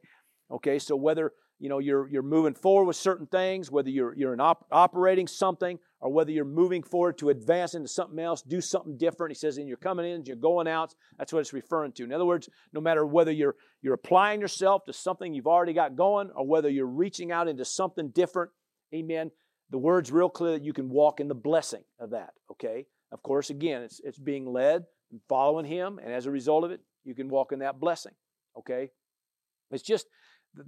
Okay, 0.49 0.79
so 0.79 0.95
whether 0.95 1.33
you 1.59 1.69
know 1.69 1.79
you're 1.79 2.07
you're 2.07 2.21
moving 2.21 2.53
forward 2.53 2.85
with 2.85 2.95
certain 2.95 3.25
things, 3.27 3.71
whether 3.71 3.89
you're 3.89 4.15
you're 4.15 4.33
in 4.33 4.39
op- 4.39 4.67
operating 4.71 5.27
something 5.27 5.79
or 5.99 6.11
whether 6.11 6.31
you're 6.31 6.45
moving 6.45 6.83
forward 6.83 7.17
to 7.17 7.29
advance 7.29 7.73
into 7.73 7.87
something 7.87 8.19
else, 8.19 8.41
do 8.43 8.61
something 8.61 8.97
different. 8.97 9.31
He 9.31 9.35
says, 9.35 9.57
and 9.57 9.67
you're 9.67 9.77
coming 9.77 10.05
in, 10.05 10.25
you're 10.25 10.35
going 10.35 10.67
out. 10.67 10.93
That's 11.17 11.33
what 11.33 11.39
it's 11.39 11.53
referring 11.53 11.93
to. 11.93 12.03
In 12.03 12.13
other 12.13 12.25
words, 12.25 12.49
no 12.73 12.81
matter 12.81 13.05
whether 13.05 13.31
you're 13.31 13.55
you're 13.81 13.95
applying 13.95 14.41
yourself 14.41 14.85
to 14.85 14.93
something 14.93 15.33
you've 15.33 15.47
already 15.47 15.73
got 15.73 15.95
going, 15.95 16.29
or 16.35 16.45
whether 16.45 16.69
you're 16.69 16.85
reaching 16.85 17.31
out 17.31 17.47
into 17.47 17.65
something 17.65 18.09
different, 18.09 18.51
amen. 18.93 19.31
The 19.69 19.77
word's 19.77 20.11
real 20.11 20.29
clear 20.29 20.53
that 20.53 20.63
you 20.63 20.73
can 20.73 20.89
walk 20.89 21.19
in 21.19 21.27
the 21.27 21.35
blessing 21.35 21.83
of 21.99 22.11
that. 22.11 22.33
Okay. 22.51 22.85
Of 23.11 23.23
course, 23.23 23.49
again, 23.49 23.81
it's 23.81 23.99
it's 24.03 24.19
being 24.19 24.45
led 24.45 24.83
and 25.11 25.21
following 25.27 25.65
him, 25.65 25.99
and 26.03 26.13
as 26.13 26.25
a 26.25 26.31
result 26.31 26.63
of 26.63 26.71
it, 26.71 26.81
you 27.03 27.15
can 27.15 27.29
walk 27.29 27.51
in 27.51 27.59
that 27.59 27.79
blessing. 27.79 28.13
Okay. 28.57 28.91
It's 29.71 29.83
just 29.83 30.07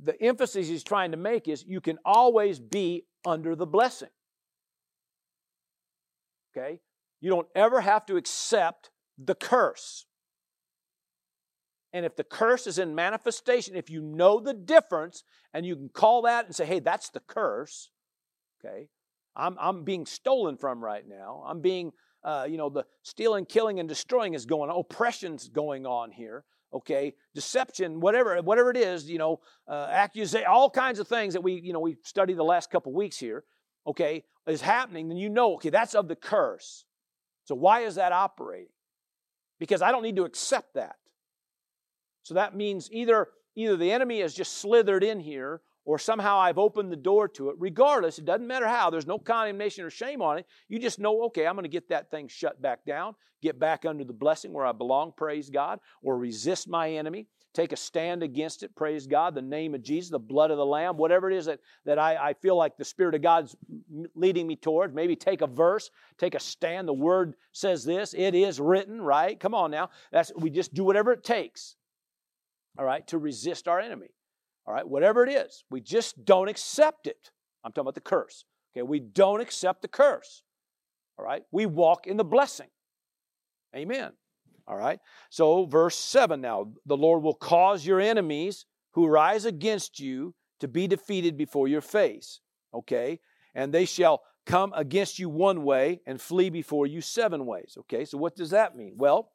the 0.03 0.21
emphasis 0.21 0.67
he's 0.67 0.83
trying 0.83 1.11
to 1.11 1.17
make 1.17 1.47
is 1.47 1.63
you 1.67 1.81
can 1.81 1.97
always 2.05 2.59
be 2.59 3.05
under 3.25 3.55
the 3.55 3.65
blessing. 3.65 4.09
Okay? 6.55 6.79
You 7.21 7.29
don't 7.29 7.47
ever 7.55 7.81
have 7.81 8.05
to 8.07 8.17
accept 8.17 8.91
the 9.17 9.35
curse. 9.35 10.05
And 11.91 12.05
if 12.05 12.15
the 12.15 12.23
curse 12.23 12.67
is 12.67 12.77
in 12.77 12.93
manifestation, 12.93 13.75
if 13.75 13.89
you 13.89 14.01
know 14.01 14.39
the 14.39 14.53
difference 14.53 15.23
and 15.53 15.65
you 15.65 15.75
can 15.75 15.89
call 15.89 16.21
that 16.23 16.45
and 16.45 16.55
say, 16.55 16.65
hey, 16.65 16.79
that's 16.79 17.09
the 17.09 17.21
curse, 17.21 17.89
okay, 18.63 18.89
I'm, 19.35 19.57
I'm 19.59 19.83
being 19.83 20.05
stolen 20.05 20.57
from 20.57 20.83
right 20.83 21.03
now. 21.07 21.43
I'm 21.47 21.61
being, 21.61 21.91
uh, 22.23 22.45
you 22.47 22.57
know, 22.57 22.69
the 22.69 22.85
stealing, 23.03 23.45
killing, 23.45 23.79
and 23.79 23.89
destroying 23.89 24.33
is 24.33 24.45
going 24.45 24.69
on. 24.69 24.79
Oppression's 24.79 25.49
going 25.49 25.85
on 25.85 26.11
here, 26.11 26.45
okay, 26.73 27.13
deception, 27.33 27.99
whatever, 27.99 28.41
whatever 28.41 28.69
it 28.69 28.77
is, 28.77 29.09
you 29.09 29.17
know, 29.17 29.39
uh, 29.67 29.87
accusation, 29.89 30.47
all 30.47 30.69
kinds 30.69 30.99
of 30.99 31.07
things 31.07 31.33
that 31.33 31.41
we, 31.41 31.53
you 31.53 31.73
know, 31.73 31.79
we 31.79 31.97
studied 32.03 32.37
the 32.37 32.43
last 32.43 32.69
couple 32.69 32.93
weeks 32.93 33.17
here, 33.17 33.43
okay, 33.87 34.23
is 34.47 34.61
happening, 34.61 35.07
then 35.07 35.17
you 35.17 35.29
know, 35.29 35.55
okay, 35.55 35.69
that's 35.69 35.95
of 35.95 36.07
the 36.07 36.15
curse. 36.15 36.85
So 37.45 37.55
why 37.55 37.81
is 37.81 37.95
that 37.95 38.11
operating? 38.11 38.73
Because 39.59 39.81
I 39.81 39.91
don't 39.91 40.03
need 40.03 40.15
to 40.17 40.25
accept 40.25 40.75
that. 40.75 40.95
So 42.23 42.35
that 42.35 42.55
means 42.55 42.89
either 42.91 43.29
either 43.55 43.75
the 43.75 43.91
enemy 43.91 44.21
has 44.21 44.33
just 44.33 44.59
slithered 44.59 45.03
in 45.03 45.19
here 45.19 45.61
or 45.89 45.97
somehow 45.97 46.37
I've 46.37 46.59
opened 46.59 46.91
the 46.91 46.95
door 46.95 47.27
to 47.29 47.49
it. 47.49 47.55
Regardless, 47.57 48.19
it 48.19 48.25
doesn't 48.25 48.45
matter 48.45 48.67
how, 48.67 48.91
there's 48.91 49.07
no 49.07 49.17
condemnation 49.17 49.83
or 49.83 49.89
shame 49.89 50.21
on 50.21 50.37
it. 50.37 50.45
You 50.67 50.77
just 50.77 50.99
know, 50.99 51.23
okay, 51.23 51.47
I'm 51.47 51.55
going 51.55 51.63
to 51.63 51.67
get 51.67 51.89
that 51.89 52.11
thing 52.11 52.27
shut 52.27 52.61
back 52.61 52.85
down, 52.85 53.15
get 53.41 53.57
back 53.59 53.85
under 53.87 54.03
the 54.03 54.13
blessing 54.13 54.53
where 54.53 54.67
I 54.67 54.71
belong, 54.71 55.13
praise 55.17 55.49
God, 55.49 55.79
or 56.03 56.15
resist 56.15 56.69
my 56.69 56.91
enemy, 56.91 57.25
take 57.55 57.71
a 57.71 57.75
stand 57.75 58.21
against 58.21 58.61
it, 58.61 58.75
praise 58.75 59.07
God, 59.07 59.33
the 59.33 59.41
name 59.41 59.73
of 59.73 59.81
Jesus, 59.81 60.11
the 60.11 60.19
blood 60.19 60.51
of 60.51 60.57
the 60.57 60.65
Lamb, 60.65 60.95
whatever 60.95 61.31
it 61.31 61.35
is 61.35 61.47
that, 61.47 61.59
that 61.85 61.97
I, 61.97 62.17
I 62.17 62.33
feel 62.35 62.55
like 62.55 62.77
the 62.77 62.85
Spirit 62.85 63.15
of 63.15 63.23
God's 63.23 63.55
leading 64.13 64.45
me 64.45 64.57
towards. 64.57 64.93
Maybe 64.93 65.15
take 65.15 65.41
a 65.41 65.47
verse, 65.47 65.89
take 66.19 66.35
a 66.35 66.39
stand. 66.39 66.87
The 66.87 66.93
Word 66.93 67.33
says 67.51 67.83
this, 67.83 68.13
it 68.15 68.35
is 68.35 68.59
written, 68.59 69.01
right? 69.01 69.39
Come 69.39 69.55
on 69.55 69.71
now. 69.71 69.89
That's, 70.11 70.31
we 70.35 70.51
just 70.51 70.71
do 70.71 70.83
whatever 70.83 71.13
it 71.13 71.23
takes 71.23 71.77
all 72.77 72.85
right, 72.85 73.05
to 73.07 73.17
resist 73.17 73.67
our 73.67 73.79
enemy. 73.79 74.09
All 74.69 74.75
right, 74.75 74.87
whatever 74.87 75.25
it 75.25 75.31
is, 75.31 75.63
we 75.71 75.81
just 75.81 76.25
don't 76.25 76.47
accept 76.47 77.07
it. 77.07 77.31
I'm 77.63 77.71
talking 77.71 77.85
about 77.85 77.95
the 77.95 78.01
curse. 78.01 78.45
Okay, 78.71 78.83
we 78.83 78.99
don't 78.99 79.41
accept 79.41 79.81
the 79.81 79.87
curse. 79.87 80.43
All 81.17 81.25
right, 81.25 81.41
we 81.51 81.65
walk 81.65 82.05
in 82.05 82.17
the 82.17 82.23
blessing. 82.23 82.67
Amen. 83.75 84.11
All 84.67 84.77
right, 84.77 84.99
so 85.31 85.65
verse 85.65 85.95
7 85.95 86.39
now 86.39 86.71
the 86.85 86.95
Lord 86.95 87.23
will 87.23 87.33
cause 87.33 87.83
your 87.83 87.99
enemies 87.99 88.67
who 88.91 89.07
rise 89.07 89.43
against 89.43 89.99
you 89.99 90.35
to 90.59 90.67
be 90.67 90.85
defeated 90.85 91.35
before 91.35 91.67
your 91.67 91.81
face. 91.81 92.39
Okay, 92.71 93.19
and 93.55 93.73
they 93.73 93.85
shall 93.85 94.21
come 94.45 94.71
against 94.75 95.17
you 95.17 95.29
one 95.29 95.63
way 95.63 95.99
and 96.05 96.21
flee 96.21 96.51
before 96.51 96.85
you 96.85 97.01
seven 97.01 97.47
ways. 97.47 97.75
Okay, 97.79 98.05
so 98.05 98.19
what 98.19 98.35
does 98.35 98.51
that 98.51 98.75
mean? 98.75 98.93
Well, 98.97 99.31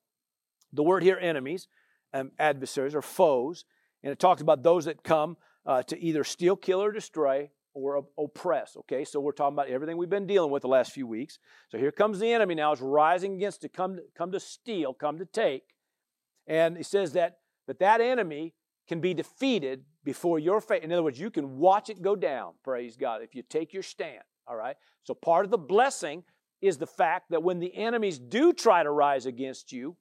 the 0.72 0.85
word 0.85 1.03
here, 1.03 1.18
enemies, 1.20 1.66
um, 2.12 2.30
adversaries 2.39 2.95
or 2.95 3.03
foes. 3.03 3.64
And 4.05 4.12
it 4.12 4.20
talks 4.20 4.42
about 4.42 4.62
those 4.62 4.84
that 4.84 5.02
come 5.02 5.36
uh, 5.66 5.82
to 5.84 5.98
either 5.98 6.22
steal, 6.22 6.55
kill, 6.55 6.82
or 6.82 6.92
destroy 6.92 7.50
or 7.72 8.05
oppress. 8.16 8.76
Okay, 8.76 9.05
so 9.05 9.18
we're 9.18 9.32
talking 9.32 9.55
about 9.55 9.68
everything 9.68 9.96
we've 9.96 10.11
been 10.11 10.28
dealing 10.28 10.52
with 10.52 10.62
the 10.62 10.68
last 10.68 10.92
few 10.92 11.07
weeks. 11.07 11.40
So 11.70 11.78
here 11.78 11.90
comes 11.90 12.20
the 12.20 12.32
enemy 12.32 12.55
now, 12.55 12.72
is 12.72 12.80
rising 12.80 13.34
against 13.34 13.62
to 13.62 13.68
come, 13.68 13.98
come 14.16 14.30
to 14.30 14.38
steal, 14.38 14.94
come 14.94 15.18
to 15.18 15.24
take. 15.24 15.62
And 16.46 16.76
he 16.76 16.84
says 16.84 17.14
that, 17.14 17.38
that 17.66 17.80
that 17.80 18.00
enemy 18.00 18.55
can 18.86 19.00
be 19.00 19.14
defeated 19.14 19.84
before 20.05 20.38
your 20.38 20.61
face. 20.61 20.84
In 20.84 20.92
other 20.92 21.02
words, 21.02 21.18
you 21.18 21.30
can 21.30 21.57
watch 21.57 21.88
it 21.88 22.02
go 22.02 22.14
down, 22.14 22.52
praise 22.62 22.96
God, 22.96 23.22
if 23.22 23.34
you 23.34 23.42
take 23.42 23.72
your 23.72 23.82
stand. 23.82 24.22
All 24.46 24.55
right? 24.55 24.76
So 25.02 25.14
part 25.14 25.46
of 25.46 25.50
the 25.50 25.59
blessing 25.59 26.22
is 26.61 26.76
the 26.76 26.86
fact 26.86 27.30
that 27.30 27.42
when 27.42 27.59
the 27.59 27.74
enemies 27.74 28.18
do 28.18 28.52
try 28.52 28.82
to 28.82 28.90
rise 28.90 29.24
against 29.26 29.72
you, 29.72 29.96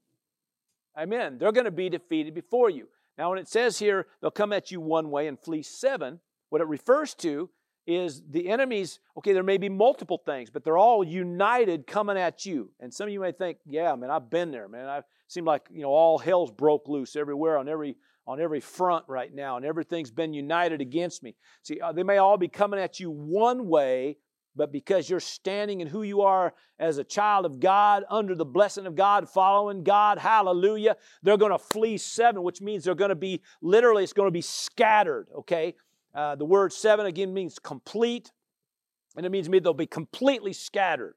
Amen. 0.97 1.37
They're 1.39 1.51
going 1.51 1.65
to 1.65 1.71
be 1.71 1.89
defeated 1.89 2.35
before 2.35 2.69
you. 2.69 2.87
Now, 3.17 3.29
when 3.29 3.39
it 3.39 3.47
says 3.47 3.79
here, 3.79 4.07
they'll 4.21 4.31
come 4.31 4.53
at 4.53 4.71
you 4.71 4.81
one 4.81 5.11
way 5.11 5.27
and 5.27 5.39
flee 5.39 5.61
seven, 5.61 6.19
what 6.49 6.61
it 6.61 6.67
refers 6.67 7.13
to 7.15 7.49
is 7.85 8.21
the 8.29 8.49
enemies, 8.49 8.99
okay, 9.17 9.33
there 9.33 9.43
may 9.43 9.57
be 9.57 9.69
multiple 9.69 10.21
things, 10.25 10.49
but 10.49 10.63
they're 10.63 10.77
all 10.77 11.03
united 11.03 11.85
coming 11.85 12.17
at 12.17 12.45
you. 12.45 12.71
And 12.79 12.93
some 12.93 13.07
of 13.07 13.13
you 13.13 13.19
may 13.19 13.33
think, 13.33 13.57
yeah, 13.65 13.93
man, 13.95 14.09
I've 14.09 14.29
been 14.29 14.51
there, 14.51 14.67
man. 14.67 14.87
I 14.87 15.01
seem 15.27 15.45
like, 15.45 15.67
you 15.69 15.81
know, 15.81 15.89
all 15.89 16.17
hell's 16.17 16.51
broke 16.51 16.87
loose 16.87 17.15
everywhere 17.15 17.57
on 17.57 17.67
every 17.67 17.97
on 18.25 18.39
every 18.39 18.61
front 18.61 19.03
right 19.09 19.33
now, 19.33 19.57
and 19.57 19.65
everything's 19.65 20.09
been 20.09 20.33
united 20.33 20.79
against 20.79 21.23
me. 21.23 21.35
See, 21.61 21.81
uh, 21.81 21.91
they 21.91 22.03
may 22.03 22.19
all 22.19 22.37
be 22.37 22.47
coming 22.47 22.79
at 22.79 22.97
you 22.97 23.11
one 23.11 23.67
way, 23.67 24.17
but 24.55 24.71
because 24.71 25.09
you're 25.09 25.19
standing 25.19 25.81
in 25.81 25.87
who 25.87 26.03
you 26.03 26.21
are 26.21 26.53
as 26.79 26.97
a 26.97 27.03
child 27.03 27.45
of 27.45 27.59
God, 27.59 28.03
under 28.09 28.35
the 28.35 28.45
blessing 28.45 28.85
of 28.85 28.95
God, 28.95 29.27
following 29.29 29.83
God, 29.83 30.17
hallelujah, 30.17 30.95
they're 31.21 31.37
going 31.37 31.51
to 31.51 31.57
flee 31.57 31.97
seven, 31.97 32.43
which 32.43 32.61
means 32.61 32.83
they're 32.83 32.95
going 32.95 33.09
to 33.09 33.15
be 33.15 33.41
literally, 33.61 34.03
it's 34.03 34.13
going 34.13 34.27
to 34.27 34.31
be 34.31 34.41
scattered, 34.41 35.27
okay? 35.35 35.75
Uh, 36.13 36.35
the 36.35 36.45
word 36.45 36.71
seven 36.71 37.05
again 37.05 37.33
means 37.33 37.57
complete, 37.57 38.31
and 39.17 39.25
it 39.25 39.29
means 39.29 39.49
they'll 39.49 39.73
be 39.73 39.87
completely 39.87 40.53
scattered, 40.53 41.15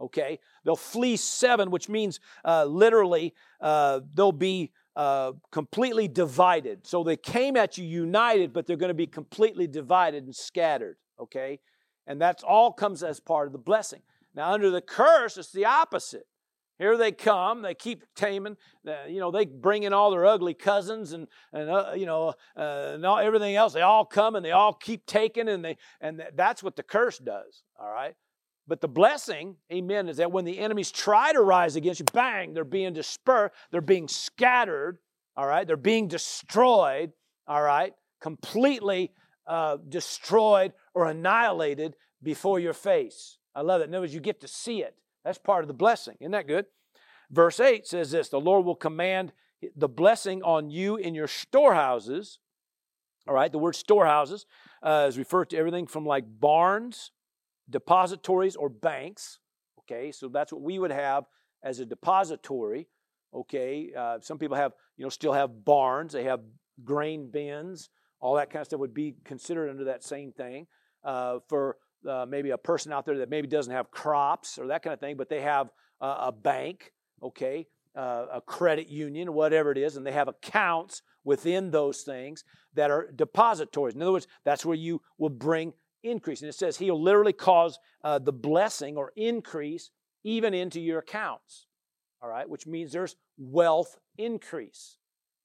okay? 0.00 0.38
They'll 0.64 0.76
flee 0.76 1.16
seven, 1.16 1.70
which 1.70 1.88
means 1.88 2.20
uh, 2.44 2.64
literally 2.64 3.34
uh, 3.60 4.00
they'll 4.14 4.32
be 4.32 4.72
uh, 4.96 5.32
completely 5.52 6.08
divided. 6.08 6.86
So 6.86 7.04
they 7.04 7.16
came 7.16 7.56
at 7.56 7.78
you 7.78 7.84
united, 7.84 8.52
but 8.52 8.66
they're 8.66 8.76
going 8.76 8.88
to 8.88 8.94
be 8.94 9.06
completely 9.06 9.66
divided 9.66 10.24
and 10.24 10.34
scattered, 10.34 10.96
okay? 11.20 11.60
And 12.08 12.20
that's 12.20 12.42
all 12.42 12.72
comes 12.72 13.04
as 13.04 13.20
part 13.20 13.46
of 13.46 13.52
the 13.52 13.58
blessing. 13.58 14.00
Now, 14.34 14.50
under 14.52 14.70
the 14.70 14.80
curse, 14.80 15.36
it's 15.36 15.52
the 15.52 15.66
opposite. 15.66 16.26
Here 16.78 16.96
they 16.96 17.12
come, 17.12 17.62
they 17.62 17.74
keep 17.74 18.04
taming, 18.14 18.56
you 19.08 19.18
know, 19.18 19.32
they 19.32 19.44
bring 19.46 19.82
in 19.82 19.92
all 19.92 20.12
their 20.12 20.24
ugly 20.24 20.54
cousins 20.54 21.12
and, 21.12 21.26
and 21.52 21.68
uh, 21.68 21.92
you 21.96 22.06
know, 22.06 22.34
uh, 22.56 22.92
and 22.94 23.04
all, 23.04 23.18
everything 23.18 23.56
else. 23.56 23.72
They 23.72 23.82
all 23.82 24.04
come 24.04 24.36
and 24.36 24.44
they 24.44 24.52
all 24.52 24.72
keep 24.72 25.04
taking, 25.04 25.48
and, 25.48 25.64
they, 25.64 25.76
and 26.00 26.22
that's 26.34 26.62
what 26.62 26.76
the 26.76 26.84
curse 26.84 27.18
does, 27.18 27.64
all 27.80 27.90
right? 27.90 28.14
But 28.68 28.80
the 28.80 28.88
blessing, 28.88 29.56
amen, 29.72 30.08
is 30.08 30.18
that 30.18 30.30
when 30.30 30.44
the 30.44 30.60
enemies 30.60 30.92
try 30.92 31.32
to 31.32 31.40
rise 31.40 31.74
against 31.74 31.98
you, 31.98 32.06
bang, 32.12 32.54
they're 32.54 32.64
being 32.64 32.92
dispersed, 32.92 33.54
they're 33.72 33.80
being 33.80 34.06
scattered, 34.06 34.98
all 35.36 35.46
right? 35.46 35.66
They're 35.66 35.76
being 35.76 36.06
destroyed, 36.06 37.12
all 37.48 37.62
right? 37.62 37.92
Completely 38.20 39.10
uh, 39.48 39.78
destroyed 39.88 40.72
or 40.94 41.06
annihilated 41.06 41.96
before 42.22 42.60
your 42.60 42.74
face. 42.74 43.38
I 43.54 43.62
love 43.62 43.80
it. 43.80 43.84
In 43.88 43.94
other 43.94 44.02
words, 44.02 44.14
you 44.14 44.20
get 44.20 44.40
to 44.42 44.48
see 44.48 44.82
it. 44.82 44.94
That's 45.24 45.38
part 45.38 45.64
of 45.64 45.68
the 45.68 45.74
blessing. 45.74 46.16
Isn't 46.20 46.32
that 46.32 46.46
good? 46.46 46.66
Verse 47.30 47.58
8 47.58 47.86
says 47.86 48.10
this 48.10 48.28
The 48.28 48.40
Lord 48.40 48.64
will 48.64 48.76
command 48.76 49.32
the 49.74 49.88
blessing 49.88 50.42
on 50.42 50.70
you 50.70 50.96
in 50.96 51.14
your 51.14 51.26
storehouses. 51.26 52.38
All 53.26 53.34
right, 53.34 53.50
the 53.50 53.58
word 53.58 53.74
storehouses 53.74 54.46
uh, 54.82 55.06
is 55.08 55.18
referred 55.18 55.50
to 55.50 55.58
everything 55.58 55.86
from 55.86 56.06
like 56.06 56.24
barns, 56.40 57.10
depositories, 57.68 58.56
or 58.56 58.68
banks. 58.68 59.38
Okay, 59.80 60.12
so 60.12 60.28
that's 60.28 60.52
what 60.52 60.62
we 60.62 60.78
would 60.78 60.92
have 60.92 61.24
as 61.62 61.80
a 61.80 61.84
depository. 61.84 62.88
Okay, 63.34 63.90
uh, 63.96 64.18
some 64.20 64.38
people 64.38 64.56
have, 64.56 64.72
you 64.96 65.04
know, 65.04 65.10
still 65.10 65.32
have 65.32 65.64
barns, 65.64 66.12
they 66.12 66.24
have 66.24 66.40
grain 66.84 67.30
bins, 67.30 67.90
all 68.20 68.34
that 68.34 68.50
kind 68.50 68.60
of 68.60 68.66
stuff 68.66 68.80
would 68.80 68.94
be 68.94 69.14
considered 69.24 69.70
under 69.70 69.84
that 69.84 70.02
same 70.04 70.32
thing. 70.32 70.66
Uh, 71.04 71.38
for 71.48 71.76
uh, 72.08 72.26
maybe 72.28 72.50
a 72.50 72.58
person 72.58 72.92
out 72.92 73.06
there 73.06 73.18
that 73.18 73.30
maybe 73.30 73.46
doesn't 73.46 73.72
have 73.72 73.90
crops 73.90 74.58
or 74.58 74.66
that 74.66 74.82
kind 74.82 74.94
of 74.94 75.00
thing, 75.00 75.16
but 75.16 75.28
they 75.28 75.40
have 75.40 75.70
uh, 76.00 76.16
a 76.26 76.32
bank, 76.32 76.92
okay, 77.22 77.66
uh, 77.96 78.26
a 78.34 78.40
credit 78.40 78.88
union, 78.88 79.32
whatever 79.32 79.72
it 79.72 79.78
is, 79.78 79.96
and 79.96 80.06
they 80.06 80.12
have 80.12 80.28
accounts 80.28 81.02
within 81.24 81.70
those 81.70 82.02
things 82.02 82.44
that 82.74 82.90
are 82.90 83.10
depositories. 83.14 83.94
In 83.94 84.02
other 84.02 84.12
words, 84.12 84.28
that's 84.44 84.64
where 84.64 84.76
you 84.76 85.00
will 85.18 85.30
bring 85.30 85.72
increase. 86.02 86.40
And 86.40 86.48
it 86.48 86.54
says 86.54 86.76
he'll 86.76 87.00
literally 87.00 87.32
cause 87.32 87.78
uh, 88.04 88.18
the 88.18 88.32
blessing 88.32 88.96
or 88.96 89.12
increase 89.16 89.90
even 90.24 90.54
into 90.54 90.80
your 90.80 91.00
accounts, 91.00 91.66
all 92.22 92.28
right, 92.28 92.48
which 92.48 92.66
means 92.66 92.92
there's 92.92 93.16
wealth 93.36 93.98
increase, 94.16 94.96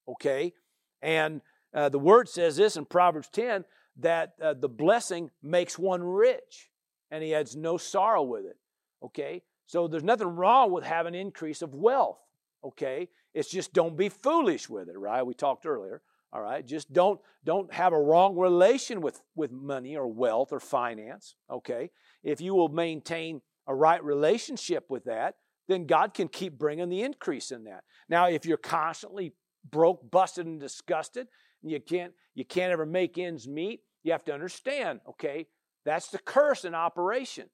okay? 0.08 0.54
And 1.02 1.42
uh, 1.74 1.90
the 1.90 2.00
word 2.00 2.30
says 2.30 2.56
this 2.56 2.78
in 2.78 2.86
Proverbs 2.86 3.30
10 3.30 3.66
that 3.98 4.34
uh, 4.42 4.54
the 4.54 4.70
blessing 4.70 5.30
makes 5.42 5.78
one 5.78 6.04
rich 6.04 6.70
and 7.12 7.24
he 7.24 7.34
adds 7.36 7.56
no 7.56 7.78
sorrow 7.78 8.24
with 8.24 8.46
it. 8.46 8.58
Okay? 9.04 9.44
So 9.68 9.88
there's 9.88 10.04
nothing 10.04 10.28
wrong 10.28 10.72
with 10.72 10.84
having 10.84 11.16
an 11.16 11.22
increase 11.22 11.62
of 11.62 11.74
wealth. 11.74 12.20
Okay? 12.64 13.10
It's 13.34 13.50
just 13.50 13.74
don't 13.74 13.98
be 13.98 14.10
foolish 14.10 14.70
with 14.70 14.90
it, 14.90 14.98
right? 14.98 15.26
We 15.26 15.34
talked 15.34 15.66
earlier. 15.66 16.02
All 16.32 16.42
right? 16.42 16.66
Just 16.66 16.92
don't 16.92 17.20
don't 17.46 17.72
have 17.72 17.94
a 17.94 18.00
wrong 18.00 18.36
relation 18.36 19.02
with 19.02 19.22
with 19.36 19.52
money 19.52 19.96
or 19.96 20.08
wealth 20.08 20.52
or 20.52 20.60
finance, 20.60 21.36
okay? 21.50 21.92
If 22.24 22.42
you 22.42 22.56
will 22.56 22.70
maintain 22.70 23.42
a 23.68 23.76
right 23.76 24.04
relationship 24.04 24.86
with 24.90 25.04
that, 25.06 25.36
then 25.68 25.86
God 25.86 26.14
can 26.14 26.28
keep 26.28 26.58
bringing 26.58 26.90
the 26.90 27.04
increase 27.04 27.52
in 27.52 27.66
that. 27.66 27.84
Now, 28.10 28.28
if 28.28 28.46
you're 28.46 28.58
constantly 28.58 29.34
broke, 29.70 30.10
busted, 30.10 30.46
and 30.46 30.60
disgusted, 30.60 31.28
you 31.64 31.80
can't 31.80 32.14
you 32.36 32.46
can't 32.46 32.72
ever 32.72 32.86
make 32.86 33.18
ends 33.18 33.48
meet, 33.48 33.82
you 34.04 34.12
have 34.12 34.26
to 34.26 34.34
understand, 34.34 35.00
okay, 35.08 35.48
that's 35.86 36.08
the 36.08 36.18
curse 36.18 36.66
in 36.66 36.74
operation. 36.76 37.50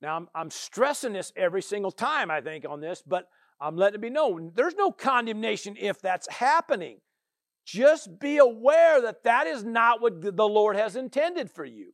Now, 0.00 0.16
I'm, 0.16 0.28
I'm 0.34 0.50
stressing 0.50 1.12
this 1.12 1.32
every 1.36 1.62
single 1.62 1.90
time, 1.90 2.30
I 2.30 2.40
think, 2.40 2.64
on 2.68 2.80
this, 2.80 3.02
but 3.04 3.28
I'm 3.60 3.76
letting 3.76 3.96
it 3.96 4.02
be 4.02 4.10
known 4.10 4.52
there's 4.54 4.76
no 4.76 4.92
condemnation 4.92 5.76
if 5.78 6.00
that's 6.00 6.28
happening. 6.32 6.98
Just 7.66 8.18
be 8.18 8.38
aware 8.38 9.02
that 9.02 9.24
that 9.24 9.46
is 9.46 9.62
not 9.62 10.00
what 10.00 10.22
the 10.22 10.48
Lord 10.48 10.76
has 10.76 10.96
intended 10.96 11.50
for 11.50 11.64
you. 11.64 11.92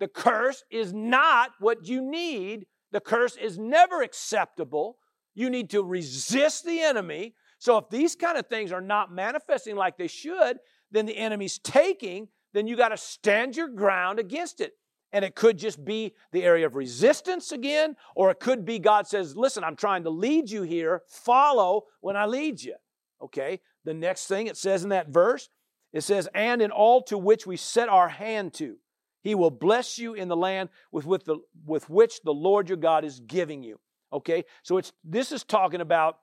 The 0.00 0.08
curse 0.08 0.64
is 0.70 0.92
not 0.92 1.50
what 1.60 1.86
you 1.86 2.00
need. 2.00 2.66
The 2.90 3.00
curse 3.00 3.36
is 3.36 3.58
never 3.58 4.02
acceptable. 4.02 4.96
You 5.34 5.48
need 5.48 5.70
to 5.70 5.84
resist 5.84 6.64
the 6.64 6.80
enemy. 6.80 7.34
So 7.60 7.76
if 7.76 7.90
these 7.90 8.16
kind 8.16 8.38
of 8.38 8.46
things 8.46 8.72
are 8.72 8.80
not 8.80 9.12
manifesting 9.12 9.76
like 9.76 9.98
they 9.98 10.06
should, 10.06 10.58
then 10.90 11.04
the 11.04 11.16
enemy's 11.16 11.58
taking, 11.58 12.28
then 12.54 12.66
you 12.66 12.74
got 12.74 12.88
to 12.88 12.96
stand 12.96 13.54
your 13.54 13.68
ground 13.68 14.18
against 14.18 14.62
it. 14.62 14.72
And 15.12 15.24
it 15.26 15.34
could 15.34 15.58
just 15.58 15.84
be 15.84 16.14
the 16.32 16.42
area 16.42 16.64
of 16.64 16.74
resistance 16.74 17.52
again, 17.52 17.96
or 18.14 18.30
it 18.30 18.40
could 18.40 18.64
be 18.64 18.78
God 18.78 19.06
says, 19.06 19.36
Listen, 19.36 19.62
I'm 19.62 19.76
trying 19.76 20.04
to 20.04 20.10
lead 20.10 20.50
you 20.50 20.62
here. 20.62 21.02
Follow 21.06 21.84
when 22.00 22.16
I 22.16 22.24
lead 22.24 22.62
you. 22.62 22.76
Okay? 23.20 23.60
The 23.84 23.92
next 23.92 24.26
thing 24.26 24.46
it 24.46 24.56
says 24.56 24.82
in 24.82 24.88
that 24.88 25.08
verse, 25.08 25.50
it 25.92 26.00
says, 26.00 26.28
And 26.34 26.62
in 26.62 26.70
all 26.70 27.02
to 27.04 27.18
which 27.18 27.46
we 27.46 27.58
set 27.58 27.90
our 27.90 28.08
hand 28.08 28.54
to, 28.54 28.76
he 29.22 29.34
will 29.34 29.50
bless 29.50 29.98
you 29.98 30.14
in 30.14 30.28
the 30.28 30.36
land 30.36 30.70
with, 30.92 31.04
with, 31.04 31.26
the, 31.26 31.40
with 31.66 31.90
which 31.90 32.22
the 32.22 32.32
Lord 32.32 32.70
your 32.70 32.78
God 32.78 33.04
is 33.04 33.20
giving 33.20 33.62
you. 33.62 33.80
Okay? 34.12 34.44
So 34.62 34.78
it's 34.78 34.92
this 35.04 35.30
is 35.30 35.44
talking 35.44 35.82
about 35.82 36.18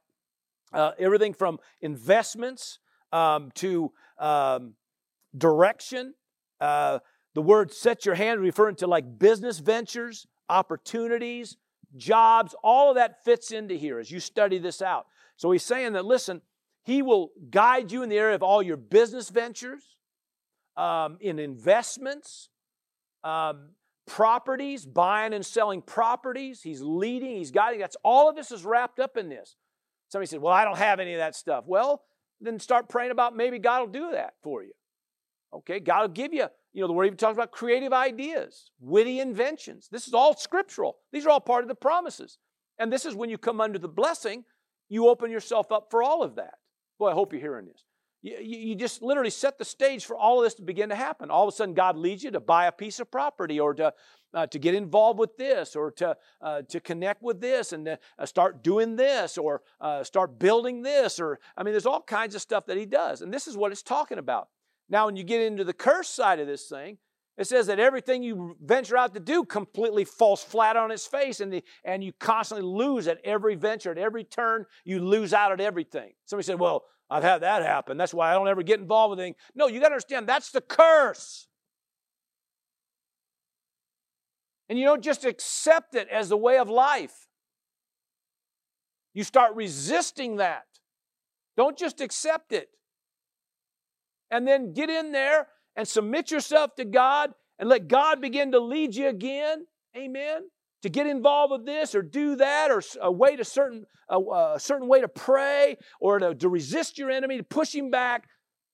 uh, 0.73 0.91
everything 0.99 1.33
from 1.33 1.59
investments 1.81 2.79
um, 3.11 3.51
to 3.55 3.91
um, 4.19 4.73
direction. 5.37 6.13
Uh, 6.59 6.99
the 7.35 7.41
word 7.41 7.71
set 7.71 8.05
your 8.05 8.15
hand 8.15 8.41
referring 8.41 8.75
to 8.77 8.87
like 8.87 9.19
business 9.19 9.59
ventures, 9.59 10.25
opportunities, 10.49 11.57
jobs, 11.95 12.55
all 12.63 12.89
of 12.89 12.95
that 12.95 13.23
fits 13.23 13.51
into 13.51 13.75
here 13.75 13.99
as 13.99 14.11
you 14.11 14.19
study 14.19 14.57
this 14.57 14.81
out. 14.81 15.05
So 15.35 15.51
he's 15.51 15.63
saying 15.63 15.93
that, 15.93 16.05
listen, 16.05 16.41
he 16.83 17.01
will 17.01 17.31
guide 17.49 17.91
you 17.91 18.01
in 18.01 18.09
the 18.09 18.17
area 18.17 18.35
of 18.35 18.43
all 18.43 18.61
your 18.61 18.77
business 18.77 19.29
ventures, 19.29 19.97
um, 20.75 21.17
in 21.19 21.39
investments, 21.39 22.49
um, 23.23 23.69
properties, 24.05 24.85
buying 24.85 25.33
and 25.33 25.45
selling 25.45 25.81
properties. 25.81 26.61
He's 26.61 26.81
leading, 26.81 27.35
he's 27.35 27.51
guiding. 27.51 27.79
That's 27.79 27.97
all 28.03 28.29
of 28.29 28.35
this 28.35 28.51
is 28.51 28.63
wrapped 28.63 28.99
up 28.99 29.17
in 29.17 29.29
this. 29.29 29.55
Somebody 30.09 30.27
said, 30.27 30.41
Well, 30.41 30.53
I 30.53 30.63
don't 30.63 30.77
have 30.77 30.99
any 30.99 31.13
of 31.13 31.19
that 31.19 31.35
stuff. 31.35 31.65
Well, 31.67 32.03
then 32.39 32.59
start 32.59 32.89
praying 32.89 33.11
about 33.11 33.35
maybe 33.35 33.59
God 33.59 33.81
will 33.81 33.87
do 33.87 34.11
that 34.11 34.33
for 34.43 34.63
you. 34.63 34.73
Okay, 35.53 35.79
God 35.79 36.01
will 36.01 36.07
give 36.09 36.33
you 36.33 36.47
you 36.77 36.81
know, 36.81 36.87
the 36.87 36.93
word 36.93 37.05
even 37.05 37.17
talks 37.17 37.35
about 37.35 37.49
creative 37.49 37.91
ideas, 37.91 38.69
witty 38.79 39.19
inventions. 39.19 39.87
This 39.91 40.07
is 40.07 40.13
all 40.13 40.35
scriptural. 40.35 40.97
These 41.11 41.25
are 41.25 41.31
all 41.31 41.39
part 41.39 41.63
of 41.63 41.69
the 41.69 41.73
promises. 41.73 42.37
And 42.77 42.93
this 42.93 43.03
is 43.03 43.15
when 43.15 43.31
you 43.31 43.39
come 43.39 43.59
under 43.59 43.79
the 43.79 43.87
blessing, 43.87 44.43
you 44.87 45.07
open 45.07 45.31
yourself 45.31 45.71
up 45.71 45.87
for 45.89 46.03
all 46.03 46.21
of 46.21 46.35
that. 46.35 46.53
Boy, 46.99 47.09
I 47.09 47.13
hope 47.13 47.33
you're 47.33 47.41
hearing 47.41 47.65
this. 47.65 47.83
You, 48.21 48.37
you, 48.39 48.75
just 48.75 49.01
literally 49.01 49.31
set 49.31 49.57
the 49.57 49.65
stage 49.65 50.05
for 50.05 50.15
all 50.15 50.37
of 50.37 50.43
this 50.43 50.53
to 50.55 50.61
begin 50.61 50.89
to 50.89 50.95
happen. 50.95 51.31
All 51.31 51.47
of 51.47 51.51
a 51.51 51.55
sudden, 51.55 51.73
God 51.73 51.97
leads 51.97 52.23
you 52.23 52.29
to 52.29 52.39
buy 52.39 52.67
a 52.67 52.71
piece 52.71 52.99
of 52.99 53.09
property 53.09 53.59
or 53.59 53.73
to, 53.73 53.91
uh, 54.33 54.47
to 54.47 54.59
get 54.59 54.75
involved 54.75 55.19
with 55.19 55.37
this 55.37 55.75
or 55.75 55.91
to, 55.91 56.15
uh, 56.41 56.61
to 56.63 56.79
connect 56.79 57.21
with 57.21 57.41
this 57.41 57.73
and 57.73 57.85
to, 57.85 57.99
uh, 58.19 58.25
start 58.25 58.63
doing 58.63 58.95
this 58.95 59.37
or 59.37 59.61
uh, 59.81 60.03
start 60.03 60.39
building 60.39 60.81
this. 60.81 61.19
Or, 61.19 61.39
I 61.55 61.63
mean, 61.63 61.73
there's 61.73 61.85
all 61.85 62.01
kinds 62.01 62.35
of 62.35 62.41
stuff 62.41 62.65
that 62.67 62.77
He 62.77 62.85
does. 62.85 63.21
And 63.21 63.33
this 63.33 63.47
is 63.47 63.57
what 63.57 63.71
it's 63.71 63.83
talking 63.83 64.17
about. 64.17 64.49
Now, 64.89 65.05
when 65.05 65.15
you 65.15 65.23
get 65.23 65.41
into 65.41 65.63
the 65.63 65.73
curse 65.73 66.09
side 66.09 66.39
of 66.39 66.47
this 66.47 66.67
thing, 66.67 66.97
it 67.37 67.45
says 67.45 67.67
that 67.67 67.79
everything 67.79 68.23
you 68.23 68.57
venture 68.63 68.97
out 68.97 69.13
to 69.13 69.19
do 69.19 69.43
completely 69.43 70.05
falls 70.05 70.43
flat 70.43 70.75
on 70.75 70.89
its 70.89 71.05
face, 71.05 71.39
and, 71.39 71.53
the, 71.53 71.63
and 71.85 72.03
you 72.03 72.11
constantly 72.13 72.65
lose 72.65 73.07
at 73.07 73.19
every 73.23 73.53
venture, 73.53 73.91
at 73.91 73.97
every 73.99 74.23
turn, 74.23 74.65
you 74.85 74.99
lose 74.99 75.33
out 75.33 75.51
at 75.51 75.61
everything. 75.61 76.13
Somebody 76.25 76.45
said, 76.45 76.59
Well, 76.59 76.85
I've 77.09 77.23
had 77.23 77.41
that 77.41 77.63
happen. 77.63 77.95
That's 77.97 78.13
why 78.13 78.31
I 78.31 78.33
don't 78.33 78.47
ever 78.47 78.63
get 78.63 78.79
involved 78.79 79.11
with 79.11 79.19
anything. 79.19 79.35
No, 79.55 79.67
you 79.67 79.79
got 79.79 79.89
to 79.89 79.93
understand 79.93 80.27
that's 80.27 80.51
the 80.51 80.61
curse. 80.61 81.47
And 84.69 84.77
you 84.77 84.85
don't 84.85 85.03
just 85.03 85.25
accept 85.25 85.95
it 85.95 86.07
as 86.09 86.29
the 86.29 86.37
way 86.37 86.57
of 86.57 86.69
life, 86.69 87.27
you 89.13 89.23
start 89.23 89.55
resisting 89.55 90.37
that. 90.37 90.65
Don't 91.55 91.77
just 91.77 92.01
accept 92.01 92.51
it 92.51 92.69
and 94.29 94.47
then 94.47 94.73
get 94.73 94.89
in 94.89 95.11
there 95.11 95.47
and 95.75 95.87
submit 95.87 96.31
yourself 96.31 96.75
to 96.75 96.85
God 96.85 97.31
and 97.59 97.69
let 97.69 97.87
God 97.87 98.21
begin 98.21 98.51
to 98.51 98.59
lead 98.59 98.95
you 98.95 99.07
again. 99.07 99.65
Amen. 99.95 100.49
To 100.83 100.89
get 100.89 101.07
involved 101.07 101.51
with 101.51 101.65
this 101.65 101.95
or 101.95 102.01
do 102.01 102.35
that 102.35 102.69
or 102.69 102.79
uh, 102.79 103.07
a 103.07 103.11
way 103.11 103.35
to 103.35 103.43
certain 103.43 103.85
uh, 104.11 104.19
a, 104.19 104.21
uh, 104.21 104.53
a 104.55 104.59
certain 104.59 104.87
way 104.87 105.01
to 105.01 105.07
pray 105.07 105.77
or 105.99 106.19
to, 106.19 106.35
to 106.35 106.49
resist 106.49 106.97
your 106.97 107.09
enemy 107.09 107.37
to 107.37 107.43
push 107.43 107.73
him 107.73 107.89
back. 107.89 108.27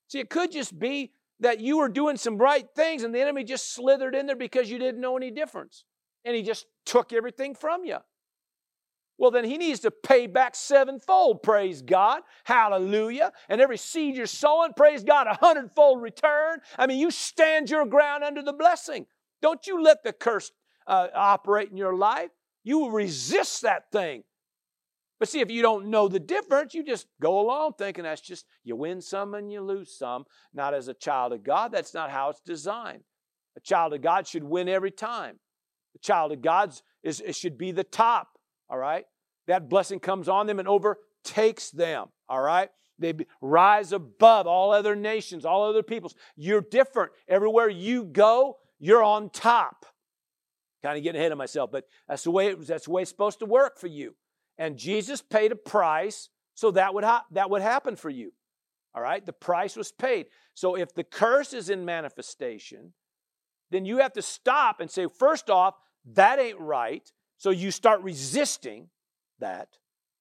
See, 0.09 0.19
it 0.19 0.29
could 0.29 0.51
just 0.51 0.77
be 0.77 1.11
that 1.39 1.59
you 1.59 1.77
were 1.77 1.89
doing 1.89 2.17
some 2.17 2.37
right 2.37 2.67
things 2.75 3.03
and 3.03 3.13
the 3.13 3.21
enemy 3.21 3.43
just 3.43 3.73
slithered 3.73 4.15
in 4.15 4.25
there 4.25 4.35
because 4.35 4.69
you 4.69 4.77
didn't 4.79 5.01
know 5.01 5.17
any 5.17 5.31
difference. 5.31 5.83
And 6.25 6.35
he 6.35 6.41
just 6.41 6.65
took 6.85 7.11
everything 7.11 7.55
from 7.55 7.85
you. 7.85 7.97
Well, 9.17 9.31
then 9.31 9.45
he 9.45 9.57
needs 9.57 9.81
to 9.81 9.91
pay 9.91 10.27
back 10.27 10.55
sevenfold, 10.55 11.43
praise 11.43 11.81
God. 11.81 12.23
Hallelujah. 12.45 13.31
And 13.47 13.61
every 13.61 13.77
seed 13.77 14.15
you're 14.15 14.25
sowing, 14.25 14.73
praise 14.73 15.03
God, 15.03 15.27
a 15.27 15.35
hundredfold 15.35 16.01
return. 16.01 16.59
I 16.77 16.87
mean, 16.87 16.99
you 16.99 17.11
stand 17.11 17.69
your 17.69 17.85
ground 17.85 18.23
under 18.23 18.41
the 18.41 18.53
blessing. 18.53 19.05
Don't 19.41 19.67
you 19.67 19.83
let 19.83 20.03
the 20.03 20.13
curse 20.13 20.51
uh, 20.87 21.07
operate 21.13 21.69
in 21.69 21.77
your 21.77 21.95
life. 21.95 22.31
You 22.63 22.89
resist 22.89 23.61
that 23.61 23.91
thing. 23.91 24.23
But 25.23 25.29
see, 25.29 25.39
if 25.39 25.49
you 25.49 25.61
don't 25.61 25.85
know 25.87 26.09
the 26.09 26.19
difference, 26.19 26.73
you 26.73 26.83
just 26.83 27.07
go 27.21 27.39
along 27.39 27.75
thinking 27.77 28.03
that's 28.03 28.19
just 28.19 28.45
you 28.65 28.75
win 28.75 28.99
some 28.99 29.33
and 29.35 29.49
you 29.49 29.61
lose 29.61 29.97
some. 29.97 30.25
Not 30.53 30.73
as 30.73 30.89
a 30.89 30.93
child 30.93 31.31
of 31.31 31.43
God, 31.43 31.71
that's 31.71 31.93
not 31.93 32.11
how 32.11 32.29
it's 32.29 32.41
designed. 32.41 33.03
A 33.55 33.61
child 33.61 33.93
of 33.93 34.01
God 34.01 34.27
should 34.27 34.43
win 34.43 34.67
every 34.67 34.91
time. 34.91 35.39
The 35.93 35.99
child 35.99 36.33
of 36.33 36.41
God 36.41 36.73
is, 37.03 37.21
it 37.21 37.37
should 37.37 37.57
be 37.57 37.71
the 37.71 37.85
top 37.85 38.33
all 38.73 38.77
right? 38.79 39.05
That 39.47 39.69
blessing 39.69 39.99
comes 39.99 40.27
on 40.27 40.47
them 40.47 40.59
and 40.59 40.67
overtakes 40.67 41.69
them, 41.69 42.07
all 42.27 42.41
right? 42.41 42.69
They 42.97 43.13
rise 43.39 43.91
above 43.91 44.47
all 44.47 44.71
other 44.71 44.95
nations, 44.95 45.45
all 45.45 45.69
other 45.69 45.83
peoples. 45.83 46.15
You're 46.35 46.61
different. 46.61 47.11
Everywhere 47.27 47.69
you 47.69 48.03
go, 48.03 48.57
you're 48.79 49.03
on 49.03 49.29
top. 49.29 49.85
Kind 50.81 50.97
of 50.97 51.03
getting 51.03 51.19
ahead 51.19 51.31
of 51.31 51.37
myself, 51.37 51.71
but 51.71 51.85
that's 52.07 52.23
the 52.23 52.31
way 52.31 52.47
it, 52.47 52.67
that's 52.67 52.85
the 52.85 52.91
way 52.91 53.03
it's 53.03 53.11
supposed 53.11 53.39
to 53.39 53.45
work 53.45 53.79
for 53.79 53.87
you. 53.87 54.15
And 54.57 54.77
Jesus 54.77 55.21
paid 55.21 55.51
a 55.51 55.55
price 55.55 56.29
so 56.53 56.71
that 56.71 56.93
would 56.93 57.03
ha- 57.03 57.25
that 57.31 57.49
would 57.49 57.61
happen 57.61 57.95
for 57.95 58.09
you. 58.09 58.31
All 58.95 59.01
right? 59.01 59.25
The 59.25 59.33
price 59.33 59.75
was 59.75 59.91
paid. 59.91 60.27
So 60.53 60.75
if 60.75 60.93
the 60.93 61.03
curse 61.03 61.53
is 61.53 61.69
in 61.69 61.83
manifestation, 61.83 62.93
then 63.71 63.85
you 63.85 63.97
have 63.97 64.13
to 64.13 64.21
stop 64.21 64.79
and 64.79 64.89
say, 64.89 65.07
first 65.07 65.49
off, 65.49 65.75
that 66.13 66.39
ain't 66.39 66.59
right. 66.59 67.11
So 67.37 67.49
you 67.49 67.71
start 67.71 68.01
resisting 68.01 68.89
that, 69.39 69.69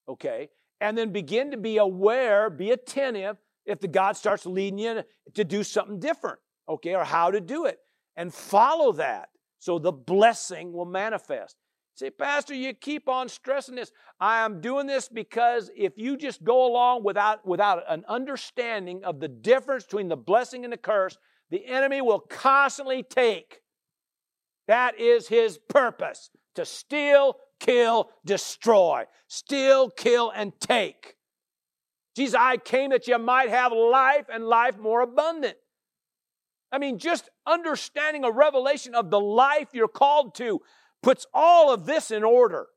okay? 0.09 0.49
And 0.81 0.97
then 0.97 1.11
begin 1.11 1.51
to 1.51 1.57
be 1.57 1.77
aware, 1.77 2.49
be 2.49 2.71
attentive 2.71 3.37
if 3.65 3.79
the 3.79 3.87
God 3.87 4.17
starts 4.17 4.45
leading 4.45 4.79
you 4.79 5.03
to 5.35 5.43
do 5.43 5.63
something 5.63 5.99
different, 5.99 6.39
okay, 6.67 6.95
or 6.95 7.03
how 7.03 7.31
to 7.31 7.39
do 7.39 7.65
it. 7.65 7.77
And 8.15 8.33
follow 8.33 8.91
that 8.93 9.29
so 9.59 9.79
the 9.79 9.91
blessing 9.91 10.73
will 10.73 10.85
manifest. 10.85 11.55
Say, 11.95 12.09
Pastor, 12.09 12.55
you 12.55 12.73
keep 12.73 13.07
on 13.07 13.29
stressing 13.29 13.75
this. 13.75 13.91
I 14.19 14.43
am 14.43 14.61
doing 14.61 14.87
this 14.87 15.07
because 15.07 15.69
if 15.75 15.93
you 15.95 16.17
just 16.17 16.43
go 16.43 16.65
along 16.65 17.03
without, 17.03 17.45
without 17.45 17.83
an 17.87 18.03
understanding 18.07 19.03
of 19.03 19.19
the 19.19 19.27
difference 19.27 19.83
between 19.83 20.07
the 20.07 20.17
blessing 20.17 20.63
and 20.63 20.73
the 20.73 20.77
curse, 20.77 21.17
the 21.51 21.65
enemy 21.67 22.01
will 22.01 22.19
constantly 22.19 23.03
take. 23.03 23.59
That 24.67 24.99
is 24.99 25.27
his 25.27 25.59
purpose 25.69 26.31
to 26.55 26.65
steal, 26.65 27.35
kill, 27.59 28.09
destroy. 28.25 29.03
Steal, 29.27 29.89
kill, 29.91 30.31
and 30.31 30.51
take. 30.59 31.15
Jesus, 32.15 32.35
I 32.39 32.57
came 32.57 32.91
that 32.91 33.07
you 33.07 33.17
might 33.19 33.49
have 33.49 33.71
life 33.71 34.25
and 34.31 34.45
life 34.45 34.77
more 34.77 35.01
abundant. 35.01 35.57
I 36.71 36.79
mean, 36.79 36.97
just 36.97 37.29
understanding 37.45 38.23
a 38.23 38.31
revelation 38.31 38.95
of 38.95 39.11
the 39.11 39.19
life 39.19 39.69
you're 39.73 39.87
called 39.87 40.33
to 40.35 40.59
puts 41.03 41.27
all 41.33 41.71
of 41.71 41.85
this 41.85 42.09
in 42.09 42.23
order. 42.23 42.67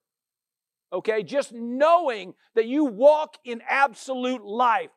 Okay, 0.92 1.22
just 1.22 1.52
knowing 1.52 2.34
that 2.54 2.66
you 2.66 2.84
walk 2.84 3.38
in 3.44 3.62
absolute 3.68 4.44
life, 4.44 4.90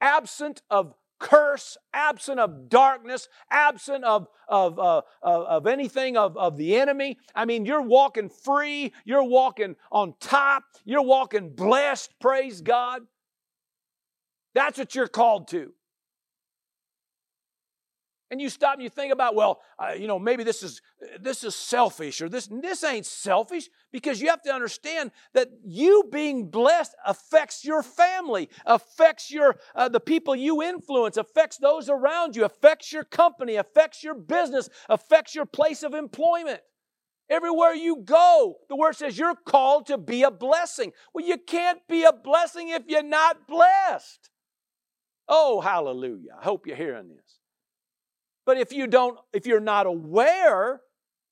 absent 0.00 0.62
of 0.70 0.94
curse, 1.18 1.76
absent 1.92 2.38
of 2.38 2.68
darkness, 2.68 3.28
absent 3.50 4.04
of, 4.04 4.26
of, 4.48 4.78
uh, 4.78 5.02
of 5.22 5.66
anything 5.66 6.16
of, 6.16 6.36
of 6.36 6.56
the 6.56 6.76
enemy. 6.76 7.18
I 7.34 7.44
mean, 7.44 7.64
you're 7.66 7.82
walking 7.82 8.28
free, 8.28 8.92
you're 9.04 9.24
walking 9.24 9.76
on 9.90 10.14
top, 10.20 10.64
you're 10.84 11.02
walking 11.02 11.54
blessed, 11.54 12.10
praise 12.20 12.60
God. 12.60 13.02
That's 14.54 14.78
what 14.78 14.94
you're 14.94 15.08
called 15.08 15.48
to. 15.48 15.72
And 18.30 18.40
you 18.40 18.48
stop 18.48 18.74
and 18.74 18.82
you 18.82 18.88
think 18.88 19.12
about 19.12 19.34
well 19.34 19.60
uh, 19.78 19.92
you 19.92 20.06
know 20.06 20.18
maybe 20.18 20.44
this 20.44 20.62
is 20.62 20.80
this 21.20 21.44
is 21.44 21.54
selfish 21.54 22.20
or 22.20 22.28
this 22.28 22.46
this 22.46 22.82
ain't 22.84 23.06
selfish 23.06 23.68
because 23.92 24.20
you 24.20 24.28
have 24.28 24.42
to 24.42 24.52
understand 24.52 25.10
that 25.34 25.48
you 25.64 26.08
being 26.10 26.50
blessed 26.50 26.94
affects 27.06 27.64
your 27.64 27.82
family 27.82 28.48
affects 28.66 29.30
your 29.30 29.56
uh, 29.74 29.88
the 29.88 30.00
people 30.00 30.34
you 30.34 30.62
influence 30.62 31.16
affects 31.16 31.58
those 31.58 31.88
around 31.88 32.34
you 32.34 32.44
affects 32.44 32.92
your 32.92 33.04
company 33.04 33.56
affects 33.56 34.02
your 34.02 34.14
business 34.14 34.68
affects 34.88 35.34
your 35.34 35.46
place 35.46 35.82
of 35.82 35.94
employment 35.94 36.60
Everywhere 37.30 37.72
you 37.72 38.02
go, 38.04 38.56
the 38.68 38.76
word 38.76 38.96
says 38.96 39.18
you're 39.18 39.34
called 39.34 39.86
to 39.86 39.96
be 39.96 40.22
a 40.22 40.30
blessing. 40.30 40.92
Well, 41.14 41.24
you 41.24 41.38
can't 41.38 41.80
be 41.88 42.04
a 42.04 42.12
blessing 42.12 42.68
if 42.68 42.82
you're 42.86 43.02
not 43.02 43.48
blessed. 43.48 44.28
Oh, 45.26 45.62
hallelujah. 45.62 46.36
I 46.38 46.44
hope 46.44 46.66
you're 46.66 46.76
hearing 46.76 47.08
this. 47.08 47.38
But 48.46 48.58
if 48.58 48.72
you 48.72 48.86
don't, 48.86 49.18
if 49.32 49.46
you're 49.46 49.60
not 49.60 49.86
aware 49.86 50.80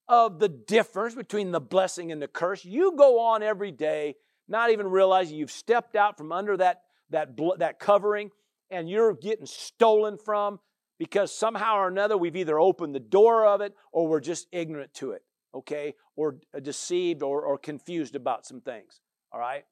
of 0.08 0.38
the 0.38 0.48
difference 0.48 1.14
between 1.14 1.52
the 1.52 1.60
blessing 1.60 2.10
and 2.12 2.20
the 2.20 2.28
curse, 2.28 2.64
you 2.64 2.94
go 2.96 3.20
on 3.20 3.42
every 3.42 3.70
day 3.70 4.16
not 4.48 4.70
even 4.70 4.88
realizing 4.88 5.36
you've 5.36 5.50
stepped 5.50 5.96
out 5.96 6.16
from 6.16 6.32
under 6.32 6.56
that, 6.56 6.82
that, 7.10 7.36
that 7.58 7.78
covering 7.78 8.30
and 8.70 8.88
you're 8.88 9.14
getting 9.14 9.46
stolen 9.46 10.18
from 10.18 10.58
because 10.98 11.34
somehow 11.34 11.76
or 11.76 11.88
another 11.88 12.16
we've 12.16 12.36
either 12.36 12.58
opened 12.58 12.94
the 12.94 13.00
door 13.00 13.46
of 13.46 13.60
it 13.60 13.74
or 13.92 14.06
we're 14.06 14.20
just 14.20 14.46
ignorant 14.52 14.92
to 14.94 15.12
it, 15.12 15.22
okay? 15.54 15.94
Or 16.16 16.36
uh, 16.54 16.60
deceived 16.60 17.22
or, 17.22 17.42
or 17.42 17.58
confused 17.58 18.14
about 18.14 18.46
some 18.46 18.60
things, 18.60 19.00
all 19.32 19.40
right? 19.40 19.64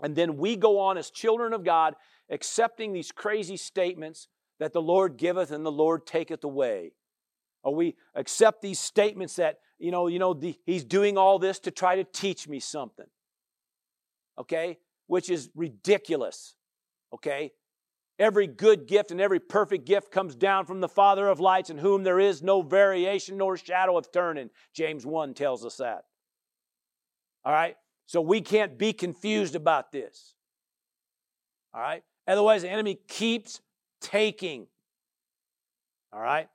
And 0.00 0.16
then 0.16 0.36
we 0.36 0.56
go 0.56 0.80
on 0.80 0.98
as 0.98 1.10
children 1.10 1.52
of 1.52 1.64
God 1.64 1.94
accepting 2.30 2.92
these 2.92 3.12
crazy 3.12 3.56
statements 3.56 4.28
that 4.60 4.72
the 4.72 4.82
Lord 4.82 5.16
giveth 5.16 5.50
and 5.50 5.64
the 5.64 5.72
Lord 5.72 6.06
taketh 6.06 6.44
away. 6.44 6.92
Or 7.62 7.74
we 7.74 7.96
accept 8.14 8.62
these 8.62 8.78
statements 8.78 9.36
that, 9.36 9.58
you 9.78 9.90
know, 9.90 10.06
you 10.06 10.18
know, 10.18 10.34
the, 10.34 10.58
he's 10.66 10.84
doing 10.84 11.16
all 11.16 11.38
this 11.38 11.58
to 11.60 11.70
try 11.70 11.96
to 11.96 12.04
teach 12.04 12.46
me 12.46 12.60
something. 12.60 13.06
Okay? 14.38 14.78
Which 15.06 15.30
is 15.30 15.50
ridiculous. 15.54 16.56
Okay? 17.12 17.52
Every 18.18 18.46
good 18.46 18.86
gift 18.86 19.10
and 19.10 19.20
every 19.20 19.40
perfect 19.40 19.86
gift 19.86 20.12
comes 20.12 20.36
down 20.36 20.66
from 20.66 20.80
the 20.80 20.88
Father 20.88 21.26
of 21.26 21.40
lights, 21.40 21.70
in 21.70 21.78
whom 21.78 22.04
there 22.04 22.20
is 22.20 22.42
no 22.42 22.62
variation 22.62 23.38
nor 23.38 23.56
shadow 23.56 23.96
of 23.96 24.12
turning. 24.12 24.50
James 24.72 25.04
1 25.04 25.34
tells 25.34 25.64
us 25.64 25.78
that. 25.78 26.04
All 27.44 27.52
right? 27.52 27.76
So 28.06 28.20
we 28.20 28.40
can't 28.40 28.78
be 28.78 28.92
confused 28.92 29.54
about 29.54 29.90
this. 29.90 30.34
All 31.72 31.80
right? 31.80 32.04
Otherwise, 32.28 32.62
the 32.62 32.70
enemy 32.70 32.98
keeps 33.08 33.60
taking. 34.04 34.66
All 36.12 36.20
right? 36.20 36.48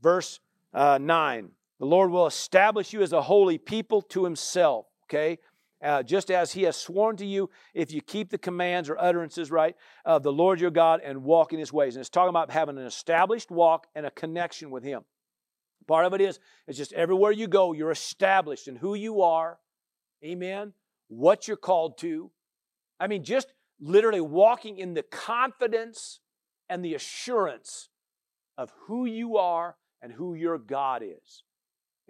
Verse 0.00 0.40
uh, 0.72 0.98
9 1.00 1.50
The 1.80 1.84
Lord 1.84 2.10
will 2.10 2.26
establish 2.26 2.92
you 2.92 3.02
as 3.02 3.12
a 3.12 3.20
holy 3.20 3.58
people 3.58 4.00
to 4.02 4.24
himself, 4.24 4.86
okay? 5.04 5.38
Uh, 5.82 6.02
just 6.02 6.30
as 6.30 6.52
he 6.52 6.62
has 6.62 6.76
sworn 6.76 7.16
to 7.16 7.26
you, 7.26 7.50
if 7.74 7.92
you 7.92 8.00
keep 8.00 8.30
the 8.30 8.38
commands 8.38 8.88
or 8.88 8.98
utterances, 8.98 9.50
right, 9.50 9.76
of 10.06 10.22
the 10.22 10.32
Lord 10.32 10.58
your 10.58 10.70
God 10.70 11.00
and 11.04 11.22
walk 11.22 11.52
in 11.52 11.58
his 11.58 11.72
ways. 11.72 11.96
And 11.96 12.00
it's 12.00 12.08
talking 12.08 12.30
about 12.30 12.50
having 12.50 12.78
an 12.78 12.86
established 12.86 13.50
walk 13.50 13.86
and 13.94 14.06
a 14.06 14.10
connection 14.10 14.70
with 14.70 14.82
him. 14.82 15.02
Part 15.86 16.06
of 16.06 16.14
it 16.14 16.20
is, 16.20 16.40
it's 16.66 16.78
just 16.78 16.92
everywhere 16.94 17.30
you 17.30 17.46
go, 17.46 17.72
you're 17.72 17.90
established 17.90 18.68
in 18.68 18.76
who 18.76 18.94
you 18.94 19.22
are, 19.22 19.58
amen, 20.24 20.72
what 21.08 21.46
you're 21.46 21.56
called 21.56 21.98
to. 21.98 22.30
I 22.98 23.06
mean, 23.06 23.22
just 23.22 23.52
literally 23.78 24.20
walking 24.20 24.78
in 24.78 24.94
the 24.94 25.02
confidence 25.02 26.20
and 26.68 26.84
the 26.84 26.94
assurance 26.94 27.88
of 28.58 28.72
who 28.86 29.06
you 29.06 29.36
are 29.36 29.76
and 30.02 30.12
who 30.12 30.34
your 30.34 30.58
God 30.58 31.02
is. 31.02 31.42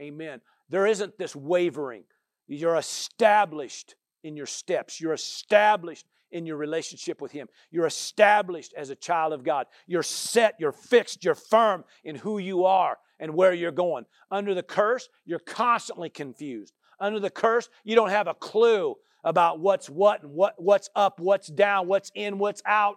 Amen. 0.01 0.41
There 0.69 0.87
isn't 0.87 1.19
this 1.19 1.35
wavering. 1.35 2.05
You're 2.49 2.77
established 2.77 3.95
in 4.23 4.37
your 4.37 4.47
steps. 4.47 5.01
You're 5.01 5.13
established 5.15 6.07
in 6.33 6.47
your 6.47 6.57
relationship 6.57 7.21
with 7.21 7.33
Him. 7.33 7.49
You're 7.71 7.87
established 7.87 8.75
as 8.77 8.91
a 8.91 8.97
child 8.97 9.33
of 9.33 9.45
God. 9.45 9.67
You're 9.87 10.03
set, 10.03 10.55
you're 10.59 10.73
fixed, 10.73 11.25
you're 11.25 11.35
firm 11.35 11.85
in 12.05 12.17
who 12.17 12.39
you 12.39 12.65
are 12.65 12.99
and 13.19 13.35
where 13.35 13.55
you're 13.55 13.71
going. 13.71 14.05
Under 14.31 14.55
the 14.55 14.63
curse, 14.63 15.09
you're 15.25 15.39
constantly 15.39 16.11
confused. 16.11 16.75
Under 17.01 17.21
the 17.21 17.31
curse, 17.31 17.69
you 17.85 17.95
don't 17.95 18.11
have 18.11 18.27
a 18.27 18.35
clue 18.35 18.97
about 19.25 19.61
what's 19.61 19.89
what 19.89 20.23
and 20.23 20.33
what, 20.33 20.55
what's 20.57 20.89
up, 20.95 21.21
what's 21.21 21.49
down, 21.49 21.89
what's 21.89 22.11
in, 22.15 22.39
what's 22.39 22.63
out. 22.65 22.97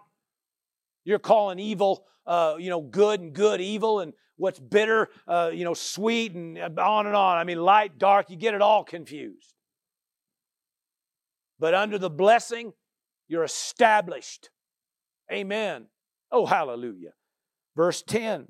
You're 1.04 1.18
calling 1.18 1.58
evil, 1.58 2.04
uh, 2.26 2.56
you 2.58 2.70
know, 2.70 2.80
good 2.80 3.20
and 3.20 3.32
good 3.32 3.60
evil, 3.60 4.00
and 4.00 4.12
what's 4.36 4.58
bitter, 4.58 5.08
uh, 5.26 5.50
you 5.52 5.64
know, 5.64 5.74
sweet, 5.74 6.34
and 6.34 6.58
on 6.58 7.06
and 7.06 7.16
on. 7.16 7.38
I 7.38 7.44
mean, 7.44 7.58
light, 7.58 7.98
dark, 7.98 8.30
you 8.30 8.36
get 8.36 8.54
it 8.54 8.62
all 8.62 8.84
confused. 8.84 9.54
But 11.58 11.74
under 11.74 11.98
the 11.98 12.10
blessing, 12.10 12.72
you're 13.28 13.44
established. 13.44 14.50
Amen. 15.30 15.86
Oh, 16.32 16.46
hallelujah. 16.46 17.12
Verse 17.76 18.02
10 18.02 18.48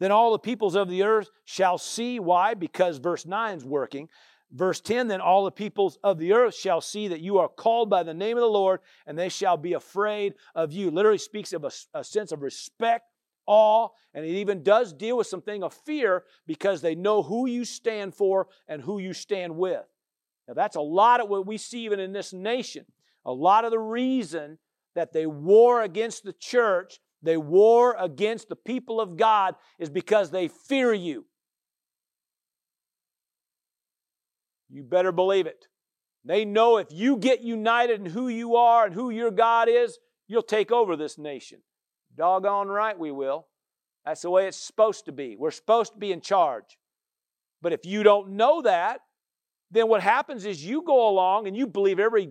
Then 0.00 0.12
all 0.12 0.32
the 0.32 0.38
peoples 0.38 0.76
of 0.76 0.88
the 0.88 1.02
earth 1.02 1.28
shall 1.44 1.76
see. 1.76 2.20
Why? 2.20 2.54
Because 2.54 2.98
verse 2.98 3.26
9 3.26 3.58
is 3.58 3.64
working. 3.64 4.08
Verse 4.52 4.80
10 4.80 5.08
Then 5.08 5.20
all 5.20 5.44
the 5.44 5.50
peoples 5.50 5.98
of 6.04 6.18
the 6.18 6.32
earth 6.32 6.54
shall 6.54 6.80
see 6.80 7.08
that 7.08 7.20
you 7.20 7.38
are 7.38 7.48
called 7.48 7.88
by 7.88 8.02
the 8.02 8.14
name 8.14 8.36
of 8.36 8.42
the 8.42 8.46
Lord, 8.46 8.80
and 9.06 9.18
they 9.18 9.28
shall 9.28 9.56
be 9.56 9.72
afraid 9.72 10.34
of 10.54 10.72
you. 10.72 10.90
Literally 10.90 11.18
speaks 11.18 11.52
of 11.52 11.64
a, 11.64 11.70
a 11.94 12.04
sense 12.04 12.32
of 12.32 12.42
respect, 12.42 13.06
awe, 13.46 13.88
and 14.14 14.24
it 14.24 14.30
even 14.30 14.62
does 14.62 14.92
deal 14.92 15.16
with 15.16 15.26
something 15.26 15.62
of 15.62 15.72
fear 15.72 16.24
because 16.46 16.82
they 16.82 16.94
know 16.94 17.22
who 17.22 17.48
you 17.48 17.64
stand 17.64 18.14
for 18.14 18.48
and 18.68 18.82
who 18.82 18.98
you 18.98 19.12
stand 19.14 19.56
with. 19.56 19.84
Now, 20.46 20.54
that's 20.54 20.76
a 20.76 20.80
lot 20.80 21.20
of 21.20 21.28
what 21.28 21.46
we 21.46 21.56
see 21.56 21.84
even 21.84 22.00
in 22.00 22.12
this 22.12 22.32
nation. 22.32 22.84
A 23.24 23.32
lot 23.32 23.64
of 23.64 23.70
the 23.70 23.78
reason 23.78 24.58
that 24.94 25.12
they 25.12 25.26
war 25.26 25.82
against 25.82 26.24
the 26.24 26.32
church, 26.34 26.98
they 27.22 27.36
war 27.38 27.96
against 27.98 28.48
the 28.48 28.56
people 28.56 29.00
of 29.00 29.16
God, 29.16 29.54
is 29.78 29.88
because 29.88 30.30
they 30.30 30.48
fear 30.48 30.92
you. 30.92 31.24
You 34.72 34.82
better 34.82 35.12
believe 35.12 35.46
it. 35.46 35.66
They 36.24 36.44
know 36.44 36.78
if 36.78 36.88
you 36.90 37.18
get 37.18 37.42
united 37.42 38.00
in 38.00 38.06
who 38.06 38.28
you 38.28 38.56
are 38.56 38.86
and 38.86 38.94
who 38.94 39.10
your 39.10 39.30
God 39.30 39.68
is, 39.68 39.98
you'll 40.26 40.42
take 40.42 40.72
over 40.72 40.96
this 40.96 41.18
nation. 41.18 41.60
Doggone 42.16 42.68
right 42.68 42.98
we 42.98 43.10
will. 43.10 43.46
That's 44.06 44.22
the 44.22 44.30
way 44.30 44.46
it's 44.46 44.56
supposed 44.56 45.04
to 45.04 45.12
be. 45.12 45.36
We're 45.36 45.50
supposed 45.50 45.92
to 45.92 45.98
be 45.98 46.10
in 46.10 46.22
charge. 46.22 46.78
But 47.60 47.72
if 47.72 47.84
you 47.84 48.02
don't 48.02 48.30
know 48.30 48.62
that, 48.62 49.00
then 49.70 49.88
what 49.88 50.02
happens 50.02 50.44
is 50.44 50.64
you 50.64 50.82
go 50.82 51.08
along 51.08 51.46
and 51.46 51.56
you 51.56 51.66
believe 51.66 51.98
every, 51.98 52.30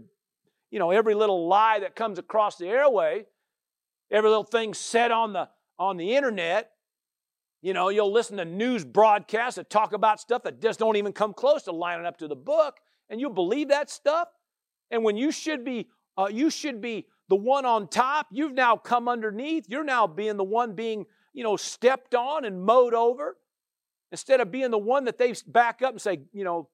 you 0.72 0.80
know, 0.80 0.92
every 0.92 1.14
little 1.14 1.48
lie 1.48 1.80
that 1.80 1.96
comes 1.96 2.18
across 2.18 2.58
the 2.58 2.68
airway, 2.68 3.26
every 4.10 4.30
little 4.30 4.44
thing 4.44 4.74
said 4.74 5.12
on 5.12 5.34
the 5.34 5.48
on 5.80 5.98
the 5.98 6.16
internet, 6.16 6.72
you 7.62 7.74
know, 7.74 7.90
you'll 7.90 8.12
listen 8.12 8.38
to 8.38 8.46
news 8.46 8.84
broadcasts 8.84 9.56
that 9.56 9.70
talk 9.70 9.94
about 9.94 10.20
stuff 10.20 10.44
that 10.44 10.62
just 10.62 10.80
don't 10.80 10.96
even 10.96 11.14
come 11.14 11.34
close 11.34 11.64
to 11.64 11.72
lining 11.72 12.06
up 12.06 12.18
to 12.18 12.28
the 12.28 12.36
book, 12.36 12.78
and 13.10 13.20
you'll 13.20 13.34
believe 13.34 13.70
that 13.70 13.90
stuff. 13.90 14.28
And 14.90 15.04
when 15.04 15.16
you 15.16 15.32
should 15.32 15.64
be, 15.64 15.88
uh, 16.18 16.30
you 16.32 16.50
should 16.50 16.82
be 16.82 17.08
the 17.30 17.36
one 17.36 17.66
on 17.66 17.88
top. 17.88 18.28
You've 18.32 18.54
now 18.54 18.76
come 18.76 19.08
underneath. 19.08 19.66
You're 19.70 19.84
now 19.84 20.08
being 20.08 20.38
the 20.38 20.44
one 20.44 20.74
being, 20.74 21.06
you 21.34 21.44
know, 21.44 21.56
stepped 21.56 22.16
on 22.16 22.46
and 22.46 22.64
mowed 22.64 22.94
over, 22.94 23.38
instead 24.12 24.42
of 24.42 24.52
being 24.52 24.72
the 24.72 24.78
one 24.78 25.06
that 25.06 25.18
they 25.18 25.34
back 25.48 25.82
up 25.82 25.92
and 25.92 26.02
say, 26.02 26.22
you 26.34 26.44
know, 26.44 26.68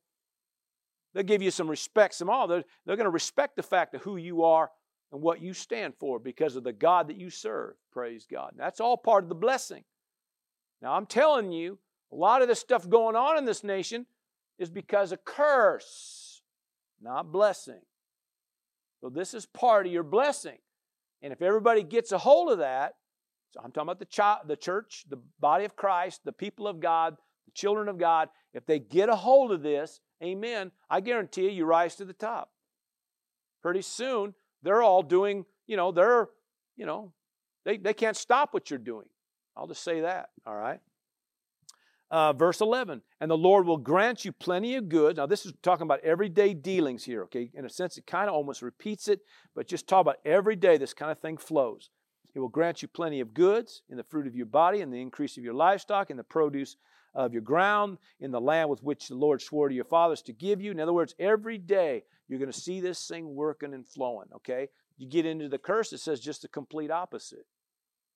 they'll 1.14 1.24
give 1.24 1.42
you 1.42 1.52
some 1.52 1.70
respect. 1.70 2.16
Some 2.16 2.30
all 2.30 2.48
they're, 2.48 2.64
they're 2.86 2.96
going 2.96 3.06
to 3.06 3.12
respect 3.12 3.56
the 3.56 3.64
fact 3.64 3.94
of 3.94 4.02
who 4.02 4.18
you 4.18 4.44
are 4.44 4.72
and 5.12 5.22
what 5.22 5.42
you 5.42 5.54
stand 5.54 5.94
for 6.00 6.18
because 6.18 6.56
of 6.56 6.64
the 6.64 6.74
God 6.74 7.10
that 7.10 7.18
you 7.18 7.30
serve. 7.30 7.76
Praise 7.92 8.26
God. 8.30 8.54
That's 8.58 8.80
all 8.80 8.98
part 8.98 9.24
of 9.24 9.30
the 9.30 9.36
blessing. 9.36 9.84
Now, 10.82 10.94
I'm 10.94 11.06
telling 11.06 11.52
you, 11.52 11.80
a 12.12 12.16
lot 12.16 12.42
of 12.42 12.48
this 12.48 12.60
stuff 12.60 12.88
going 12.88 13.16
on 13.16 13.38
in 13.38 13.46
this 13.46 13.64
nation 13.64 14.06
is 14.60 14.70
because 14.70 15.12
of 15.12 15.26
curse, 15.26 16.42
not 17.02 17.32
blessing. 17.32 17.82
So, 19.02 19.10
this 19.10 19.34
is 19.34 19.46
part 19.46 19.86
of 19.86 19.92
your 19.92 20.04
blessing. 20.04 20.58
And 21.22 21.34
if 21.34 21.42
everybody 21.42 21.84
gets 21.84 22.12
a 22.12 22.18
hold 22.18 22.52
of 22.52 22.60
that, 22.60 22.94
so 23.52 23.62
I'm 23.64 23.72
talking 23.72 23.88
about 23.88 24.00
the, 24.00 24.06
child, 24.06 24.42
the 24.48 24.56
church, 24.56 25.06
the 25.10 25.20
body 25.40 25.66
of 25.66 25.76
Christ, 25.76 26.22
the 26.26 26.32
people 26.32 26.68
of 26.68 26.80
God, 26.80 27.16
the 27.46 27.52
children 27.54 27.88
of 27.88 27.98
God, 27.98 28.30
if 28.54 28.66
they 28.66 28.80
get 28.80 29.10
a 29.10 29.16
hold 29.16 29.52
of 29.52 29.64
this, 29.64 30.00
amen, 30.24 30.72
I 30.90 31.02
guarantee 31.02 31.44
you, 31.44 31.50
you 31.50 31.66
rise 31.66 31.96
to 31.96 32.06
the 32.06 32.14
top. 32.14 32.52
Pretty 33.62 33.82
soon, 33.82 34.34
they're 34.64 34.84
all 34.84 35.02
doing, 35.02 35.46
you 35.66 35.78
know, 35.78 35.92
they're, 35.92 36.30
you 36.76 36.86
know, 36.86 37.14
they, 37.66 37.78
they 37.78 37.94
can't 37.94 38.18
stop 38.18 38.54
what 38.54 38.70
you're 38.70 38.80
doing. 38.80 39.08
I'll 39.58 39.68
just 39.68 39.84
say 39.84 40.02
that, 40.02 40.30
all 40.46 40.56
right? 40.56 40.80
Uh, 42.10 42.32
verse 42.32 42.62
11, 42.62 43.02
and 43.20 43.30
the 43.30 43.38
Lord 43.38 43.66
will 43.66 43.78
grant 43.78 44.24
you 44.24 44.32
plenty 44.32 44.76
of 44.76 44.88
good. 44.88 45.18
Now, 45.18 45.26
this 45.26 45.46
is 45.46 45.54
talking 45.62 45.84
about 45.84 46.00
everyday 46.02 46.54
dealings 46.54 47.04
here, 47.04 47.24
okay? 47.24 47.52
In 47.54 47.66
a 47.66 47.70
sense, 47.70 47.98
it 47.98 48.08
kind 48.08 48.30
of 48.30 48.36
almost 48.36 48.62
repeats 48.62 49.10
it, 49.10 49.22
but 49.56 49.68
just 49.68 49.88
talk 49.88 50.02
about 50.02 50.20
every 50.24 50.56
day 50.56 50.78
this 50.78 50.94
kind 50.94 51.12
of 51.12 51.20
thing 51.20 51.36
flows. 51.36 51.90
He 52.34 52.40
will 52.40 52.48
grant 52.48 52.82
you 52.82 52.88
plenty 52.88 53.20
of 53.20 53.34
goods 53.34 53.82
in 53.90 53.98
the 53.98 54.04
fruit 54.04 54.28
of 54.28 54.36
your 54.36 54.46
body, 54.46 54.80
in 54.80 54.92
the 54.92 55.02
increase 55.02 55.38
of 55.38 55.44
your 55.44 55.56
livestock, 55.56 56.10
in 56.10 56.18
the 56.18 56.24
produce 56.24 56.78
of 57.14 57.34
your 57.34 57.42
ground, 57.42 57.98
in 58.22 58.32
the 58.32 58.40
land 58.40 58.70
with 58.70 58.84
which 58.84 59.08
the 59.08 59.16
Lord 59.16 59.42
swore 59.42 59.68
to 59.68 59.76
your 59.76 59.84
fathers 59.84 60.22
to 60.24 60.34
give 60.34 60.62
you. 60.62 60.72
In 60.72 60.80
other 60.80 60.94
words, 60.94 61.16
every 61.20 61.58
day 61.58 62.04
you're 62.30 62.40
going 62.40 62.52
to 62.52 62.58
see 62.58 62.80
this 62.80 63.06
thing 63.06 63.36
working 63.36 63.74
and 63.74 63.86
flowing, 63.86 64.28
okay? 64.36 64.70
You 64.98 65.10
get 65.10 65.26
into 65.26 65.50
the 65.50 65.58
curse, 65.58 65.92
it 65.92 66.00
says 66.00 66.20
just 66.20 66.44
the 66.44 66.48
complete 66.48 66.92
opposite. 66.92 67.46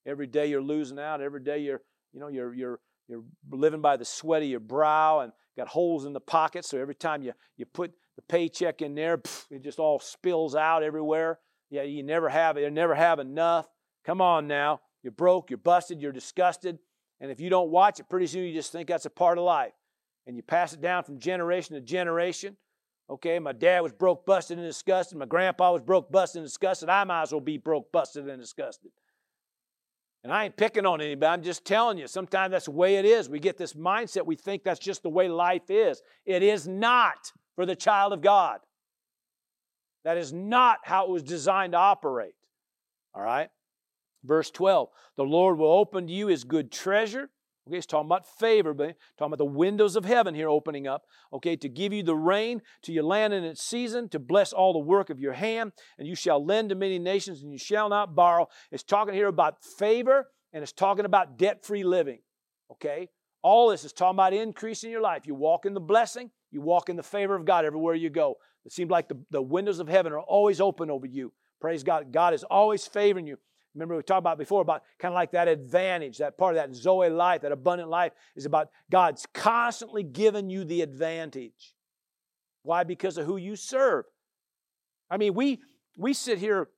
Every 0.06 0.26
day 0.26 0.46
you're 0.46 0.62
losing 0.62 0.98
out, 0.98 1.20
every 1.20 1.40
day 1.40 1.58
you're, 1.58 1.80
you 2.12 2.20
know, 2.20 2.28
you're 2.28 2.54
you're 2.54 2.80
you're 3.08 3.24
living 3.50 3.80
by 3.80 3.96
the 3.96 4.04
sweat 4.04 4.42
of 4.42 4.48
your 4.48 4.60
brow 4.60 5.20
and 5.20 5.32
got 5.56 5.68
holes 5.68 6.04
in 6.04 6.12
the 6.12 6.20
pockets, 6.20 6.68
so 6.68 6.78
every 6.78 6.94
time 6.94 7.22
you, 7.22 7.32
you 7.56 7.66
put 7.66 7.92
the 8.16 8.22
paycheck 8.22 8.80
in 8.80 8.94
there, 8.94 9.18
pff, 9.18 9.44
it 9.50 9.62
just 9.62 9.78
all 9.78 9.98
spills 9.98 10.54
out 10.54 10.82
everywhere. 10.82 11.38
Yeah, 11.70 11.82
you 11.82 12.02
never 12.02 12.28
have 12.28 12.56
it, 12.56 12.62
you 12.62 12.70
never 12.70 12.94
have 12.94 13.18
enough. 13.18 13.66
Come 14.04 14.20
on 14.20 14.46
now. 14.46 14.80
You're 15.02 15.12
broke, 15.12 15.50
you're 15.50 15.58
busted, 15.58 16.00
you're 16.00 16.12
disgusted. 16.12 16.78
And 17.20 17.30
if 17.30 17.40
you 17.40 17.50
don't 17.50 17.70
watch 17.70 18.00
it, 18.00 18.08
pretty 18.08 18.26
soon 18.26 18.44
you 18.44 18.52
just 18.52 18.72
think 18.72 18.88
that's 18.88 19.06
a 19.06 19.10
part 19.10 19.38
of 19.38 19.44
life. 19.44 19.72
And 20.26 20.36
you 20.36 20.42
pass 20.42 20.72
it 20.72 20.80
down 20.80 21.04
from 21.04 21.18
generation 21.18 21.74
to 21.74 21.80
generation. 21.80 22.56
Okay, 23.10 23.38
my 23.38 23.52
dad 23.52 23.80
was 23.80 23.92
broke, 23.92 24.24
busted, 24.24 24.58
and 24.58 24.66
disgusted. 24.66 25.18
My 25.18 25.26
grandpa 25.26 25.72
was 25.72 25.82
broke, 25.82 26.10
busted, 26.10 26.40
and 26.40 26.46
disgusted. 26.46 26.88
I 26.88 27.04
might 27.04 27.22
as 27.22 27.32
well 27.32 27.40
be 27.40 27.58
broke, 27.58 27.90
busted, 27.92 28.28
and 28.28 28.40
disgusted. 28.40 28.90
And 30.24 30.32
I 30.32 30.44
ain't 30.44 30.56
picking 30.56 30.86
on 30.86 31.00
anybody. 31.00 31.32
I'm 31.32 31.42
just 31.42 31.64
telling 31.64 31.98
you, 31.98 32.06
sometimes 32.06 32.52
that's 32.52 32.66
the 32.66 32.70
way 32.70 32.96
it 32.96 33.04
is. 33.04 33.28
We 33.28 33.40
get 33.40 33.58
this 33.58 33.74
mindset, 33.74 34.24
we 34.24 34.36
think 34.36 34.62
that's 34.62 34.80
just 34.80 35.02
the 35.02 35.08
way 35.08 35.28
life 35.28 35.68
is. 35.68 36.00
It 36.24 36.42
is 36.42 36.68
not 36.68 37.32
for 37.56 37.66
the 37.66 37.74
child 37.74 38.12
of 38.12 38.20
God. 38.20 38.60
That 40.04 40.16
is 40.16 40.32
not 40.32 40.78
how 40.84 41.04
it 41.04 41.10
was 41.10 41.22
designed 41.22 41.72
to 41.72 41.78
operate. 41.78 42.34
All 43.14 43.22
right? 43.22 43.50
Verse 44.24 44.50
12 44.50 44.88
The 45.16 45.24
Lord 45.24 45.58
will 45.58 45.72
open 45.72 46.06
to 46.06 46.12
you 46.12 46.28
his 46.28 46.44
good 46.44 46.70
treasure. 46.70 47.30
Okay, 47.66 47.76
he's 47.76 47.86
talking 47.86 48.08
about 48.08 48.26
favor, 48.26 48.74
but 48.74 48.96
talking 49.16 49.32
about 49.32 49.38
the 49.38 49.44
windows 49.44 49.94
of 49.94 50.04
heaven 50.04 50.34
here 50.34 50.48
opening 50.48 50.88
up. 50.88 51.04
Okay, 51.32 51.54
to 51.56 51.68
give 51.68 51.92
you 51.92 52.02
the 52.02 52.16
rain 52.16 52.60
to 52.82 52.92
your 52.92 53.04
land 53.04 53.32
in 53.32 53.44
its 53.44 53.62
season, 53.62 54.08
to 54.08 54.18
bless 54.18 54.52
all 54.52 54.72
the 54.72 54.80
work 54.80 55.10
of 55.10 55.20
your 55.20 55.32
hand, 55.32 55.72
and 55.98 56.08
you 56.08 56.16
shall 56.16 56.44
lend 56.44 56.70
to 56.70 56.74
many 56.74 56.98
nations, 56.98 57.42
and 57.42 57.52
you 57.52 57.58
shall 57.58 57.88
not 57.88 58.14
borrow. 58.16 58.48
It's 58.72 58.82
talking 58.82 59.14
here 59.14 59.28
about 59.28 59.62
favor, 59.62 60.26
and 60.52 60.62
it's 60.62 60.72
talking 60.72 61.04
about 61.04 61.38
debt 61.38 61.64
free 61.64 61.84
living. 61.84 62.18
Okay, 62.72 63.08
all 63.42 63.68
this 63.68 63.84
is 63.84 63.92
talking 63.92 64.16
about 64.16 64.32
increasing 64.32 64.90
your 64.90 65.02
life. 65.02 65.26
You 65.26 65.34
walk 65.34 65.64
in 65.64 65.74
the 65.74 65.80
blessing, 65.80 66.30
you 66.50 66.60
walk 66.60 66.88
in 66.88 66.96
the 66.96 67.02
favor 67.02 67.36
of 67.36 67.44
God 67.44 67.64
everywhere 67.64 67.94
you 67.94 68.10
go. 68.10 68.36
It 68.64 68.72
seems 68.72 68.90
like 68.90 69.08
the, 69.08 69.20
the 69.30 69.42
windows 69.42 69.78
of 69.78 69.88
heaven 69.88 70.12
are 70.12 70.20
always 70.20 70.60
open 70.60 70.90
over 70.90 71.06
you. 71.06 71.32
Praise 71.60 71.84
God. 71.84 72.12
God 72.12 72.34
is 72.34 72.44
always 72.44 72.86
favoring 72.86 73.26
you. 73.26 73.38
Remember, 73.74 73.96
we 73.96 74.02
talked 74.02 74.18
about 74.18 74.38
before 74.38 74.60
about 74.60 74.82
kind 74.98 75.12
of 75.12 75.16
like 75.16 75.32
that 75.32 75.48
advantage, 75.48 76.18
that 76.18 76.36
part 76.36 76.56
of 76.56 76.62
that 76.62 76.74
Zoe 76.74 77.08
life, 77.08 77.42
that 77.42 77.52
abundant 77.52 77.88
life 77.88 78.12
is 78.36 78.44
about 78.44 78.68
God's 78.90 79.26
constantly 79.32 80.02
giving 80.02 80.50
you 80.50 80.64
the 80.64 80.82
advantage. 80.82 81.74
Why? 82.62 82.84
Because 82.84 83.16
of 83.16 83.26
who 83.26 83.38
you 83.38 83.56
serve. 83.56 84.04
I 85.10 85.16
mean, 85.16 85.34
we 85.34 85.60
we 85.96 86.12
sit 86.12 86.38
here, 86.38 86.68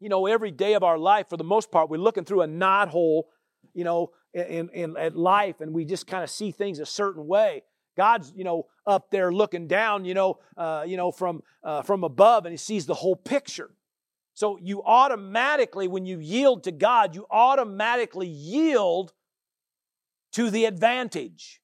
you 0.00 0.08
know, 0.08 0.26
every 0.26 0.50
day 0.50 0.74
of 0.74 0.82
our 0.82 0.98
life, 0.98 1.28
for 1.28 1.36
the 1.36 1.44
most 1.44 1.70
part, 1.70 1.88
we're 1.90 1.98
looking 1.98 2.24
through 2.24 2.42
a 2.42 2.48
knothole, 2.48 3.24
you 3.74 3.84
know, 3.84 4.10
in, 4.32 4.68
in 4.70 4.96
at 4.96 5.16
life, 5.16 5.60
and 5.60 5.72
we 5.72 5.84
just 5.84 6.06
kind 6.06 6.24
of 6.24 6.30
see 6.30 6.50
things 6.50 6.78
a 6.78 6.86
certain 6.86 7.26
way. 7.26 7.62
God's, 7.96 8.32
you 8.34 8.44
know, 8.44 8.66
up 8.86 9.10
there 9.10 9.32
looking 9.32 9.68
down, 9.68 10.04
you 10.04 10.14
know, 10.14 10.38
uh, 10.56 10.84
you 10.86 10.96
know, 10.96 11.12
from 11.12 11.42
uh, 11.62 11.82
from 11.82 12.02
above, 12.02 12.44
and 12.44 12.52
He 12.52 12.56
sees 12.56 12.86
the 12.86 12.94
whole 12.94 13.16
picture. 13.16 13.70
So 14.34 14.58
you 14.60 14.82
automatically, 14.82 15.86
when 15.86 16.06
you 16.06 16.18
yield 16.18 16.64
to 16.64 16.72
God, 16.72 17.14
you 17.14 17.24
automatically 17.30 18.26
yield 18.26 19.12
to 20.32 20.50
the 20.50 20.64
advantage. 20.64 21.60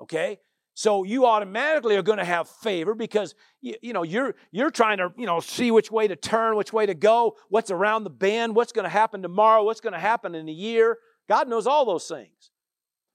Okay? 0.00 0.38
So 0.74 1.02
you 1.02 1.26
automatically 1.26 1.96
are 1.96 2.02
going 2.02 2.18
to 2.18 2.24
have 2.24 2.48
favor 2.48 2.94
because 2.94 3.34
you, 3.60 3.74
you, 3.82 3.92
know 3.92 4.04
you're 4.04 4.34
you're 4.52 4.70
trying 4.70 4.98
to 4.98 5.12
you 5.18 5.26
know 5.26 5.38
see 5.40 5.70
which 5.70 5.90
way 5.90 6.08
to 6.08 6.16
turn, 6.16 6.56
which 6.56 6.72
way 6.72 6.86
to 6.86 6.94
go, 6.94 7.36
what's 7.50 7.70
around 7.70 8.04
the 8.04 8.10
bend, 8.10 8.56
what's 8.56 8.72
going 8.72 8.84
to 8.84 8.88
happen 8.90 9.20
tomorrow, 9.20 9.64
what's 9.64 9.80
going 9.80 9.92
to 9.92 9.98
happen 9.98 10.34
in 10.34 10.48
a 10.48 10.52
year. 10.52 10.98
God 11.28 11.48
knows 11.48 11.66
all 11.66 11.84
those 11.84 12.06
things. 12.08 12.50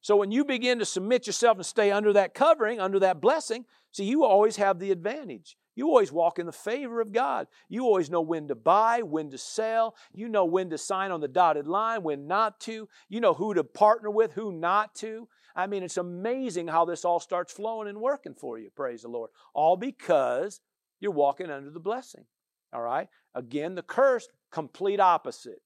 So 0.02 0.16
when 0.16 0.32
you 0.32 0.45
begin 0.45 0.80
to 0.80 0.86
submit 0.86 1.26
yourself 1.26 1.58
and 1.58 1.66
stay 1.66 1.91
under 1.91 2.14
that 2.14 2.34
covering, 2.34 2.80
under 2.80 3.00
that 3.00 3.20
blessing, 3.20 3.66
see 3.91 4.06
you 4.06 4.24
always 4.24 4.58
have 4.58 4.80
the 4.80 4.91
advantage. 4.91 5.58
You 5.78 5.89
always 5.89 6.11
walk 6.11 6.39
in 6.39 6.47
the 6.47 6.51
favor 6.51 7.01
of 7.01 7.13
God. 7.13 7.45
You 7.69 7.84
always 7.84 8.09
know 8.09 8.19
when 8.19 8.47
to 8.47 8.55
buy, 8.55 9.03
when 9.03 9.30
to 9.30 9.38
sell. 9.38 9.95
You 10.11 10.28
know 10.28 10.43
when 10.43 10.71
to 10.71 10.78
sign 10.78 11.11
on 11.11 11.21
the 11.21 11.28
dotted 11.28 11.67
line, 11.67 12.01
when 12.01 12.25
not 12.25 12.59
to. 12.61 12.89
You 13.07 13.21
know 13.21 13.36
who 13.36 13.53
to 13.53 13.63
partner 13.63 14.09
with, 14.09 14.32
who 14.34 14.51
not 14.51 14.95
to. 14.95 15.30
I 15.55 15.67
mean, 15.67 15.84
it's 15.84 15.97
amazing 15.97 16.67
how 16.67 16.86
this 16.86 17.05
all 17.05 17.19
starts 17.19 17.53
flowing 17.53 17.88
and 17.88 18.01
working 18.01 18.34
for 18.34 18.57
you, 18.57 18.71
praise 18.75 19.03
the 19.03 19.07
Lord. 19.07 19.30
All 19.53 19.78
because 19.78 20.61
you're 20.99 21.11
walking 21.11 21.51
under 21.51 21.69
the 21.69 21.80
blessing. 21.80 22.25
All 22.73 22.82
right? 22.82 23.07
Again, 23.36 23.75
the 23.75 23.84
curse, 23.84 24.28
complete 24.51 24.99
opposite. 24.99 25.61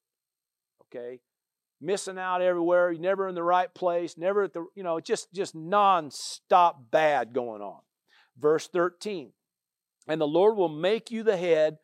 Okay? 0.83 1.21
Missing 1.79 2.19
out 2.19 2.41
everywhere, 2.41 2.91
you're 2.91 3.01
never 3.01 3.29
in 3.29 3.35
the 3.35 3.43
right 3.43 3.73
place, 3.73 4.17
never 4.17 4.43
at 4.43 4.51
the, 4.53 4.65
you 4.75 4.83
know, 4.83 4.99
just 4.99 5.33
just 5.33 5.55
non-stop 5.55 6.91
bad 6.91 7.31
going 7.31 7.61
on. 7.61 7.79
Verse 8.37 8.67
13 8.67 9.31
and 10.11 10.19
the 10.19 10.27
Lord 10.27 10.57
will 10.57 10.67
make 10.67 11.09
you 11.09 11.23
the 11.23 11.37
head 11.37 11.77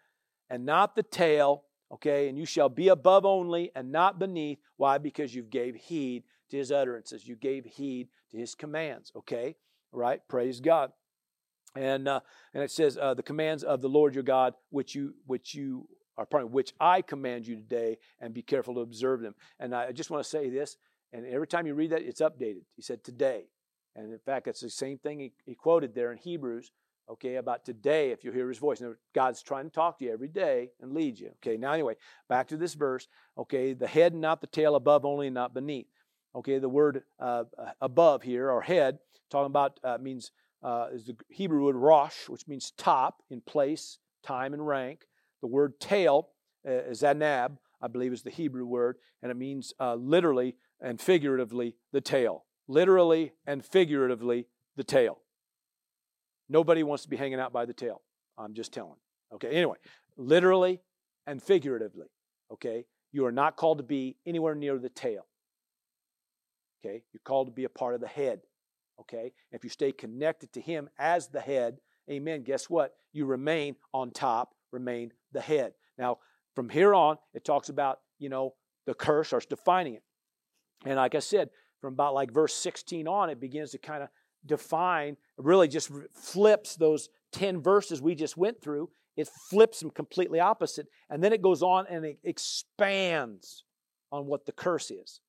and 0.50 0.66
not 0.66 0.98
the 0.98 1.04
tail, 1.04 1.64
okay? 1.94 2.28
And 2.28 2.38
you 2.38 2.46
shall 2.46 2.68
be 2.68 2.90
above 2.90 3.26
only 3.26 3.72
and 3.74 3.90
not 3.90 4.20
beneath. 4.20 4.60
Why? 4.76 4.98
Because 4.98 5.34
you 5.34 5.44
gave 5.44 5.76
heed 5.76 6.26
to 6.50 6.58
his 6.58 6.70
utterances. 6.70 7.26
You 7.26 7.38
gave 7.38 7.64
heed 7.64 8.10
to 8.32 8.38
his 8.38 8.54
commands, 8.54 9.14
okay? 9.16 9.56
Right? 9.94 10.20
Praise 10.28 10.60
God. 10.60 10.92
And 11.74 12.10
uh, 12.10 12.20
and 12.54 12.62
it 12.62 12.70
says 12.70 12.98
uh, 13.02 13.14
the 13.14 13.24
commands 13.24 13.64
of 13.64 13.82
the 13.82 13.88
Lord 13.88 14.14
your 14.14 14.26
God, 14.26 14.56
which 14.72 14.94
you 14.94 15.14
which 15.26 15.56
you 15.56 15.88
are 16.18 16.26
pardon, 16.26 16.52
which 16.52 16.74
I 16.82 17.04
command 17.04 17.48
you 17.48 17.56
today, 17.56 17.98
and 18.20 18.34
be 18.34 18.42
careful 18.42 18.74
to 18.74 18.82
observe 18.82 19.22
them. 19.22 19.36
And 19.58 19.74
I 19.74 19.94
just 19.94 20.10
want 20.10 20.22
to 20.22 20.30
say 20.30 20.50
this, 20.50 20.76
and 21.14 21.26
every 21.26 21.48
time 21.48 21.66
you 21.66 21.76
read 21.76 21.92
that, 21.92 22.02
it's 22.02 22.20
updated. 22.20 22.64
He 22.76 22.82
said 22.82 23.06
today, 23.06 23.46
and 23.96 24.12
in 24.12 24.20
fact, 24.20 24.50
it's 24.50 24.60
the 24.60 24.70
same 24.70 24.98
thing 24.98 25.20
he, 25.22 25.32
he 25.46 25.56
quoted 25.56 25.96
there 25.96 26.12
in 26.12 26.18
Hebrews 26.18 26.72
okay, 27.10 27.36
about 27.36 27.66
today 27.66 28.12
if 28.12 28.24
you 28.24 28.32
hear 28.32 28.50
his 28.50 28.58
voice. 28.58 28.82
Now, 28.82 28.94
God's 29.14 29.42
trying 29.42 29.66
to 29.66 29.70
talk 29.70 30.00
to 30.00 30.06
you 30.06 30.12
every 30.12 30.28
day 30.28 30.72
and 30.82 30.94
lead 30.94 31.20
you. 31.20 31.32
Okay, 31.44 31.58
now 31.58 31.74
anyway, 31.74 31.96
back 32.28 32.48
to 32.50 32.58
this 32.58 32.74
verse. 32.74 33.08
Okay, 33.38 33.74
the 33.74 33.88
head 33.88 34.14
and 34.14 34.22
not 34.22 34.42
the 34.42 34.48
tail, 34.48 34.76
above 34.76 35.06
only 35.06 35.28
and 35.28 35.34
not 35.34 35.54
beneath. 35.54 35.88
Okay, 36.36 36.60
the 36.60 36.70
word 36.70 37.04
uh, 37.20 37.46
above 37.82 38.24
here, 38.24 38.50
or 38.50 38.62
head, 38.62 39.00
talking 39.30 39.48
about 39.48 39.80
uh, 39.84 39.98
means 40.00 40.32
uh, 40.64 40.88
is 40.94 41.06
the 41.06 41.16
Hebrew 41.30 41.64
word 41.66 41.76
rosh, 41.76 42.28
which 42.28 42.48
means 42.48 42.72
top 42.72 43.22
in 43.30 43.42
place, 43.42 44.00
time, 44.24 44.54
and 44.54 44.68
rank. 44.68 45.06
The 45.42 45.48
word 45.48 45.80
tail 45.80 46.30
uh, 46.68 46.72
is 46.72 47.02
anab, 47.02 47.58
I 47.82 47.88
believe 47.88 48.14
is 48.14 48.24
the 48.24 48.30
Hebrew 48.30 48.66
word, 48.66 48.98
and 49.22 49.32
it 49.32 49.36
means 49.38 49.74
uh, 49.80 49.96
literally 49.96 50.56
and 50.82 51.00
figuratively 51.00 51.76
the 51.92 52.02
tail. 52.02 52.46
Literally 52.68 53.34
and 53.46 53.64
figuratively 53.64 54.48
the 54.76 54.84
tail. 54.84 55.20
Nobody 56.50 56.84
wants 56.84 57.04
to 57.04 57.10
be 57.10 57.18
hanging 57.18 57.40
out 57.40 57.54
by 57.54 57.66
the 57.66 57.74
tail. 57.74 58.02
I'm 58.38 58.54
just 58.54 58.74
telling. 58.74 58.98
Okay, 59.34 59.50
anyway, 59.50 59.78
literally 60.16 60.80
and 61.26 61.42
figuratively, 61.42 62.08
okay, 62.52 62.86
you 63.12 63.26
are 63.26 63.32
not 63.32 63.58
called 63.58 63.80
to 63.80 63.84
be 63.84 64.16
anywhere 64.26 64.56
near 64.56 64.78
the 64.78 64.90
tail. 64.90 65.26
Okay, 66.80 67.04
you're 67.12 67.22
called 67.26 67.48
to 67.48 67.54
be 67.54 67.66
a 67.66 67.70
part 67.70 67.96
of 67.96 68.02
the 68.02 68.08
head. 68.08 68.40
Okay, 69.02 69.34
if 69.52 69.64
you 69.64 69.70
stay 69.70 69.92
connected 69.92 70.54
to 70.54 70.62
Him 70.62 70.90
as 70.98 71.28
the 71.28 71.42
head, 71.42 71.78
amen, 72.10 72.44
guess 72.44 72.70
what? 72.70 72.94
You 73.12 73.26
remain 73.26 73.76
on 73.94 74.12
top, 74.12 74.54
remain 74.72 75.12
the 75.34 75.42
head. 75.42 75.74
Now, 75.98 76.20
from 76.56 76.70
here 76.70 76.96
on, 76.96 77.18
it 77.34 77.44
talks 77.44 77.70
about, 77.70 78.00
you 78.20 78.30
know, 78.30 78.54
the 78.86 78.94
curse 78.94 79.28
starts 79.28 79.46
defining 79.46 79.96
it. 79.96 80.04
And 80.86 80.96
like 80.96 81.16
I 81.16 81.20
said, 81.20 81.50
from 81.82 81.94
about 81.94 82.14
like 82.14 82.32
verse 82.32 82.54
16 82.56 83.08
on, 83.08 83.30
it 83.30 83.40
begins 83.40 83.72
to 83.72 83.78
kind 83.78 84.04
of 84.04 84.10
define, 84.48 85.18
really 85.38 85.68
just 85.68 85.92
flips 86.14 86.76
those 86.76 87.10
10 87.34 87.62
verses 87.62 88.02
we 88.02 88.16
just 88.16 88.38
went 88.38 88.62
through. 88.62 88.90
It 89.16 89.28
flips 89.50 89.80
them 89.80 89.90
completely 89.90 90.40
opposite. 90.40 90.88
And 91.10 91.24
then 91.24 91.34
it 91.34 91.42
goes 91.42 91.64
on 91.64 91.86
and 91.90 92.06
it 92.06 92.20
expands 92.24 93.64
on 94.12 94.26
what 94.28 94.46
the 94.46 94.52
curse 94.52 94.92
is. 94.92 95.22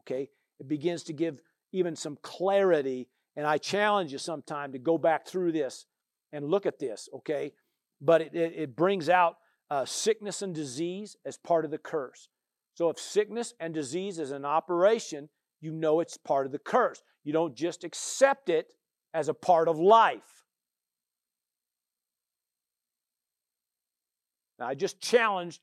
Okay? 0.00 0.30
It 0.58 0.68
begins 0.68 1.02
to 1.04 1.12
give 1.12 1.40
even 1.72 1.96
some 1.96 2.18
clarity. 2.22 3.08
And 3.36 3.46
I 3.46 3.58
challenge 3.58 4.12
you 4.12 4.18
sometime 4.18 4.72
to 4.72 4.78
go 4.78 4.98
back 4.98 5.26
through 5.26 5.52
this 5.52 5.86
and 6.32 6.44
look 6.44 6.66
at 6.66 6.78
this, 6.78 7.08
okay? 7.14 7.52
But 8.00 8.20
it, 8.20 8.34
it, 8.34 8.52
it 8.56 8.76
brings 8.76 9.08
out 9.08 9.36
uh, 9.70 9.84
sickness 9.84 10.42
and 10.42 10.54
disease 10.54 11.16
as 11.24 11.36
part 11.36 11.64
of 11.64 11.70
the 11.70 11.78
curse. 11.78 12.28
So 12.74 12.88
if 12.88 12.98
sickness 12.98 13.54
and 13.60 13.74
disease 13.74 14.18
is 14.18 14.30
an 14.30 14.44
operation, 14.44 15.28
you 15.60 15.72
know 15.72 16.00
it's 16.00 16.16
part 16.16 16.46
of 16.46 16.52
the 16.52 16.58
curse. 16.58 17.02
You 17.24 17.32
don't 17.32 17.54
just 17.54 17.84
accept 17.84 18.48
it 18.48 18.74
as 19.12 19.28
a 19.28 19.34
part 19.34 19.68
of 19.68 19.78
life. 19.78 20.44
Now, 24.58 24.66
I 24.68 24.74
just 24.74 25.00
challenged 25.00 25.60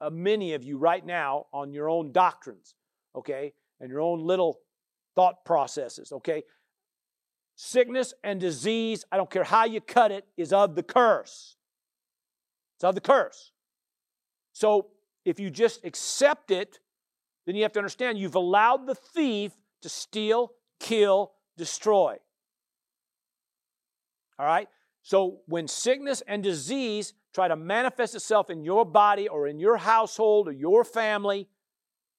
uh, 0.00 0.10
many 0.10 0.54
of 0.54 0.64
you 0.64 0.78
right 0.78 1.04
now 1.04 1.46
on 1.52 1.72
your 1.72 1.90
own 1.90 2.10
doctrines, 2.10 2.74
okay, 3.14 3.52
and 3.80 3.90
your 3.90 4.00
own 4.00 4.24
little 4.24 4.60
thought 5.14 5.44
processes, 5.44 6.10
okay? 6.12 6.42
Sickness 7.54 8.14
and 8.24 8.40
disease, 8.40 9.04
I 9.12 9.18
don't 9.18 9.30
care 9.30 9.44
how 9.44 9.64
you 9.64 9.82
cut 9.82 10.10
it, 10.10 10.26
is 10.38 10.52
of 10.52 10.74
the 10.74 10.82
curse. 10.82 11.56
It's 12.76 12.84
of 12.84 12.94
the 12.94 13.02
curse. 13.02 13.52
So 14.54 14.88
if 15.26 15.38
you 15.38 15.50
just 15.50 15.84
accept 15.84 16.50
it, 16.50 16.80
then 17.50 17.56
you 17.56 17.62
have 17.62 17.72
to 17.72 17.80
understand 17.80 18.16
you've 18.16 18.36
allowed 18.36 18.86
the 18.86 18.94
thief 18.94 19.52
to 19.82 19.88
steal, 19.88 20.52
kill, 20.78 21.32
destroy. 21.56 22.16
All 24.38 24.46
right? 24.46 24.68
So 25.02 25.40
when 25.46 25.66
sickness 25.66 26.22
and 26.28 26.42
disease 26.44 27.12
try 27.34 27.48
to 27.48 27.56
manifest 27.56 28.14
itself 28.14 28.50
in 28.50 28.62
your 28.62 28.84
body 28.84 29.26
or 29.26 29.48
in 29.48 29.58
your 29.58 29.78
household 29.78 30.46
or 30.46 30.52
your 30.52 30.84
family, 30.84 31.48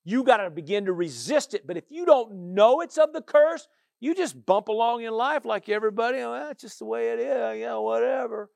you 0.04 0.24
got 0.24 0.38
to 0.38 0.50
begin 0.50 0.86
to 0.86 0.94
resist 0.94 1.54
it. 1.54 1.66
But 1.66 1.78
if 1.78 1.86
you 1.90 2.06
don't 2.06 2.54
know 2.54 2.82
it's 2.82 2.98
of 2.98 3.14
the 3.14 3.22
curse, 3.22 3.70
you 4.02 4.14
just 4.14 4.46
bump 4.46 4.68
along 4.68 5.04
in 5.04 5.14
life 5.14 5.46
like 5.46 5.70
everybody. 5.70 6.18
Oh, 6.20 6.34
that's 6.34 6.62
just 6.62 6.80
the 6.80 6.86
way 6.86 7.14
it 7.14 7.20
is. 7.20 7.60
Yeah, 7.60 7.78
whatever. 7.78 8.50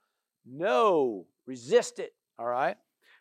No, 0.46 1.28
resist 1.46 2.00
it. 2.00 2.12
All 2.38 2.48
right. 2.48 2.76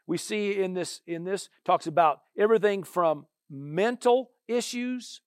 We 0.06 0.18
see 0.18 0.60
in 0.60 0.74
this 0.74 1.00
in 1.06 1.24
this 1.24 1.48
talks 1.64 1.86
about 1.86 2.20
everything 2.36 2.82
from 2.82 3.26
mental 3.50 4.30
issues, 4.48 5.20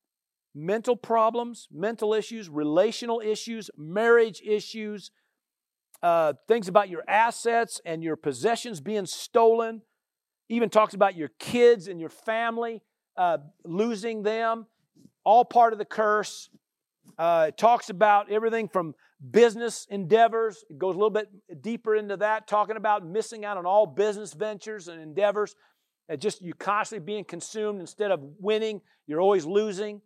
mental 0.54 0.96
problems, 0.96 1.68
mental 1.72 2.14
issues, 2.14 2.50
relational 2.50 3.22
issues, 3.22 3.70
marriage 3.78 4.42
issues, 4.46 5.12
uh, 6.04 6.34
things 6.48 6.68
about 6.68 6.90
your 6.90 7.04
assets 7.08 7.82
and 7.86 8.04
your 8.04 8.16
possessions 8.16 8.80
being 8.82 9.06
stolen. 9.06 9.82
Even 10.50 10.70
talks 10.70 10.94
about 10.94 11.16
your 11.16 11.30
kids 11.40 11.88
and 11.88 12.00
your 12.00 12.10
family 12.10 12.82
uh, 13.18 13.38
losing 13.66 14.24
them. 14.24 14.68
All 15.24 15.44
part 15.44 15.74
of 15.74 15.80
the 15.80 15.86
curse. 15.86 16.50
Uh, 17.18 17.48
it 17.50 17.58
talks 17.58 17.90
about 17.90 18.32
everything 18.32 18.68
from 18.68 18.94
business 19.32 19.88
endeavors. 19.90 20.64
It 20.70 20.78
goes 20.78 20.96
a 20.96 20.98
little 20.98 21.10
bit 21.10 21.28
deeper 21.62 21.96
into 21.96 22.18
that, 22.18 22.48
talking 22.48 22.78
about 22.78 23.06
missing 23.06 23.44
out 23.44 23.58
on 23.58 23.66
all 23.66 23.86
business 23.86 24.34
ventures 24.34 24.88
and 24.88 25.02
endeavors. 25.02 25.56
It 26.10 26.22
just 26.22 26.42
you 26.42 26.54
constantly 26.54 27.06
being 27.06 27.26
consumed 27.26 27.82
instead 27.82 28.12
of 28.12 28.22
winning, 28.40 28.82
you're 29.08 29.22
always 29.22 29.46
losing. 29.46 30.02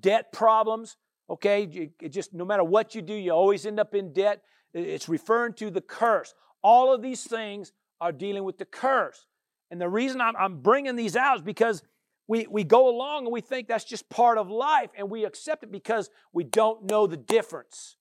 Debt 0.00 0.32
problems. 0.32 0.96
Okay, 1.28 1.90
it 2.00 2.08
just 2.08 2.34
no 2.34 2.44
matter 2.44 2.64
what 2.64 2.94
you 2.94 3.02
do, 3.02 3.14
you 3.14 3.32
always 3.32 3.66
end 3.66 3.80
up 3.80 3.94
in 3.94 4.12
debt. 4.12 4.42
It's 4.74 5.08
referring 5.08 5.54
to 5.54 5.70
the 5.70 5.80
curse. 5.80 6.34
All 6.62 6.92
of 6.92 7.02
these 7.02 7.24
things 7.24 7.72
are 8.00 8.12
dealing 8.12 8.44
with 8.44 8.58
the 8.58 8.64
curse. 8.64 9.26
And 9.70 9.80
the 9.80 9.88
reason 9.88 10.20
I'm, 10.20 10.36
I'm 10.36 10.60
bringing 10.60 10.96
these 10.96 11.16
out 11.16 11.36
is 11.36 11.42
because 11.42 11.82
we, 12.28 12.46
we 12.48 12.64
go 12.64 12.88
along 12.88 13.24
and 13.24 13.32
we 13.32 13.40
think 13.40 13.68
that's 13.68 13.84
just 13.84 14.08
part 14.08 14.38
of 14.38 14.50
life 14.50 14.90
and 14.96 15.10
we 15.10 15.24
accept 15.24 15.62
it 15.62 15.70
because 15.70 16.10
we 16.32 16.44
don't 16.44 16.84
know 16.84 17.06
the 17.06 17.16
difference. 17.16 17.96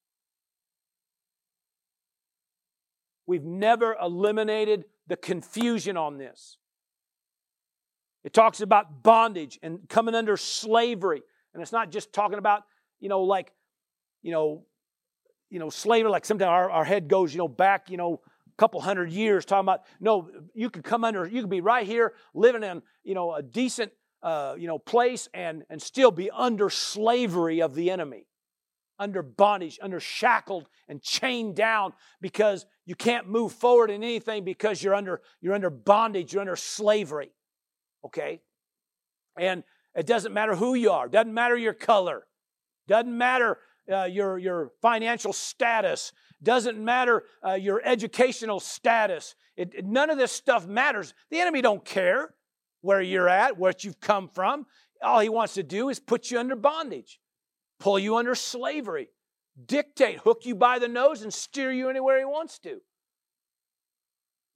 We've 3.27 3.43
never 3.43 3.95
eliminated 3.99 4.85
the 5.07 5.15
confusion 5.15 5.97
on 5.97 6.17
this. 6.17 6.57
It 8.23 8.33
talks 8.33 8.61
about 8.61 9.03
bondage 9.03 9.59
and 9.61 9.87
coming 9.87 10.15
under 10.15 10.35
slavery. 10.35 11.21
And 11.53 11.61
it's 11.61 11.71
not 11.71 11.91
just 11.91 12.11
talking 12.11 12.39
about, 12.39 12.63
you 12.99 13.07
know, 13.07 13.21
like, 13.21 13.53
you 14.23 14.31
know, 14.31 14.65
you 15.49 15.59
know, 15.59 15.69
slavery, 15.69 16.09
like 16.09 16.25
sometimes 16.25 16.47
our, 16.47 16.69
our 16.69 16.83
head 16.83 17.07
goes, 17.07 17.33
you 17.33 17.37
know, 17.37 17.47
back, 17.47 17.89
you 17.89 17.97
know, 17.97 18.21
a 18.47 18.57
couple 18.57 18.81
hundred 18.81 19.11
years 19.11 19.45
talking 19.45 19.65
about, 19.65 19.81
no, 19.99 20.29
you 20.53 20.69
could 20.69 20.83
come 20.83 21.03
under, 21.03 21.27
you 21.27 21.41
could 21.41 21.49
be 21.49 21.61
right 21.61 21.85
here 21.85 22.13
living 22.33 22.63
in, 22.63 22.81
you 23.03 23.13
know, 23.13 23.35
a 23.35 23.43
decent 23.43 23.91
uh, 24.25 24.55
you 24.57 24.67
know, 24.67 24.79
place 24.79 25.29
and, 25.35 25.63
and 25.69 25.79
still 25.79 26.09
be 26.09 26.31
under 26.31 26.67
slavery 26.69 27.61
of 27.61 27.75
the 27.75 27.91
enemy, 27.91 28.25
under 28.99 29.21
bondage, 29.21 29.79
under 29.81 29.99
shackled 29.99 30.67
and 30.87 31.01
chained 31.01 31.55
down 31.55 31.93
because 32.21 32.65
you 32.85 32.95
can't 32.95 33.27
move 33.27 33.51
forward 33.51 33.89
in 33.89 34.03
anything 34.03 34.43
because 34.43 34.81
you're 34.81 34.95
under, 34.95 35.21
you're 35.41 35.53
under 35.53 35.69
bondage, 35.69 36.33
you're 36.33 36.41
under 36.41 36.55
slavery. 36.55 37.31
Okay? 38.05 38.41
And 39.37 39.63
it 39.95 40.05
doesn't 40.05 40.33
matter 40.33 40.55
who 40.55 40.75
you 40.75 40.91
are, 40.91 41.07
doesn't 41.07 41.33
matter 41.33 41.57
your 41.57 41.73
color, 41.73 42.25
doesn't 42.87 43.17
matter 43.17 43.59
uh, 43.91 44.03
your, 44.03 44.37
your 44.37 44.71
financial 44.81 45.33
status, 45.33 46.11
doesn't 46.41 46.83
matter 46.83 47.23
uh, 47.45 47.53
your 47.53 47.81
educational 47.83 48.59
status. 48.59 49.35
It, 49.55 49.73
it, 49.75 49.85
none 49.85 50.09
of 50.09 50.17
this 50.17 50.31
stuff 50.31 50.67
matters. 50.67 51.13
The 51.31 51.39
enemy 51.39 51.61
don't 51.61 51.83
care 51.83 52.33
where 52.81 53.01
you're 53.01 53.29
at, 53.29 53.57
what 53.57 53.83
you've 53.83 53.99
come 53.99 54.27
from. 54.27 54.65
All 55.01 55.19
he 55.19 55.29
wants 55.29 55.55
to 55.55 55.63
do 55.63 55.89
is 55.89 55.99
put 55.99 56.31
you 56.31 56.39
under 56.39 56.55
bondage, 56.55 57.19
pull 57.79 57.99
you 57.99 58.17
under 58.17 58.35
slavery, 58.35 59.09
dictate, 59.65 60.19
hook 60.19 60.45
you 60.45 60.55
by 60.55 60.79
the 60.79 60.87
nose, 60.87 61.21
and 61.21 61.33
steer 61.33 61.71
you 61.71 61.89
anywhere 61.89 62.19
he 62.19 62.25
wants 62.25 62.59
to. 62.59 62.81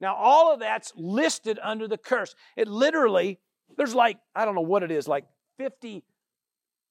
Now, 0.01 0.15
all 0.15 0.53
of 0.53 0.59
that's 0.59 0.93
listed 0.95 1.59
under 1.61 1.87
the 1.87 1.97
curse. 1.97 2.33
It 2.55 2.67
literally, 2.67 3.39
there's 3.77 3.95
like, 3.95 4.17
I 4.35 4.45
don't 4.45 4.55
know 4.55 4.61
what 4.61 4.83
it 4.83 4.91
is, 4.91 5.07
like 5.07 5.25
50, 5.57 6.03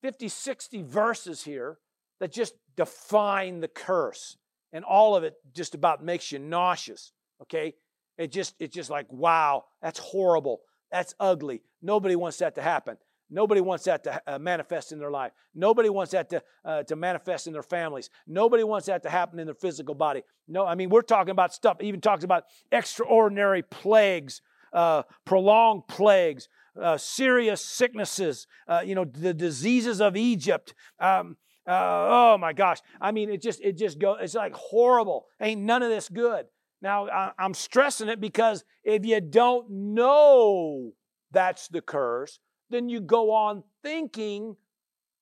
50, 0.02 0.28
60 0.28 0.82
verses 0.82 1.42
here 1.42 1.78
that 2.20 2.32
just 2.32 2.54
define 2.76 3.60
the 3.60 3.68
curse. 3.68 4.36
And 4.72 4.84
all 4.84 5.16
of 5.16 5.24
it 5.24 5.34
just 5.54 5.74
about 5.74 6.04
makes 6.04 6.30
you 6.30 6.38
nauseous. 6.38 7.12
Okay? 7.42 7.74
It 8.18 8.30
just, 8.30 8.54
it's 8.58 8.74
just 8.74 8.90
like, 8.90 9.10
wow, 9.10 9.64
that's 9.80 9.98
horrible. 9.98 10.60
That's 10.90 11.14
ugly. 11.18 11.62
Nobody 11.80 12.16
wants 12.16 12.38
that 12.38 12.54
to 12.56 12.62
happen. 12.62 12.98
Nobody 13.30 13.60
wants 13.60 13.84
that 13.84 14.04
to 14.04 14.22
uh, 14.26 14.38
manifest 14.38 14.92
in 14.92 14.98
their 14.98 15.10
life. 15.10 15.32
Nobody 15.54 15.88
wants 15.88 16.12
that 16.12 16.30
to, 16.30 16.42
uh, 16.64 16.82
to 16.84 16.96
manifest 16.96 17.46
in 17.46 17.52
their 17.52 17.62
families. 17.62 18.08
Nobody 18.26 18.64
wants 18.64 18.86
that 18.86 19.02
to 19.02 19.10
happen 19.10 19.38
in 19.38 19.46
their 19.46 19.54
physical 19.54 19.94
body. 19.94 20.22
No, 20.46 20.66
I 20.66 20.74
mean, 20.74 20.88
we're 20.88 21.02
talking 21.02 21.30
about 21.30 21.52
stuff, 21.52 21.76
even 21.80 22.00
talks 22.00 22.24
about 22.24 22.44
extraordinary 22.72 23.62
plagues, 23.62 24.40
uh, 24.72 25.02
prolonged 25.24 25.88
plagues, 25.88 26.48
uh, 26.80 26.96
serious 26.96 27.64
sicknesses, 27.64 28.46
uh, 28.66 28.82
you 28.84 28.94
know, 28.94 29.04
the 29.04 29.34
diseases 29.34 30.00
of 30.00 30.16
Egypt. 30.16 30.74
Um, 30.98 31.36
uh, 31.66 31.72
oh 31.74 32.38
my 32.38 32.54
gosh. 32.54 32.78
I 33.00 33.12
mean, 33.12 33.28
it 33.28 33.42
just, 33.42 33.60
it 33.60 33.76
just 33.76 33.98
goes, 33.98 34.18
it's 34.22 34.34
like 34.34 34.54
horrible. 34.54 35.26
Ain't 35.40 35.60
none 35.60 35.82
of 35.82 35.90
this 35.90 36.08
good. 36.08 36.46
Now, 36.80 37.32
I'm 37.38 37.54
stressing 37.54 38.08
it 38.08 38.20
because 38.20 38.64
if 38.84 39.04
you 39.04 39.20
don't 39.20 39.68
know 39.68 40.92
that's 41.32 41.66
the 41.68 41.80
curse, 41.80 42.38
then 42.70 42.88
you 42.88 43.00
go 43.00 43.32
on 43.32 43.62
thinking 43.82 44.56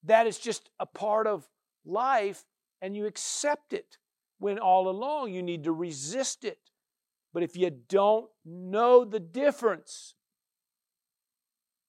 that 0.05 0.27
it's 0.27 0.39
just 0.39 0.71
a 0.79 0.87
part 0.87 1.27
of 1.27 1.49
life 1.85 2.45
and 2.83 2.97
you 2.97 3.07
accept 3.07 3.73
it 3.73 3.99
when 4.39 4.59
all 4.59 4.89
along 4.89 5.33
you 5.33 5.43
need 5.43 5.65
to 5.65 5.73
resist 5.73 6.45
it. 6.45 6.59
But 7.33 7.43
if 7.43 7.57
you 7.57 7.71
don't 7.71 8.29
know 8.45 9.05
the 9.05 9.21
difference, 9.21 10.15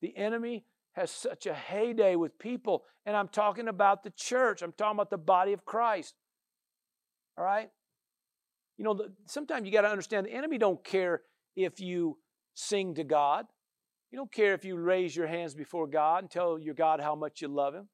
the 0.02 0.16
enemy 0.18 0.66
has 0.94 1.12
such 1.12 1.46
a 1.46 1.54
heyday 1.54 2.16
with 2.16 2.40
people. 2.40 2.84
And 3.06 3.16
I'm 3.16 3.28
talking 3.28 3.68
about 3.68 4.04
the 4.04 4.10
church, 4.10 4.62
I'm 4.62 4.74
talking 4.74 4.98
about 4.98 5.10
the 5.10 5.18
body 5.18 5.54
of 5.54 5.64
Christ. 5.66 6.16
All 7.38 7.46
right? 7.46 7.70
You 8.78 8.84
know, 8.84 9.00
sometimes 9.26 9.66
you 9.66 9.72
got 9.72 9.82
to 9.82 9.90
understand 9.90 10.26
the 10.26 10.34
enemy 10.34 10.58
don't 10.58 10.84
care 10.84 11.22
if 11.56 11.80
you 11.80 12.18
sing 12.54 12.96
to 12.96 13.04
God. 13.04 13.46
You 14.12 14.18
don't 14.18 14.32
care 14.32 14.54
if 14.54 14.64
you 14.64 14.78
raise 14.78 15.16
your 15.16 15.28
hands 15.28 15.54
before 15.54 15.88
God 15.88 16.24
and 16.24 16.32
tell 16.32 16.58
your 16.58 16.74
God 16.74 17.02
how 17.02 17.16
much 17.16 17.42
you 17.42 17.48
love 17.48 17.74
him. 17.74 17.90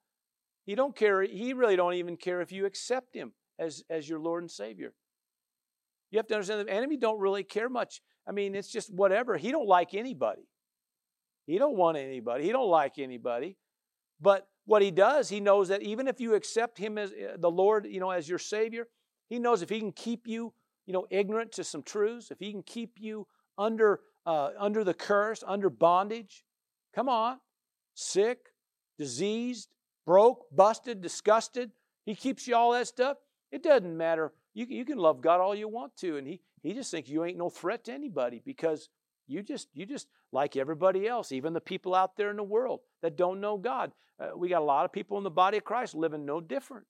He 0.65 0.75
don't 0.75 0.95
care, 0.95 1.21
he 1.23 1.53
really 1.53 1.75
don't 1.75 1.95
even 1.95 2.17
care 2.17 2.41
if 2.41 2.51
you 2.51 2.65
accept 2.65 3.15
him 3.15 3.33
as, 3.59 3.83
as 3.89 4.07
your 4.07 4.19
Lord 4.19 4.43
and 4.43 4.51
Savior. 4.51 4.93
You 6.11 6.19
have 6.19 6.27
to 6.27 6.35
understand 6.35 6.67
the 6.67 6.71
enemy 6.71 6.97
don't 6.97 7.19
really 7.19 7.43
care 7.43 7.69
much. 7.69 8.01
I 8.27 8.31
mean, 8.31 8.55
it's 8.55 8.69
just 8.69 8.93
whatever. 8.93 9.35
He 9.35 9.51
don't 9.51 9.67
like 9.67 9.93
anybody. 9.93 10.47
He 11.47 11.57
don't 11.57 11.75
want 11.75 11.97
anybody. 11.97 12.45
He 12.45 12.51
don't 12.51 12.69
like 12.69 12.99
anybody. 12.99 13.57
But 14.21 14.47
what 14.65 14.81
he 14.81 14.91
does, 14.91 15.27
he 15.27 15.41
knows 15.41 15.67
that 15.67 15.81
even 15.81 16.07
if 16.07 16.21
you 16.21 16.35
accept 16.35 16.77
him 16.77 16.97
as 16.97 17.11
uh, 17.11 17.35
the 17.37 17.51
Lord, 17.51 17.85
you 17.89 17.99
know, 17.99 18.11
as 18.11 18.29
your 18.29 18.39
Savior, 18.39 18.87
he 19.27 19.39
knows 19.39 19.61
if 19.61 19.69
he 19.69 19.79
can 19.79 19.91
keep 19.91 20.27
you 20.27 20.53
you 20.85 20.93
know, 20.93 21.05
ignorant 21.09 21.51
to 21.53 21.63
some 21.63 21.83
truths, 21.83 22.31
if 22.31 22.39
he 22.39 22.51
can 22.51 22.63
keep 22.63 22.97
you 22.99 23.27
under, 23.57 24.01
uh, 24.25 24.49
under 24.57 24.83
the 24.83 24.93
curse, 24.93 25.43
under 25.45 25.69
bondage, 25.69 26.45
come 26.95 27.09
on, 27.09 27.39
sick, 27.93 28.39
diseased, 28.97 29.69
broke, 30.05 30.45
busted, 30.51 31.01
disgusted, 31.01 31.71
he 32.05 32.15
keeps 32.15 32.47
you 32.47 32.55
all 32.55 32.71
that 32.73 32.87
stuff. 32.87 33.17
It 33.51 33.63
doesn't 33.63 33.95
matter. 33.95 34.33
You, 34.53 34.65
you 34.67 34.85
can 34.85 34.97
love 34.97 35.21
God 35.21 35.39
all 35.39 35.55
you 35.55 35.67
want 35.67 35.95
to, 35.97 36.17
and 36.17 36.27
he, 36.27 36.41
he 36.61 36.73
just 36.73 36.91
thinks 36.91 37.09
you 37.09 37.23
ain't 37.23 37.37
no 37.37 37.49
threat 37.49 37.85
to 37.85 37.93
anybody 37.93 38.41
because 38.43 38.89
you 39.27 39.41
just 39.41 39.69
you 39.73 39.85
just 39.85 40.07
like 40.31 40.57
everybody 40.57 41.07
else, 41.07 41.31
even 41.31 41.53
the 41.53 41.61
people 41.61 41.95
out 41.95 42.17
there 42.17 42.29
in 42.29 42.35
the 42.35 42.43
world 42.43 42.81
that 43.01 43.17
don't 43.17 43.39
know 43.39 43.57
God. 43.57 43.91
Uh, 44.19 44.29
we 44.35 44.49
got 44.49 44.61
a 44.61 44.65
lot 44.65 44.85
of 44.85 44.91
people 44.91 45.17
in 45.17 45.23
the 45.23 45.31
body 45.31 45.57
of 45.57 45.63
Christ 45.63 45.95
living 45.95 46.25
no 46.25 46.41
different. 46.41 46.85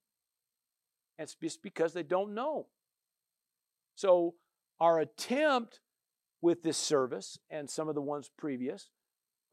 it's 1.20 1.36
just 1.36 1.62
because 1.62 1.94
they 1.94 2.04
don't 2.04 2.34
know. 2.34 2.68
So, 3.96 4.34
our 4.80 5.00
attempt 5.00 5.80
with 6.44 6.62
this 6.62 6.78
service 6.78 7.40
and 7.50 7.70
some 7.70 7.88
of 7.88 7.96
the 7.96 8.02
ones 8.02 8.30
previous 8.38 8.90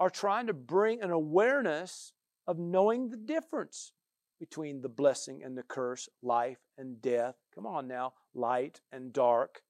are 0.01 0.11
trying 0.11 0.49
to 0.49 0.53
bring 0.53 1.01
an 1.01 1.13
awareness 1.13 2.13
of 2.49 2.59
knowing 2.59 3.11
the 3.11 3.17
difference 3.17 3.93
between 4.41 4.83
the 4.83 4.89
blessing 4.89 5.41
and 5.45 5.57
the 5.57 5.63
curse, 5.63 6.09
life 6.21 6.59
and 6.77 7.01
death. 7.01 7.37
Come 7.55 7.65
on 7.65 7.87
now, 7.87 8.15
light 8.35 8.81
and 8.91 9.13
dark. 9.13 9.63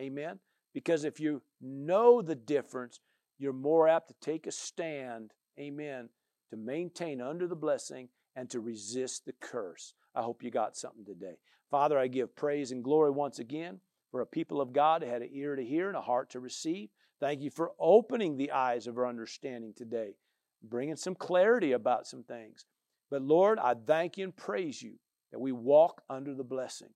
Amen. 0.00 0.38
Because 0.72 1.02
if 1.04 1.18
you 1.18 1.42
know 1.60 2.22
the 2.22 2.36
difference, 2.36 3.00
you're 3.38 3.52
more 3.52 3.88
apt 3.88 4.08
to 4.08 4.14
take 4.20 4.46
a 4.46 4.52
stand, 4.52 5.32
amen, 5.58 6.10
to 6.50 6.56
maintain 6.56 7.20
under 7.20 7.48
the 7.48 7.56
blessing 7.56 8.08
and 8.36 8.48
to 8.50 8.60
resist 8.60 9.26
the 9.26 9.34
curse. 9.40 9.94
I 10.14 10.22
hope 10.22 10.44
you 10.44 10.50
got 10.52 10.76
something 10.76 11.04
today. 11.04 11.38
Father, 11.72 11.98
I 11.98 12.06
give 12.06 12.36
praise 12.36 12.70
and 12.70 12.84
glory 12.84 13.10
once 13.10 13.40
again 13.40 13.80
for 14.10 14.20
a 14.20 14.26
people 14.26 14.60
of 14.60 14.72
God 14.72 15.02
who 15.02 15.08
had 15.08 15.22
an 15.22 15.30
ear 15.32 15.56
to 15.56 15.64
hear 15.64 15.88
and 15.88 15.96
a 15.96 16.02
heart 16.02 16.30
to 16.30 16.40
receive. 16.40 16.88
Thank 17.20 17.40
you 17.40 17.50
for 17.50 17.72
opening 17.78 18.36
the 18.36 18.52
eyes 18.52 18.86
of 18.86 18.96
our 18.96 19.06
understanding 19.06 19.72
today, 19.76 20.14
bringing 20.62 20.96
some 20.96 21.14
clarity 21.14 21.72
about 21.72 22.06
some 22.06 22.22
things. 22.22 22.64
But 23.10 23.22
Lord, 23.22 23.58
I 23.58 23.74
thank 23.74 24.16
you 24.16 24.24
and 24.24 24.36
praise 24.36 24.82
you 24.82 24.94
that 25.32 25.40
we 25.40 25.52
walk 25.52 26.02
under 26.08 26.34
the 26.34 26.44
blessing, 26.44 26.90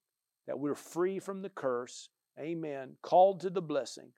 that 0.46 0.58
we're 0.58 0.74
free 0.74 1.18
from 1.18 1.42
the 1.42 1.50
curse. 1.50 2.08
Amen. 2.38 2.96
Called 3.02 3.40
to 3.40 3.50
the 3.50 3.62
blessing. 3.62 4.10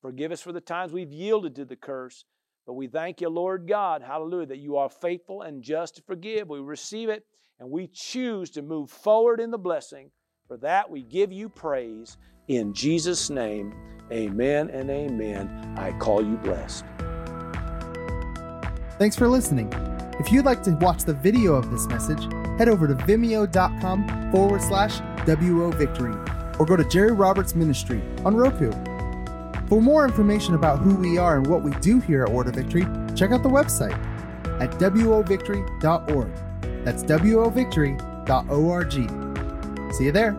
Forgive 0.00 0.32
us 0.32 0.40
for 0.40 0.52
the 0.52 0.60
times 0.60 0.92
we've 0.92 1.12
yielded 1.12 1.54
to 1.56 1.64
the 1.64 1.76
curse. 1.76 2.24
But 2.66 2.74
we 2.74 2.86
thank 2.86 3.20
you, 3.20 3.28
Lord 3.28 3.66
God, 3.66 4.02
hallelujah, 4.02 4.46
that 4.46 4.58
you 4.58 4.76
are 4.76 4.88
faithful 4.88 5.42
and 5.42 5.62
just 5.62 5.96
to 5.96 6.02
forgive. 6.02 6.48
We 6.48 6.60
receive 6.60 7.08
it 7.08 7.24
and 7.58 7.70
we 7.70 7.88
choose 7.92 8.50
to 8.50 8.62
move 8.62 8.90
forward 8.90 9.40
in 9.40 9.50
the 9.50 9.58
blessing. 9.58 10.10
For 10.48 10.56
that 10.58 10.90
we 10.90 11.02
give 11.02 11.32
you 11.32 11.48
praise. 11.48 12.18
In 12.48 12.74
Jesus' 12.74 13.30
name, 13.30 13.74
amen 14.10 14.70
and 14.70 14.90
amen. 14.90 15.74
I 15.78 15.92
call 15.92 16.24
you 16.24 16.36
blessed. 16.36 16.84
Thanks 18.98 19.16
for 19.16 19.28
listening. 19.28 19.72
If 20.20 20.30
you'd 20.30 20.44
like 20.44 20.62
to 20.64 20.72
watch 20.72 21.04
the 21.04 21.14
video 21.14 21.54
of 21.54 21.70
this 21.70 21.86
message, 21.86 22.22
head 22.58 22.68
over 22.68 22.86
to 22.86 22.94
vimeo.com 22.94 24.30
forward 24.30 24.60
slash 24.62 25.00
WO 25.26 25.70
Victory 25.70 26.12
or 26.58 26.66
go 26.66 26.76
to 26.76 26.84
Jerry 26.84 27.12
Roberts 27.12 27.54
Ministry 27.54 28.02
on 28.24 28.36
Roku. 28.36 28.70
For 29.68 29.80
more 29.80 30.04
information 30.04 30.54
about 30.54 30.80
who 30.80 30.94
we 30.94 31.16
are 31.16 31.38
and 31.38 31.46
what 31.46 31.62
we 31.62 31.70
do 31.80 31.98
here 32.00 32.24
at 32.24 32.30
Word 32.30 32.48
of 32.48 32.56
Victory, 32.56 32.82
check 33.16 33.30
out 33.30 33.42
the 33.42 33.48
website 33.48 33.96
at 34.60 34.70
wovictory.org. 34.72 36.30
That's 36.84 37.02
wovictory.org. 37.04 39.21
See 39.92 40.04
you 40.04 40.12
there. 40.12 40.34